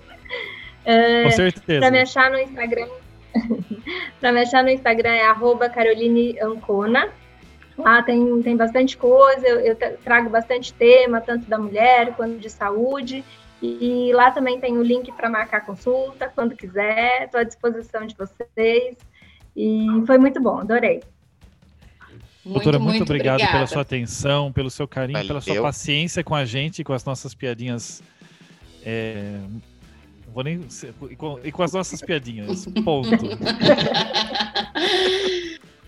é, 0.84 1.24
Com 1.24 1.30
certeza. 1.32 1.80
Para 1.80 1.90
me 1.90 2.00
achar 2.00 2.30
no 2.30 2.38
Instagram, 2.38 2.88
para 4.20 4.32
me 4.32 4.40
achar 4.42 4.62
no 4.62 4.70
Instagram 4.70 5.10
é 5.10 5.26
arroba 5.26 5.68
Caroline 5.68 6.38
Ancona. 6.40 7.08
Lá 7.76 8.02
tem, 8.02 8.42
tem 8.42 8.56
bastante 8.56 8.96
coisa, 8.96 9.46
eu, 9.46 9.60
eu 9.60 9.76
trago 10.04 10.28
bastante 10.30 10.72
tema, 10.74 11.20
tanto 11.20 11.48
da 11.48 11.58
mulher 11.58 12.14
quanto 12.14 12.38
de 12.38 12.50
saúde. 12.50 13.24
E 13.60 14.12
lá 14.12 14.30
também 14.30 14.60
tem 14.60 14.78
o 14.78 14.82
link 14.82 15.10
para 15.12 15.28
marcar 15.28 15.66
consulta, 15.66 16.30
quando 16.32 16.56
quiser. 16.56 17.24
Estou 17.24 17.40
à 17.40 17.44
disposição 17.44 18.06
de 18.06 18.16
vocês. 18.16 18.96
E 19.56 19.86
foi 20.06 20.16
muito 20.16 20.40
bom, 20.40 20.60
adorei. 20.60 21.02
Doutora, 22.52 22.78
muito, 22.78 23.02
obrigado 23.02 23.34
obrigada. 23.36 23.52
pela 23.58 23.66
sua 23.66 23.82
atenção, 23.82 24.52
pelo 24.52 24.70
seu 24.70 24.88
carinho, 24.88 25.26
pela 25.26 25.40
sua 25.40 25.50
Valeu. 25.54 25.62
paciência 25.62 26.24
com 26.24 26.34
a 26.34 26.44
gente, 26.44 26.82
com 26.84 26.92
as 26.92 27.04
nossas 27.04 27.34
piadinhas. 27.34 28.02
é, 28.84 29.38
não 30.26 30.32
vou 30.34 30.42
nem. 30.44 30.60
E 31.10 31.16
com, 31.16 31.40
e 31.42 31.52
com 31.52 31.62
as 31.62 31.72
nossas 31.72 32.00
piadinhas. 32.00 32.66
Ponto. 32.84 33.10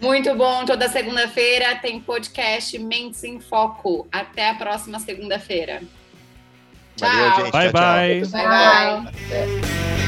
Muito 0.01 0.35
bom. 0.35 0.65
Toda 0.65 0.89
segunda-feira 0.89 1.77
tem 1.77 2.01
podcast 2.01 2.79
Mentes 2.79 3.23
em 3.23 3.39
Foco. 3.39 4.09
Até 4.11 4.49
a 4.51 4.55
próxima 4.55 4.99
segunda-feira. 4.99 5.83
Valeu, 6.99 7.31
Tchau. 7.33 7.45
gente. 7.45 7.53
Bye, 7.53 7.71
Tchau, 7.71 7.73
tchau. 7.73 7.73
bye. 7.73 8.25
Bye, 8.27 9.11
bye. 9.11 10.00